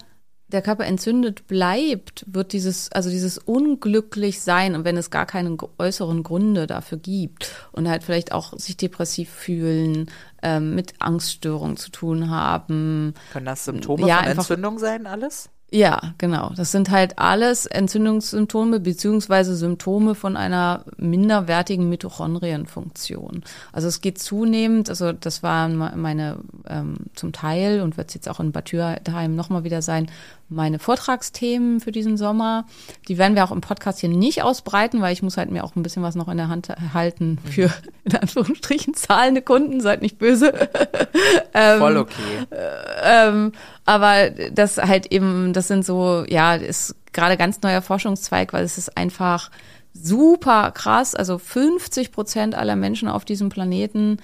der 0.51 0.61
Körper 0.61 0.85
entzündet 0.85 1.47
bleibt, 1.47 2.25
wird 2.27 2.53
dieses, 2.53 2.91
also 2.91 3.09
dieses 3.09 3.37
unglücklich 3.37 4.41
sein 4.41 4.75
und 4.75 4.85
wenn 4.85 4.97
es 4.97 5.09
gar 5.09 5.25
keine 5.25 5.57
äußeren 5.77 6.23
Gründe 6.23 6.67
dafür 6.67 6.97
gibt 6.97 7.51
und 7.71 7.87
halt 7.87 8.03
vielleicht 8.03 8.31
auch 8.31 8.57
sich 8.57 8.77
depressiv 8.77 9.29
fühlen, 9.29 10.09
ähm, 10.41 10.75
mit 10.75 10.93
Angststörungen 10.99 11.77
zu 11.77 11.91
tun 11.91 12.29
haben. 12.29 13.13
Können 13.31 13.45
das 13.45 13.65
Symptome 13.65 14.07
ja, 14.07 14.17
von 14.17 14.27
Entzündung 14.27 14.79
sein, 14.79 15.07
alles? 15.07 15.49
Ja, 15.73 16.13
genau. 16.17 16.51
Das 16.57 16.73
sind 16.73 16.89
halt 16.89 17.17
alles 17.17 17.65
Entzündungssymptome 17.65 18.81
beziehungsweise 18.81 19.55
Symptome 19.55 20.15
von 20.15 20.35
einer 20.35 20.83
minderwertigen 20.97 21.87
Mitochondrienfunktion. 21.87 23.43
Also 23.71 23.87
es 23.87 24.01
geht 24.01 24.19
zunehmend, 24.19 24.89
also 24.89 25.13
das 25.13 25.43
waren 25.43 25.77
meine 25.77 26.39
ähm, 26.67 26.95
zum 27.15 27.31
Teil 27.31 27.79
und 27.81 27.95
wird 27.95 28.09
es 28.09 28.15
jetzt 28.15 28.27
auch 28.27 28.41
in 28.41 28.51
Bad 28.51 28.69
Dürheim 28.69 29.33
nochmal 29.33 29.63
wieder 29.63 29.81
sein, 29.81 30.11
meine 30.51 30.79
Vortragsthemen 30.79 31.79
für 31.79 31.91
diesen 31.91 32.17
Sommer. 32.17 32.65
Die 33.07 33.17
werden 33.17 33.35
wir 33.35 33.43
auch 33.43 33.51
im 33.51 33.61
Podcast 33.61 33.99
hier 33.99 34.09
nicht 34.09 34.43
ausbreiten, 34.43 35.01
weil 35.01 35.13
ich 35.13 35.23
muss 35.23 35.37
halt 35.37 35.49
mir 35.49 35.63
auch 35.63 35.75
ein 35.75 35.83
bisschen 35.83 36.03
was 36.03 36.15
noch 36.15 36.27
in 36.27 36.37
der 36.37 36.49
Hand 36.49 36.69
halten 36.93 37.39
für, 37.49 37.67
mhm. 37.67 37.73
in 38.03 38.15
Anführungsstrichen, 38.17 38.93
zahlende 38.93 39.41
Kunden, 39.41 39.81
seid 39.81 40.01
nicht 40.01 40.19
böse. 40.19 40.53
ähm, 41.53 41.79
Voll 41.79 41.97
okay. 41.97 42.13
Äh, 42.51 43.29
ähm, 43.29 43.53
aber 43.85 44.29
das 44.51 44.77
halt 44.77 45.07
eben, 45.07 45.53
das 45.53 45.67
sind 45.67 45.85
so, 45.85 46.25
ja, 46.27 46.55
ist 46.55 46.95
gerade 47.13 47.37
ganz 47.37 47.61
neuer 47.61 47.81
Forschungszweig, 47.81 48.53
weil 48.53 48.63
es 48.63 48.77
ist 48.77 48.97
einfach 48.97 49.49
super 49.93 50.71
krass. 50.71 51.15
Also 51.15 51.37
50 51.37 52.11
Prozent 52.11 52.55
aller 52.55 52.75
Menschen 52.75 53.07
auf 53.07 53.25
diesem 53.25 53.49
Planeten 53.49 54.17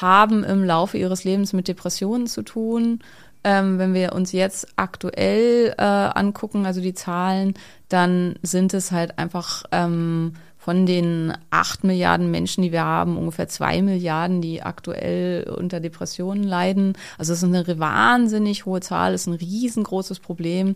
haben 0.00 0.44
im 0.44 0.64
Laufe 0.64 0.98
ihres 0.98 1.24
Lebens 1.24 1.52
mit 1.52 1.68
Depressionen 1.68 2.26
zu 2.26 2.42
tun. 2.42 3.00
Ähm, 3.44 3.78
wenn 3.78 3.92
wir 3.92 4.14
uns 4.14 4.32
jetzt 4.32 4.66
aktuell 4.76 5.74
äh, 5.76 5.82
angucken, 5.82 6.64
also 6.66 6.80
die 6.80 6.94
Zahlen, 6.94 7.54
dann 7.88 8.36
sind 8.42 8.72
es 8.72 8.90
halt 8.90 9.18
einfach 9.18 9.64
ähm, 9.70 10.32
von 10.64 10.86
den 10.86 11.34
acht 11.50 11.84
Milliarden 11.84 12.30
Menschen, 12.30 12.62
die 12.62 12.72
wir 12.72 12.84
haben, 12.84 13.18
ungefähr 13.18 13.48
zwei 13.48 13.82
Milliarden, 13.82 14.40
die 14.40 14.62
aktuell 14.62 15.44
unter 15.58 15.78
Depressionen 15.78 16.42
leiden. 16.42 16.94
Also 17.18 17.34
es 17.34 17.42
ist 17.42 17.44
eine 17.44 17.78
wahnsinnig 17.78 18.64
hohe 18.64 18.80
Zahl, 18.80 19.12
ist 19.12 19.26
ein 19.26 19.34
riesengroßes 19.34 20.20
Problem. 20.20 20.74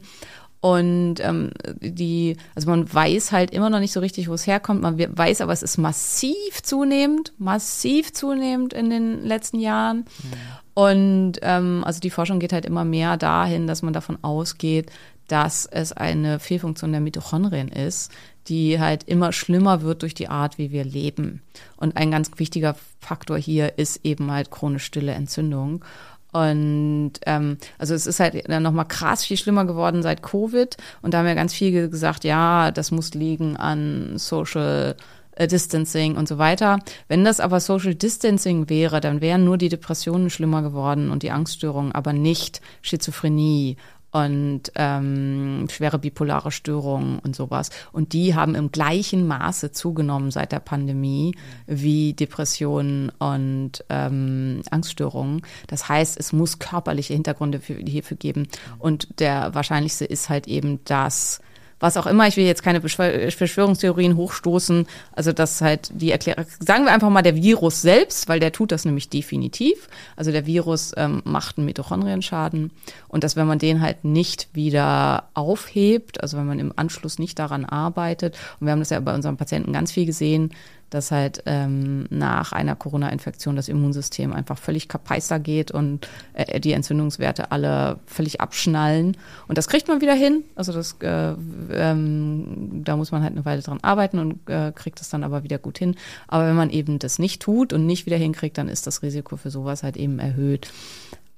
Und 0.61 1.17
ähm, 1.21 1.53
die, 1.81 2.37
also 2.55 2.69
man 2.69 2.93
weiß 2.93 3.31
halt 3.31 3.53
immer 3.53 3.71
noch 3.71 3.79
nicht 3.79 3.93
so 3.93 4.01
richtig, 4.01 4.29
wo 4.29 4.35
es 4.35 4.47
herkommt. 4.47 4.83
Man 4.83 4.99
weiß 4.99 5.41
aber, 5.41 5.53
es 5.53 5.63
ist 5.63 5.79
massiv 5.79 6.63
zunehmend, 6.63 7.33
massiv 7.39 8.13
zunehmend 8.13 8.75
in 8.75 8.91
den 8.91 9.25
letzten 9.25 9.61
Jahren. 9.61 9.99
Mhm. 9.99 10.33
Und 10.79 11.41
ähm, 11.43 11.83
also 11.85 11.99
die 11.99 12.09
Forschung 12.09 12.39
geht 12.39 12.53
halt 12.53 12.65
immer 12.65 12.85
mehr 12.85 13.17
dahin, 13.17 13.67
dass 13.67 13.83
man 13.83 13.93
davon 13.93 14.17
ausgeht, 14.23 14.93
dass 15.27 15.67
es 15.67 15.93
eine 15.93 16.39
Fehlfunktion 16.39 16.93
der 16.93 17.01
Mitochondrien 17.01 17.67
ist, 17.67 18.13
die 18.47 18.79
halt 18.79 19.03
immer 19.03 19.33
schlimmer 19.33 19.83
wird 19.83 20.03
durch 20.03 20.15
die 20.15 20.29
Art, 20.29 20.57
wie 20.57 20.71
wir 20.71 20.85
leben. 20.85 21.43
Und 21.79 21.97
ein 21.97 22.13
ganz 22.13 22.31
wichtiger 22.37 22.77
Faktor 23.01 23.39
hier 23.39 23.77
ist 23.77 24.05
eben 24.05 24.31
halt 24.31 24.53
chronisch 24.53 24.85
stille 24.85 25.11
Entzündung. 25.11 25.85
Und 26.31 27.15
ähm, 27.27 27.59
also 27.77 27.95
es 27.95 28.07
ist 28.07 28.21
halt 28.21 28.49
dann 28.49 28.63
nochmal 28.63 28.87
krass 28.87 29.25
viel 29.25 29.37
schlimmer 29.37 29.65
geworden 29.65 30.05
seit 30.05 30.23
Covid. 30.23 30.77
Und 31.03 31.13
da 31.13 31.19
haben 31.19 31.27
ja 31.27 31.35
ganz 31.35 31.55
viel 31.55 31.89
gesagt, 31.89 32.23
ja, 32.23 32.71
das 32.71 32.93
muss 32.93 33.15
liegen 33.15 33.57
an 33.57 34.17
Social 34.17 34.95
äh, 35.39 35.47
Distancing 35.47 36.17
und 36.17 36.29
so 36.29 36.39
weiter. 36.39 36.81
Wenn 37.07 37.25
das 37.25 37.41
aber 37.41 37.61
Social 37.61 37.95
Distancing 37.95 38.69
wäre, 38.69 39.01
dann 39.01 39.21
wären 39.21 39.45
nur 39.45 39.57
die 39.57 39.69
Depressionen 39.69 40.31
schlimmer 40.31 40.63
geworden 40.63 41.11
und 41.11 41.23
die 41.23 41.31
Angststörungen, 41.31 41.93
aber 41.93 42.13
nicht 42.13 42.61
Schizophrenie 42.83 43.77
und 44.11 44.73
ähm, 44.75 45.67
schwere 45.71 45.99
bipolare 45.99 46.51
Störungen 46.51 47.19
und 47.19 47.37
sowas. 47.37 47.71
Und 47.93 48.15
die 48.15 48.35
haben 48.35 48.55
im 48.55 48.73
gleichen 48.73 49.27
Maße 49.27 49.71
zugenommen 49.71 50.31
seit 50.31 50.51
der 50.51 50.61
Pandemie 50.61 51.35
wie 51.67 52.15
Depressionen 52.15 53.11
und 53.19 53.85
ähm, 53.91 54.63
Angststörungen. 54.71 55.43
Das 55.67 55.89
heißt, 55.89 56.19
es 56.19 56.33
muss 56.33 56.59
körperliche 56.59 57.13
Hintergründe 57.13 57.61
für, 57.61 57.75
hierfür 57.75 58.17
geben. 58.17 58.49
Und 58.79 59.21
der 59.21 59.55
wahrscheinlichste 59.55 60.07
ist 60.07 60.31
halt 60.31 60.49
eben, 60.49 60.83
dass 60.85 61.41
was 61.81 61.97
auch 61.97 62.07
immer. 62.07 62.27
Ich 62.27 62.37
will 62.37 62.45
jetzt 62.45 62.63
keine 62.63 62.81
Verschwörungstheorien 62.81 64.17
hochstoßen. 64.17 64.87
Also 65.13 65.33
das 65.33 65.61
halt 65.61 65.91
die 65.95 66.11
Erklärung, 66.11 66.45
sagen 66.61 66.85
wir 66.85 66.93
einfach 66.93 67.11
mal 67.11 67.23
der 67.23 67.37
Virus 67.37 67.83
selbst, 67.83 68.29
weil 68.29 68.41
der 68.41 68.53
tut 68.53 68.73
das 68.73 68.85
nämlich 68.85 69.09
definitiv. 69.09 69.89
Also 70.17 70.33
der 70.33 70.47
Virus 70.47 70.93
ähm, 70.97 71.23
macht 71.25 71.59
einen 71.59 71.67
Mitochondrienschaden 71.67 72.71
und 73.09 73.25
dass 73.25 73.37
wenn 73.37 73.47
man 73.47 73.59
den 73.59 73.81
halt 73.81 74.05
nicht 74.05 74.49
wieder 74.53 75.29
aufhebt, 75.35 76.21
also 76.23 76.37
wenn 76.37 76.47
man 76.47 76.59
im 76.59 76.73
Anschluss 76.77 77.19
nicht 77.19 77.39
daran 77.39 77.65
arbeitet, 77.65 78.37
und 78.61 78.67
wir 78.67 78.73
haben 78.73 78.81
das 78.81 78.91
ja 78.91 79.01
bei 79.01 79.15
unseren 79.15 79.37
Patienten 79.37 79.73
ganz 79.73 79.93
viel 79.93 80.07
gesehen, 80.07 80.51
dass 80.91 81.11
halt 81.11 81.43
ähm, 81.47 82.07
nach 82.11 82.53
einer 82.53 82.77
Corona-Infektion 82.77 83.57
das 83.57 83.69
Immunsystem 83.69 84.33
einfach 84.33 84.59
völlig 84.59 84.89
kapeister 84.89 85.39
geht 85.39 85.71
und 85.71 86.09
äh, 86.35 86.61
die 86.61 86.73
Entzündungswerte 86.73 87.53
alle 87.53 87.99
völlig 88.07 88.41
abschnallen. 88.41 89.17
Und 89.49 89.59
das 89.59 89.69
kriegt 89.69 89.89
man 89.89 90.01
wieder 90.01 90.15
hin. 90.15 90.45
Also 90.55 90.73
das, 90.73 90.97
äh, 91.01 91.35
ähm, 91.73 92.83
da 92.85 92.97
muss 92.97 93.13
man 93.13 93.23
halt 93.23 93.33
eine 93.33 93.45
Weile 93.45 93.63
dran 93.63 93.79
arbeiten 93.83 94.19
und 94.19 94.49
äh, 94.49 94.73
kriegt 94.75 95.01
das 95.01 95.11
dann 95.11 95.25
aber 95.25 95.45
wieder 95.45 95.59
gut 95.59 95.79
hin. 95.79 95.97
Aber 96.27 96.47
wenn 96.47 96.57
man 96.57 96.71
eben 96.71 96.99
das 96.99 97.19
nicht 97.19 97.43
tut 97.43 97.73
und 97.73 97.87
nicht 97.87 98.07
wieder 98.07 98.17
hinkriegt, 98.17 98.59
dann 98.59 98.69
ist 98.69 98.87
das 98.87 99.03
Risiko 99.03 99.37
für 99.37 99.51
sowas 99.51 99.83
halt 99.83 99.97
eben 99.97 100.19
erhöht. 100.19 100.71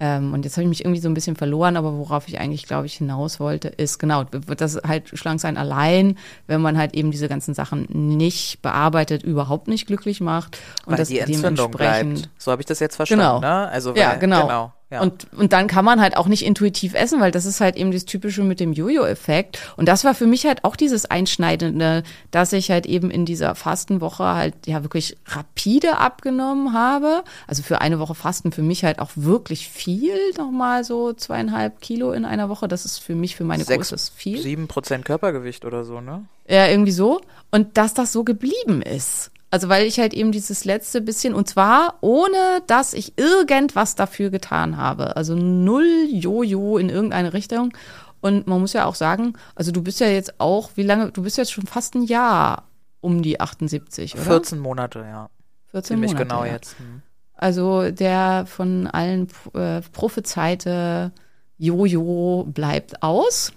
Ähm, 0.01 0.33
und 0.33 0.45
jetzt 0.45 0.57
habe 0.57 0.63
ich 0.63 0.69
mich 0.69 0.85
irgendwie 0.85 1.01
so 1.01 1.09
ein 1.09 1.15
bisschen 1.15 1.37
verloren, 1.37 1.77
aber 1.77 1.97
worauf 1.97 2.27
ich 2.27 2.41
eigentlich, 2.41 2.67
glaube 2.67 2.87
ich, 2.87 2.95
hinaus 2.95 3.39
wollte, 3.39 3.69
ist 3.69 3.99
genau, 3.99 4.25
wird 4.33 4.61
das 4.61 4.77
halt 4.77 5.09
schlank 5.17 5.41
sein 5.41 5.59
allein, 5.59 6.17
wenn 6.47 6.63
man 6.63 6.79
halt 6.79 6.95
eben 6.95 7.11
diese 7.11 7.29
ganzen 7.29 7.53
Sachen 7.53 7.87
nicht 7.91 8.63
bearbeitet, 8.63 9.23
überhaupt 9.23 9.69
nicht 9.69 9.87
glücklich 9.87 10.21
macht. 10.21 10.59
Und 10.87 10.93
weil 10.93 10.99
das 10.99 11.09
die 11.09 11.19
Entzündung 11.19 11.71
bleibt. 11.71 12.31
So 12.39 12.51
habe 12.51 12.63
ich 12.63 12.67
das 12.67 12.81
jetzt 12.81 12.97
verstanden. 12.97 13.25
Genau. 13.25 13.41
Ne? 13.41 13.69
Also 13.69 13.91
weil, 13.95 14.01
ja, 14.01 14.15
genau. 14.15 14.43
genau. 14.43 14.73
Ja. 14.91 15.03
Und, 15.03 15.29
und 15.37 15.53
dann 15.53 15.69
kann 15.69 15.85
man 15.85 16.01
halt 16.01 16.17
auch 16.17 16.27
nicht 16.27 16.45
intuitiv 16.45 16.95
essen, 16.95 17.21
weil 17.21 17.31
das 17.31 17.47
ist 17.47 17.61
halt 17.61 17.77
eben 17.77 17.93
das 17.93 18.07
Typische 18.07 18.43
mit 18.43 18.59
dem 18.59 18.73
Jojo-Effekt. 18.73 19.61
Und 19.77 19.87
das 19.87 20.05
war 20.05 20.17
für 20.17 20.27
mich 20.27 20.47
halt 20.47 20.65
auch 20.65 20.75
dieses 20.75 21.07
Einschneidende, 21.07 22.03
dass 22.33 22.53
ich 22.53 22.73
halt 22.73 22.87
eben 22.87 23.09
in 23.09 23.25
dieser 23.25 23.55
Fastenwoche 23.55 24.25
halt 24.25 24.55
ja 24.67 24.83
wirklich 24.83 25.17
rapide 25.27 25.99
abgenommen 25.99 26.73
habe. 26.73 27.23
Also 27.47 27.63
für 27.63 27.81
eine 27.81 28.01
Woche 28.01 28.17
Fasten 28.17 28.51
für 28.51 28.63
mich 28.63 28.85
halt 28.85 28.99
auch 28.99 29.11
wirklich 29.15 29.69
viel, 29.69 30.17
nochmal 30.37 30.83
so 30.83 31.13
zweieinhalb 31.13 31.81
Kilo 31.81 32.11
in 32.11 32.25
einer 32.25 32.49
Woche. 32.49 32.67
Das 32.67 32.85
ist 32.85 32.99
für 32.99 33.15
mich, 33.15 33.37
für 33.37 33.45
meine 33.45 33.65
Sechs, 33.65 33.91
Größe 33.91 34.13
viel. 34.17 34.43
Sieben 34.43 34.67
Prozent 34.67 35.05
Körpergewicht 35.05 35.65
oder 35.65 35.85
so, 35.85 36.01
ne? 36.01 36.25
Ja, 36.49 36.67
irgendwie 36.67 36.91
so. 36.91 37.21
Und 37.53 37.77
dass 37.77 37.95
das 37.95 38.13
so 38.13 38.25
geblieben 38.25 38.83
ist. 38.83 39.31
Also 39.51 39.69
weil 39.69 39.87
ich 39.87 39.99
halt 39.99 40.15
eben 40.15 40.31
dieses 40.31 40.65
letzte 40.65 41.01
bisschen, 41.01 41.35
und 41.35 41.49
zwar 41.49 41.99
ohne, 42.03 42.63
dass 42.69 42.95
ich 42.95 43.19
irgendwas 43.19 43.97
dafür 43.97 44.31
getan 44.31 44.77
habe. 44.77 45.17
Also 45.17 45.35
null 45.35 46.07
Jojo 46.09 46.79
in 46.79 46.89
irgendeine 46.89 47.33
Richtung. 47.33 47.73
Und 48.21 48.47
man 48.47 48.61
muss 48.61 48.75
ja 48.75 48.85
auch 48.85 48.95
sagen, 48.95 49.33
also 49.55 49.73
du 49.73 49.83
bist 49.83 49.99
ja 49.99 50.07
jetzt 50.07 50.39
auch, 50.41 50.71
wie 50.77 50.83
lange, 50.83 51.11
du 51.11 51.23
bist 51.23 51.37
jetzt 51.37 51.53
schon 51.53 51.67
fast 51.67 51.95
ein 51.95 52.05
Jahr 52.05 52.69
um 53.01 53.23
die 53.23 53.41
78, 53.41 54.15
oder? 54.15 54.25
14 54.25 54.59
Monate, 54.59 55.01
ja. 55.01 55.31
14 55.71 55.97
Ziemlich 55.97 56.13
Monate, 56.13 56.29
genau 56.29 56.45
ja. 56.45 56.53
jetzt. 56.53 56.79
Hm. 56.79 57.03
Also 57.35 57.91
der 57.91 58.45
von 58.47 58.87
allen 58.87 59.29
äh, 59.55 59.81
prophezeite 59.93 61.13
Jojo 61.57 62.47
bleibt 62.47 63.03
aus. 63.03 63.53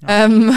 Ja. 0.00 0.24
Ähm, 0.24 0.52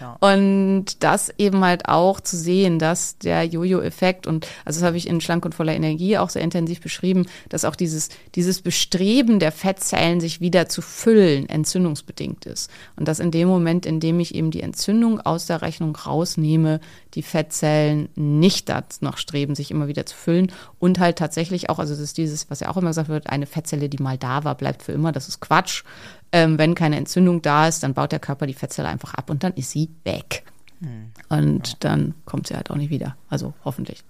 ja. 0.00 0.16
Und 0.20 1.02
das 1.02 1.32
eben 1.38 1.64
halt 1.64 1.88
auch 1.88 2.20
zu 2.20 2.36
sehen, 2.36 2.78
dass 2.78 3.18
der 3.18 3.44
Jojo-Effekt 3.44 4.26
und 4.26 4.46
also 4.64 4.80
das 4.80 4.86
habe 4.86 4.96
ich 4.96 5.06
in 5.06 5.20
Schlank 5.20 5.44
und 5.44 5.54
voller 5.54 5.74
Energie 5.74 6.16
auch 6.18 6.30
sehr 6.30 6.42
intensiv 6.42 6.80
beschrieben, 6.80 7.26
dass 7.48 7.64
auch 7.64 7.76
dieses, 7.76 8.08
dieses 8.34 8.62
Bestreben 8.62 9.38
der 9.38 9.52
Fettzellen, 9.52 10.20
sich 10.20 10.40
wieder 10.40 10.68
zu 10.68 10.80
füllen, 10.82 11.48
entzündungsbedingt 11.48 12.46
ist. 12.46 12.70
Und 12.96 13.06
dass 13.08 13.20
in 13.20 13.30
dem 13.30 13.48
Moment, 13.48 13.84
in 13.86 14.00
dem 14.00 14.18
ich 14.20 14.34
eben 14.34 14.50
die 14.50 14.62
Entzündung 14.62 15.20
aus 15.20 15.46
der 15.46 15.62
Rechnung 15.62 15.94
rausnehme, 15.94 16.80
die 17.14 17.22
Fettzellen 17.22 18.08
nicht 18.14 18.68
danach 18.68 19.18
streben, 19.18 19.54
sich 19.54 19.70
immer 19.70 19.88
wieder 19.88 20.06
zu 20.06 20.16
füllen 20.16 20.52
und 20.78 20.98
halt 20.98 21.18
tatsächlich 21.18 21.70
auch, 21.70 21.78
also 21.78 21.94
das 21.94 22.02
ist 22.02 22.18
dieses, 22.18 22.50
was 22.50 22.60
ja 22.60 22.68
auch 22.68 22.76
immer 22.76 22.90
gesagt 22.90 23.08
wird, 23.08 23.28
eine 23.28 23.46
Fettzelle, 23.46 23.88
die 23.88 24.02
mal 24.02 24.18
da 24.18 24.44
war, 24.44 24.54
bleibt 24.54 24.82
für 24.82 24.92
immer, 24.92 25.12
das 25.12 25.28
ist 25.28 25.40
Quatsch. 25.40 25.84
Ähm, 26.32 26.58
wenn 26.58 26.74
keine 26.74 26.96
Entzündung 26.96 27.42
da 27.42 27.68
ist, 27.68 27.82
dann 27.82 27.94
baut 27.94 28.12
der 28.12 28.18
Körper 28.18 28.46
die 28.46 28.54
Fettzelle 28.54 28.88
einfach 28.88 29.14
ab 29.14 29.30
und 29.30 29.44
dann 29.44 29.54
ist 29.54 29.70
sie 29.70 29.90
weg. 30.04 30.44
Hm. 30.80 31.12
Und 31.30 31.68
ja. 31.68 31.74
dann 31.80 32.14
kommt 32.26 32.48
sie 32.48 32.54
halt 32.54 32.70
auch 32.70 32.76
nicht 32.76 32.90
wieder. 32.90 33.16
Also 33.30 33.54
hoffentlich. 33.64 34.04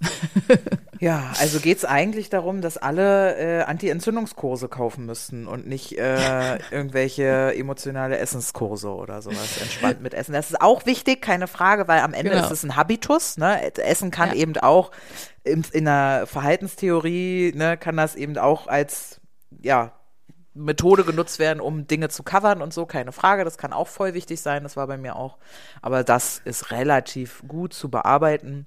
ja, 1.01 1.33
also 1.39 1.61
geht 1.61 1.79
es 1.79 1.85
eigentlich 1.85 2.29
darum, 2.29 2.61
dass 2.61 2.77
alle 2.77 3.37
äh, 3.37 3.63
Anti-Entzündungskurse 3.63 4.69
kaufen 4.69 5.07
müssten 5.07 5.47
und 5.47 5.69
nicht 5.69 5.97
äh, 5.97 6.57
irgendwelche 6.71 7.55
emotionale 7.55 8.19
Essenskurse 8.19 8.89
oder 8.89 9.23
sowas 9.23 9.61
entspannt 9.61 10.03
mit 10.03 10.15
Essen. 10.15 10.33
Das 10.33 10.51
ist 10.51 10.61
auch 10.61 10.87
wichtig, 10.87 11.23
keine 11.23 11.47
Frage, 11.47 11.87
weil 11.87 12.01
am 12.01 12.15
Ende 12.15 12.33
genau. 12.33 12.45
ist 12.45 12.51
es 12.51 12.65
ein 12.65 12.75
Habitus. 12.75 13.37
Ne? 13.37 13.73
Essen 13.79 14.11
kann 14.11 14.31
ja. 14.31 14.35
eben 14.35 14.57
auch 14.57 14.91
in, 15.45 15.65
in 15.73 15.85
der 15.85 16.27
Verhaltenstheorie, 16.27 17.53
ne, 17.55 17.77
kann 17.77 17.97
das 17.97 18.17
eben 18.17 18.37
auch 18.37 18.67
als 18.67 19.21
ja, 19.63 19.93
Methode 20.57 21.05
genutzt 21.05 21.39
werden, 21.39 21.61
um 21.61 21.87
Dinge 21.87 22.09
zu 22.09 22.23
covern 22.23 22.63
und 22.63 22.73
so, 22.73 22.87
keine 22.87 23.13
Frage. 23.13 23.45
Das 23.45 23.59
kann 23.59 23.73
auch 23.73 23.89
voll 23.89 24.15
wichtig 24.15 24.41
sein, 24.41 24.63
das 24.63 24.77
war 24.77 24.87
bei 24.87 24.97
mir 24.97 25.17
auch. 25.17 25.39
Aber 25.83 26.05
das 26.05 26.41
ist 26.45 26.71
relativ 26.71 27.43
gut 27.47 27.75
zu 27.75 27.91
bearbeiten, 27.91 28.67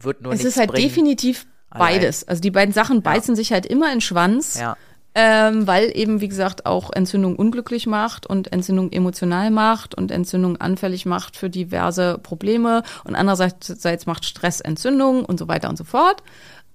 wird 0.00 0.22
nur 0.22 0.32
Es 0.32 0.44
ist 0.44 0.56
halt 0.56 0.70
bringen. 0.72 0.88
definitiv 0.88 1.46
beides. 1.70 2.22
Allein. 2.22 2.30
Also 2.30 2.40
die 2.42 2.50
beiden 2.50 2.74
Sachen 2.74 3.02
beißen 3.02 3.34
ja. 3.34 3.36
sich 3.36 3.52
halt 3.52 3.66
immer 3.66 3.92
in 3.92 4.00
Schwanz. 4.00 4.58
Ja. 4.58 4.76
Ähm, 5.14 5.66
weil 5.66 5.94
eben, 5.94 6.22
wie 6.22 6.28
gesagt, 6.28 6.64
auch 6.64 6.90
Entzündung 6.90 7.36
unglücklich 7.36 7.86
macht 7.86 8.24
und 8.24 8.50
Entzündung 8.50 8.90
emotional 8.92 9.50
macht 9.50 9.94
und 9.94 10.10
Entzündung 10.10 10.56
anfällig 10.56 11.04
macht 11.04 11.36
für 11.36 11.50
diverse 11.50 12.16
Probleme 12.16 12.82
und 13.04 13.14
andererseits 13.14 14.06
macht 14.06 14.24
Stress 14.24 14.60
Entzündung 14.62 15.26
und 15.26 15.38
so 15.38 15.48
weiter 15.48 15.68
und 15.68 15.76
so 15.76 15.84
fort. 15.84 16.22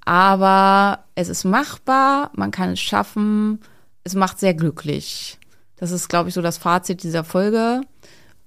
Aber 0.06 1.00
es 1.16 1.30
ist 1.30 1.46
machbar, 1.46 2.30
man 2.36 2.52
kann 2.52 2.74
es 2.74 2.80
schaffen, 2.80 3.60
es 4.08 4.16
macht 4.16 4.40
sehr 4.40 4.54
glücklich. 4.54 5.38
Das 5.76 5.92
ist, 5.92 6.08
glaube 6.08 6.30
ich, 6.30 6.36
so 6.36 6.42
das 6.42 6.58
Fazit 6.58 7.04
dieser 7.04 7.24
Folge. 7.24 7.82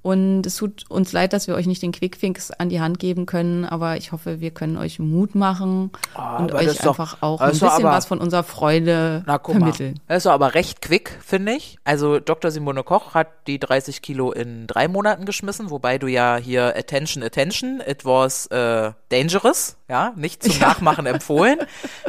Und 0.02 0.46
es 0.46 0.56
tut 0.56 0.90
uns 0.90 1.12
leid, 1.12 1.34
dass 1.34 1.46
wir 1.46 1.54
euch 1.54 1.66
nicht 1.66 1.82
den 1.82 1.92
Quickfix 1.92 2.50
an 2.50 2.70
die 2.70 2.80
Hand 2.80 2.98
geben 2.98 3.26
können, 3.26 3.66
aber 3.66 3.98
ich 3.98 4.12
hoffe, 4.12 4.40
wir 4.40 4.50
können 4.50 4.78
euch 4.78 4.98
Mut 4.98 5.34
machen 5.34 5.90
oh, 6.16 6.38
und 6.38 6.52
euch 6.52 6.70
einfach 6.70 7.16
doch, 7.16 7.22
auch 7.22 7.40
ein 7.42 7.50
bisschen 7.50 7.68
aber, 7.68 7.90
was 7.90 8.06
von 8.06 8.18
unserer 8.18 8.42
Freude 8.42 9.22
na, 9.26 9.38
vermitteln. 9.38 10.00
Das 10.08 10.24
ist 10.24 10.26
aber 10.26 10.54
recht 10.54 10.80
quick, 10.80 11.18
finde 11.22 11.52
ich. 11.52 11.78
Also 11.84 12.18
Dr. 12.18 12.50
Simone 12.50 12.82
Koch 12.82 13.12
hat 13.12 13.28
die 13.46 13.58
30 13.58 14.00
Kilo 14.00 14.32
in 14.32 14.66
drei 14.66 14.88
Monaten 14.88 15.26
geschmissen, 15.26 15.70
wobei 15.70 15.98
du 15.98 16.06
ja 16.06 16.38
hier 16.38 16.74
Attention, 16.76 17.22
Attention, 17.22 17.82
it 17.86 18.06
was 18.06 18.46
äh, 18.46 18.92
dangerous, 19.10 19.76
ja, 19.88 20.14
nicht 20.16 20.42
zum 20.42 20.52
ja. 20.52 20.58
Nachmachen 20.68 21.04
empfohlen, 21.04 21.58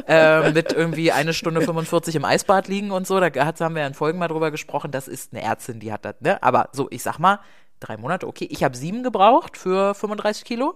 äh, 0.07 0.51
mit 0.51 0.71
irgendwie 0.71 1.11
eine 1.11 1.33
Stunde 1.33 1.59
45 1.61 2.15
im 2.15 2.23
Eisbad 2.23 2.69
liegen 2.69 2.91
und 2.91 3.05
so. 3.05 3.19
Da 3.19 3.27
haben 3.33 3.75
wir 3.75 3.81
ja 3.81 3.87
in 3.87 3.93
Folgen 3.95 4.17
mal 4.17 4.29
drüber 4.29 4.49
gesprochen. 4.49 4.91
Das 4.91 5.09
ist 5.09 5.33
eine 5.33 5.43
Ärztin, 5.43 5.81
die 5.81 5.91
hat 5.91 6.05
das, 6.05 6.15
ne? 6.21 6.41
Aber 6.41 6.69
so, 6.71 6.87
ich 6.89 7.03
sag 7.03 7.19
mal, 7.19 7.39
drei 7.81 7.97
Monate, 7.97 8.27
okay. 8.27 8.47
Ich 8.49 8.63
habe 8.63 8.77
sieben 8.77 9.03
gebraucht 9.03 9.57
für 9.57 9.93
35 9.93 10.45
Kilo 10.45 10.75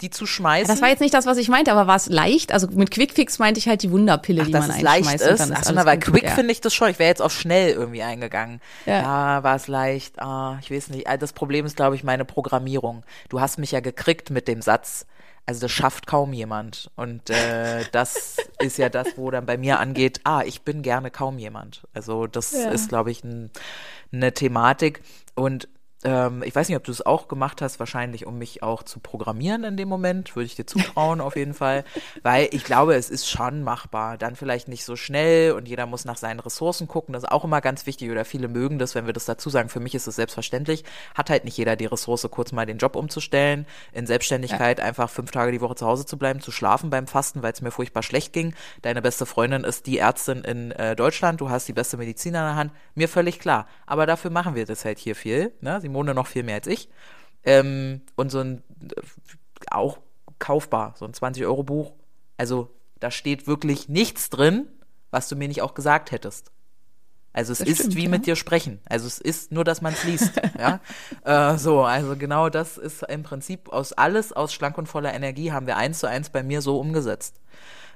die 0.00 0.10
zu 0.10 0.26
schmeißen. 0.26 0.68
Das 0.68 0.82
war 0.82 0.88
jetzt 0.88 1.00
nicht 1.00 1.14
das, 1.14 1.26
was 1.26 1.36
ich 1.36 1.48
meinte, 1.48 1.72
aber 1.72 1.86
war 1.86 1.96
es 1.96 2.08
leicht? 2.08 2.52
Also 2.52 2.68
mit 2.68 2.90
Quickfix 2.90 3.38
meinte 3.38 3.58
ich 3.58 3.68
halt 3.68 3.82
die 3.82 3.90
Wunderpille, 3.90 4.42
Ach, 4.42 4.46
die 4.46 4.52
man 4.52 4.70
einschmeißt. 4.70 5.04
leicht 5.04 5.14
ist. 5.14 5.40
ist 5.40 5.52
Ach 5.54 5.64
so, 5.64 5.72
na, 5.72 5.84
weil 5.86 5.98
Quick 5.98 6.24
ja. 6.24 6.30
finde 6.30 6.52
ich 6.52 6.60
das 6.60 6.74
schon. 6.74 6.88
Ich 6.88 6.98
wäre 6.98 7.08
jetzt 7.08 7.22
auf 7.22 7.32
schnell 7.32 7.70
irgendwie 7.70 8.02
eingegangen. 8.02 8.60
Ja, 8.86 9.02
ja 9.02 9.42
war 9.42 9.56
es 9.56 9.68
leicht. 9.68 10.20
Ah, 10.20 10.58
ich 10.62 10.70
weiß 10.70 10.88
nicht. 10.88 11.06
Das 11.20 11.32
Problem 11.32 11.66
ist, 11.66 11.76
glaube 11.76 11.96
ich, 11.96 12.04
meine 12.04 12.24
Programmierung. 12.24 13.04
Du 13.28 13.40
hast 13.40 13.58
mich 13.58 13.72
ja 13.72 13.80
gekriegt 13.80 14.30
mit 14.30 14.48
dem 14.48 14.62
Satz. 14.62 15.06
Also 15.44 15.62
das 15.62 15.72
schafft 15.72 16.06
kaum 16.06 16.32
jemand. 16.32 16.90
Und 16.96 17.30
äh, 17.30 17.84
das 17.92 18.36
ist 18.60 18.78
ja 18.78 18.88
das, 18.88 19.08
wo 19.16 19.30
dann 19.30 19.46
bei 19.46 19.56
mir 19.56 19.80
angeht, 19.80 20.20
ah, 20.24 20.42
ich 20.44 20.62
bin 20.62 20.82
gerne 20.82 21.10
kaum 21.10 21.38
jemand. 21.38 21.82
Also 21.92 22.26
das 22.26 22.52
ja. 22.52 22.70
ist, 22.70 22.88
glaube 22.88 23.10
ich, 23.10 23.24
ein, 23.24 23.50
eine 24.12 24.32
Thematik. 24.32 25.02
Und 25.34 25.68
ähm, 26.04 26.42
ich 26.42 26.54
weiß 26.54 26.68
nicht, 26.68 26.76
ob 26.76 26.84
du 26.84 26.90
es 26.90 27.04
auch 27.04 27.28
gemacht 27.28 27.62
hast, 27.62 27.78
wahrscheinlich, 27.78 28.26
um 28.26 28.38
mich 28.38 28.62
auch 28.62 28.82
zu 28.82 29.00
programmieren 29.00 29.64
in 29.64 29.76
dem 29.76 29.88
Moment. 29.88 30.34
Würde 30.34 30.46
ich 30.46 30.56
dir 30.56 30.66
zutrauen, 30.66 31.20
auf 31.20 31.36
jeden 31.36 31.54
Fall. 31.54 31.84
Weil 32.22 32.48
ich 32.52 32.64
glaube, 32.64 32.94
es 32.94 33.10
ist 33.10 33.28
schon 33.28 33.62
machbar. 33.62 34.18
Dann 34.18 34.36
vielleicht 34.36 34.68
nicht 34.68 34.84
so 34.84 34.96
schnell 34.96 35.52
und 35.52 35.68
jeder 35.68 35.86
muss 35.86 36.04
nach 36.04 36.16
seinen 36.16 36.40
Ressourcen 36.40 36.88
gucken. 36.88 37.12
Das 37.12 37.24
ist 37.24 37.30
auch 37.30 37.44
immer 37.44 37.60
ganz 37.60 37.86
wichtig 37.86 38.10
oder 38.10 38.24
viele 38.24 38.48
mögen 38.48 38.78
das, 38.78 38.94
wenn 38.94 39.06
wir 39.06 39.12
das 39.12 39.26
dazu 39.26 39.50
sagen. 39.50 39.68
Für 39.68 39.80
mich 39.80 39.94
ist 39.94 40.06
es 40.06 40.16
selbstverständlich. 40.16 40.84
Hat 41.14 41.30
halt 41.30 41.44
nicht 41.44 41.56
jeder 41.56 41.76
die 41.76 41.86
Ressource, 41.86 42.26
kurz 42.30 42.52
mal 42.52 42.66
den 42.66 42.78
Job 42.78 42.96
umzustellen, 42.96 43.66
in 43.92 44.06
Selbstständigkeit 44.06 44.78
ja. 44.78 44.84
einfach 44.84 45.10
fünf 45.10 45.30
Tage 45.30 45.52
die 45.52 45.60
Woche 45.60 45.76
zu 45.76 45.86
Hause 45.86 46.06
zu 46.06 46.18
bleiben, 46.18 46.40
zu 46.40 46.50
schlafen 46.50 46.90
beim 46.90 47.06
Fasten, 47.06 47.42
weil 47.42 47.52
es 47.52 47.60
mir 47.60 47.70
furchtbar 47.70 48.02
schlecht 48.02 48.32
ging. 48.32 48.54
Deine 48.82 49.02
beste 49.02 49.26
Freundin 49.26 49.64
ist 49.64 49.86
die 49.86 49.98
Ärztin 49.98 50.42
in 50.42 50.72
äh, 50.72 50.96
Deutschland. 50.96 51.40
Du 51.40 51.50
hast 51.50 51.68
die 51.68 51.72
beste 51.72 51.96
Medizin 51.96 52.34
an 52.36 52.46
der 52.46 52.56
Hand. 52.56 52.72
Mir 52.94 53.08
völlig 53.08 53.38
klar. 53.38 53.66
Aber 53.86 54.06
dafür 54.06 54.30
machen 54.30 54.54
wir 54.54 54.66
das 54.66 54.84
halt 54.84 54.98
hier 54.98 55.14
viel. 55.14 55.52
Ne? 55.60 55.80
Sie 55.80 55.91
Simone 55.92 56.14
noch 56.14 56.26
viel 56.26 56.42
mehr 56.42 56.56
als 56.56 56.66
ich. 56.66 56.88
Ähm, 57.44 58.00
und 58.16 58.30
so 58.30 58.40
ein, 58.40 58.62
auch 59.70 59.98
kaufbar, 60.38 60.94
so 60.98 61.04
ein 61.04 61.12
20-Euro-Buch. 61.12 61.92
Also 62.38 62.70
da 62.98 63.10
steht 63.10 63.46
wirklich 63.46 63.88
nichts 63.88 64.30
drin, 64.30 64.68
was 65.10 65.28
du 65.28 65.36
mir 65.36 65.48
nicht 65.48 65.60
auch 65.60 65.74
gesagt 65.74 66.12
hättest. 66.12 66.50
Also 67.34 67.52
es 67.52 67.58
das 67.58 67.68
ist 67.68 67.78
stimmt, 67.78 67.96
wie 67.96 68.04
ja. 68.04 68.10
mit 68.10 68.26
dir 68.26 68.36
sprechen. 68.36 68.80
Also 68.88 69.06
es 69.06 69.18
ist 69.18 69.52
nur, 69.52 69.64
dass 69.64 69.80
man 69.82 69.92
es 69.92 70.04
liest. 70.04 70.32
ja? 70.58 70.80
Äh, 71.24 71.58
so, 71.58 71.82
also 71.82 72.16
genau 72.16 72.48
das 72.48 72.78
ist 72.78 73.02
im 73.04 73.22
Prinzip 73.22 73.70
aus 73.70 73.92
alles 73.92 74.32
aus 74.32 74.52
schlank 74.52 74.78
und 74.78 74.86
voller 74.86 75.14
Energie 75.14 75.52
haben 75.52 75.66
wir 75.66 75.76
eins 75.76 75.98
zu 75.98 76.08
eins 76.08 76.30
bei 76.30 76.42
mir 76.42 76.62
so 76.62 76.78
umgesetzt. 76.78 77.40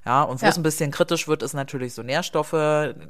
Ja, 0.06 0.22
und 0.22 0.40
wo 0.40 0.44
ja. 0.44 0.50
es 0.50 0.56
ein 0.56 0.62
bisschen 0.62 0.92
kritisch 0.92 1.26
wird, 1.26 1.42
ist 1.42 1.52
natürlich 1.52 1.92
so 1.92 2.02
Nährstoffe. 2.04 2.54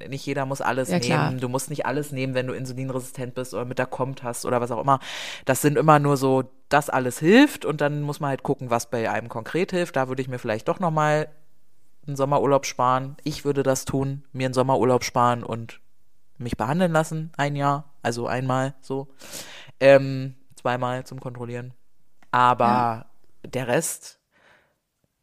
Nicht 0.09 0.25
jeder 0.25 0.47
muss 0.47 0.63
alles 0.63 0.89
ja, 0.89 0.99
nehmen. 0.99 1.05
Klar. 1.05 1.33
Du 1.35 1.49
musst 1.51 1.69
nicht 1.69 1.85
alles 1.85 2.11
nehmen, 2.11 2.33
wenn 2.33 2.47
du 2.47 2.55
insulinresistent 2.55 3.35
bist 3.35 3.53
oder 3.53 3.67
mit 3.67 3.79
der 3.79 3.85
Kommt 3.85 4.23
hast 4.23 4.47
oder 4.47 4.63
was 4.63 4.71
auch 4.71 4.81
immer. 4.81 4.99
Das 5.45 5.61
sind 5.61 5.77
immer 5.77 5.99
nur 5.99 6.17
so, 6.17 6.45
das 6.71 6.89
alles 6.89 7.19
hilft 7.19 7.67
und 7.67 7.83
dann 7.83 8.01
muss 8.01 8.19
man 8.19 8.31
halt 8.31 8.43
gucken, 8.43 8.71
was 8.71 8.89
bei 8.89 9.11
einem 9.11 9.29
konkret 9.29 9.73
hilft. 9.73 9.97
Da 9.97 10.09
würde 10.09 10.23
ich 10.23 10.29
mir 10.29 10.39
vielleicht 10.39 10.69
doch 10.69 10.81
nochmal 10.81 11.29
einen 12.07 12.17
Sommerurlaub 12.17 12.65
sparen. 12.65 13.17
Ich 13.25 13.45
würde 13.45 13.63
das 13.63 13.85
tun, 13.85 14.25
mir 14.33 14.47
einen 14.47 14.55
Sommerurlaub 14.55 15.05
sparen 15.05 15.45
und 15.45 15.81
mich 16.39 16.57
behandeln 16.57 16.93
lassen, 16.93 17.31
ein 17.37 17.57
Jahr, 17.57 17.93
also 18.03 18.27
einmal 18.27 18.75
so, 18.81 19.09
ähm, 19.81 20.35
zweimal 20.55 21.05
zum 21.05 21.21
Kontrollieren. 21.21 21.75
Aber 22.31 22.65
ja. 22.65 23.07
der 23.45 23.69
Rest 23.69 24.19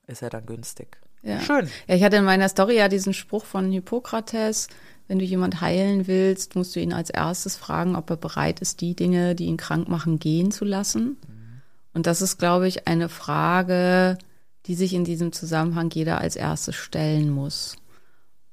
ist 0.06 0.22
ja 0.22 0.30
dann 0.30 0.46
günstig. 0.46 1.03
Ja. 1.24 1.40
Schön. 1.40 1.70
Ja, 1.88 1.96
ich 1.96 2.04
hatte 2.04 2.18
in 2.18 2.26
meiner 2.26 2.50
Story 2.50 2.78
ja 2.78 2.90
diesen 2.90 3.14
Spruch 3.14 3.46
von 3.46 3.72
Hippokrates, 3.72 4.68
wenn 5.08 5.20
du 5.20 5.26
jemand 5.26 5.62
heilen 5.62 6.08
willst, 6.08 6.56
musst 6.56 6.76
du 6.76 6.80
ihn 6.80 6.94
als 6.94 7.10
erstes 7.10 7.56
fragen, 7.56 7.96
ob 7.96 8.10
er 8.10 8.18
bereit 8.18 8.60
ist, 8.60 8.82
die 8.82 8.96
Dinge, 8.96 9.36
die 9.36 9.46
ihn 9.46 9.58
krank 9.58 9.88
machen, 9.90 10.20
gehen 10.20 10.52
zu 10.52 10.66
lassen. 10.66 11.18
Mhm. 11.28 11.62
Und 11.94 12.08
das 12.08 12.22
ist, 12.22 12.38
glaube 12.38 12.68
ich, 12.68 12.88
eine 12.88 13.10
Frage, 13.10 14.18
die 14.66 14.76
sich 14.76 14.94
in 14.94 15.04
diesem 15.04 15.32
Zusammenhang 15.32 15.90
jeder 15.92 16.20
als 16.20 16.36
erstes 16.36 16.76
stellen 16.76 17.30
muss. 17.30 17.76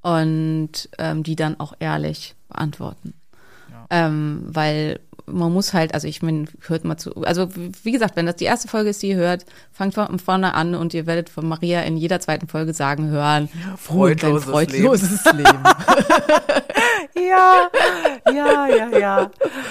Und 0.02 0.88
ähm, 0.98 1.22
die 1.22 1.36
dann 1.36 1.60
auch 1.60 1.74
ehrlich 1.78 2.34
beantworten. 2.48 3.14
Ja. 3.70 3.86
Ähm, 3.90 4.42
weil 4.46 5.00
man 5.32 5.52
muss 5.52 5.72
halt, 5.72 5.94
also 5.94 6.08
ich 6.08 6.22
meine, 6.22 6.46
hört 6.66 6.84
mal 6.84 6.96
zu, 6.96 7.14
also 7.22 7.48
wie 7.82 7.92
gesagt, 7.92 8.16
wenn 8.16 8.26
das 8.26 8.36
die 8.36 8.44
erste 8.44 8.68
Folge 8.68 8.90
ist, 8.90 9.02
die 9.02 9.10
ihr 9.10 9.16
hört, 9.16 9.44
fangt 9.72 9.94
von 9.94 10.18
vorne 10.18 10.54
an 10.54 10.74
und 10.74 10.94
ihr 10.94 11.06
werdet 11.06 11.28
von 11.28 11.48
Maria 11.48 11.82
in 11.82 11.96
jeder 11.96 12.20
zweiten 12.20 12.48
Folge 12.48 12.74
sagen 12.74 13.08
hören, 13.08 13.48
freudloses, 13.76 14.48
oh, 14.48 14.52
freudloses 14.52 15.24
Leben. 15.26 15.38
Leben. 15.40 15.62
ja, 17.28 17.70
ja, 18.32 18.66
ja, 18.66 18.98
ja. 18.98 19.30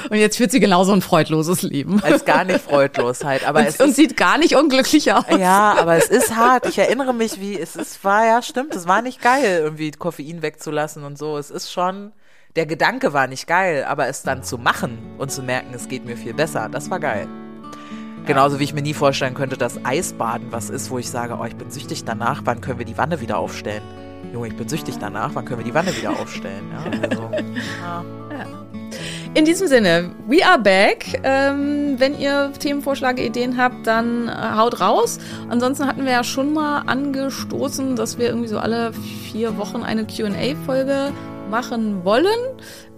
Und 0.09 0.17
jetzt 0.17 0.37
führt 0.37 0.51
sie 0.51 0.59
genauso 0.59 0.93
ein 0.93 1.01
freudloses 1.01 1.61
Leben. 1.61 2.01
Als 2.03 2.25
gar 2.25 2.43
nicht 2.43 2.61
freudlos 2.61 3.23
halt, 3.23 3.47
aber 3.47 3.59
und, 3.59 3.67
es 3.67 3.79
und 3.79 3.95
sieht 3.95 4.17
gar 4.17 4.37
nicht 4.37 4.55
unglücklich 4.55 5.11
aus. 5.13 5.25
Ja, 5.37 5.75
aber 5.77 5.95
es 5.95 6.07
ist 6.09 6.35
hart. 6.35 6.67
Ich 6.67 6.77
erinnere 6.77 7.13
mich, 7.13 7.39
wie 7.39 7.59
es 7.59 7.75
ist, 7.75 8.03
war 8.03 8.25
ja 8.25 8.41
stimmt, 8.41 8.75
es 8.75 8.87
war 8.87 9.01
nicht 9.01 9.21
geil, 9.21 9.59
irgendwie 9.63 9.91
Koffein 9.91 10.41
wegzulassen 10.41 11.03
und 11.03 11.17
so. 11.17 11.37
Es 11.37 11.51
ist 11.51 11.71
schon 11.71 12.11
der 12.55 12.65
Gedanke 12.65 13.13
war 13.13 13.27
nicht 13.27 13.47
geil, 13.47 13.85
aber 13.87 14.07
es 14.07 14.23
dann 14.23 14.43
zu 14.43 14.57
machen 14.57 14.97
und 15.17 15.31
zu 15.31 15.43
merken, 15.43 15.73
es 15.73 15.87
geht 15.87 16.05
mir 16.05 16.17
viel 16.17 16.33
besser, 16.33 16.67
das 16.69 16.89
war 16.89 16.99
geil. 16.99 17.27
Genauso 18.25 18.59
wie 18.59 18.63
ich 18.63 18.73
mir 18.73 18.81
nie 18.81 18.93
vorstellen 18.93 19.33
könnte, 19.33 19.57
dass 19.57 19.83
Eisbaden 19.85 20.51
was 20.51 20.69
ist, 20.69 20.89
wo 20.91 20.99
ich 20.99 21.09
sage, 21.09 21.37
oh, 21.39 21.45
ich 21.45 21.55
bin 21.55 21.71
süchtig 21.71 22.05
danach, 22.05 22.41
wann 22.45 22.61
können 22.61 22.79
wir 22.79 22.85
die 22.85 22.97
Wanne 22.97 23.21
wieder 23.21 23.37
aufstellen? 23.37 23.83
Junge, 24.33 24.47
ich 24.47 24.57
bin 24.57 24.67
süchtig 24.67 24.97
danach, 24.99 25.31
wann 25.33 25.45
können 25.45 25.59
wir 25.59 25.65
die 25.65 25.73
Wanne 25.73 25.95
wieder 25.95 26.11
aufstellen? 26.11 26.63
Ja, 26.71 27.09
also, 27.09 27.29
ja. 27.33 28.45
In 29.35 29.45
diesem 29.45 29.67
Sinne, 29.67 30.11
we 30.27 30.43
are 30.43 30.59
back. 30.59 31.21
Ähm, 31.23 31.95
wenn 31.99 32.19
ihr 32.19 32.51
Themenvorschläge, 32.59 33.23
Ideen 33.23 33.57
habt, 33.57 33.85
dann 33.85 34.27
äh, 34.27 34.31
haut 34.31 34.81
raus. 34.81 35.19
Ansonsten 35.49 35.87
hatten 35.87 36.03
wir 36.03 36.11
ja 36.11 36.23
schon 36.23 36.51
mal 36.53 36.79
angestoßen, 36.87 37.95
dass 37.95 38.17
wir 38.17 38.27
irgendwie 38.27 38.47
so 38.47 38.57
alle 38.57 38.91
vier 39.31 39.57
Wochen 39.57 39.83
eine 39.83 40.05
QA-Folge 40.05 41.13
machen 41.49 42.03
wollen. 42.05 42.25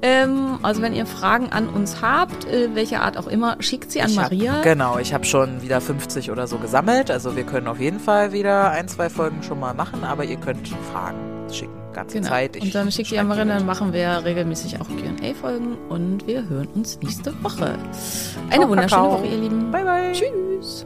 Ähm, 0.01 0.59
also 0.63 0.81
wenn 0.81 0.93
ihr 0.93 1.05
Fragen 1.05 1.49
an 1.51 1.69
uns 1.69 2.01
habt, 2.01 2.45
äh, 2.45 2.69
welcher 2.73 3.03
Art 3.03 3.17
auch 3.17 3.27
immer, 3.27 3.57
schickt 3.59 3.91
sie 3.91 4.01
an 4.01 4.09
ich 4.09 4.15
Maria. 4.15 4.53
Hab, 4.53 4.63
genau, 4.63 4.97
ich 4.97 5.13
habe 5.13 5.25
schon 5.25 5.61
wieder 5.61 5.79
50 5.79 6.31
oder 6.31 6.47
so 6.47 6.57
gesammelt. 6.57 7.11
Also 7.11 7.35
wir 7.35 7.43
können 7.43 7.67
auf 7.67 7.79
jeden 7.79 7.99
Fall 7.99 8.33
wieder 8.33 8.71
ein, 8.71 8.87
zwei 8.87 9.09
Folgen 9.09 9.43
schon 9.43 9.59
mal 9.59 9.73
machen, 9.73 10.03
aber 10.03 10.23
ihr 10.23 10.37
könnt 10.37 10.67
Fragen 10.91 11.17
schicken. 11.51 11.81
Ganze 11.93 12.17
genau. 12.17 12.29
Zeit. 12.29 12.55
Ich 12.55 12.63
und 12.63 12.75
dann 12.75 12.91
schickt 12.91 13.11
ihr 13.11 13.19
an 13.19 13.27
Maria, 13.27 13.45
dann 13.45 13.65
machen 13.65 13.93
wir 13.93 14.23
regelmäßig 14.23 14.79
auch 14.79 14.87
QA-Folgen 14.87 15.77
und 15.89 16.25
wir 16.25 16.47
hören 16.47 16.67
uns 16.73 16.99
nächste 17.01 17.33
Woche. 17.43 17.77
Eine 18.49 18.61
Ciao, 18.61 18.69
wunderschöne 18.69 19.01
Kakao. 19.01 19.11
Woche, 19.13 19.27
ihr 19.27 19.37
Lieben. 19.37 19.71
Bye, 19.71 19.83
bye. 19.83 20.11
Tschüss. 20.13 20.85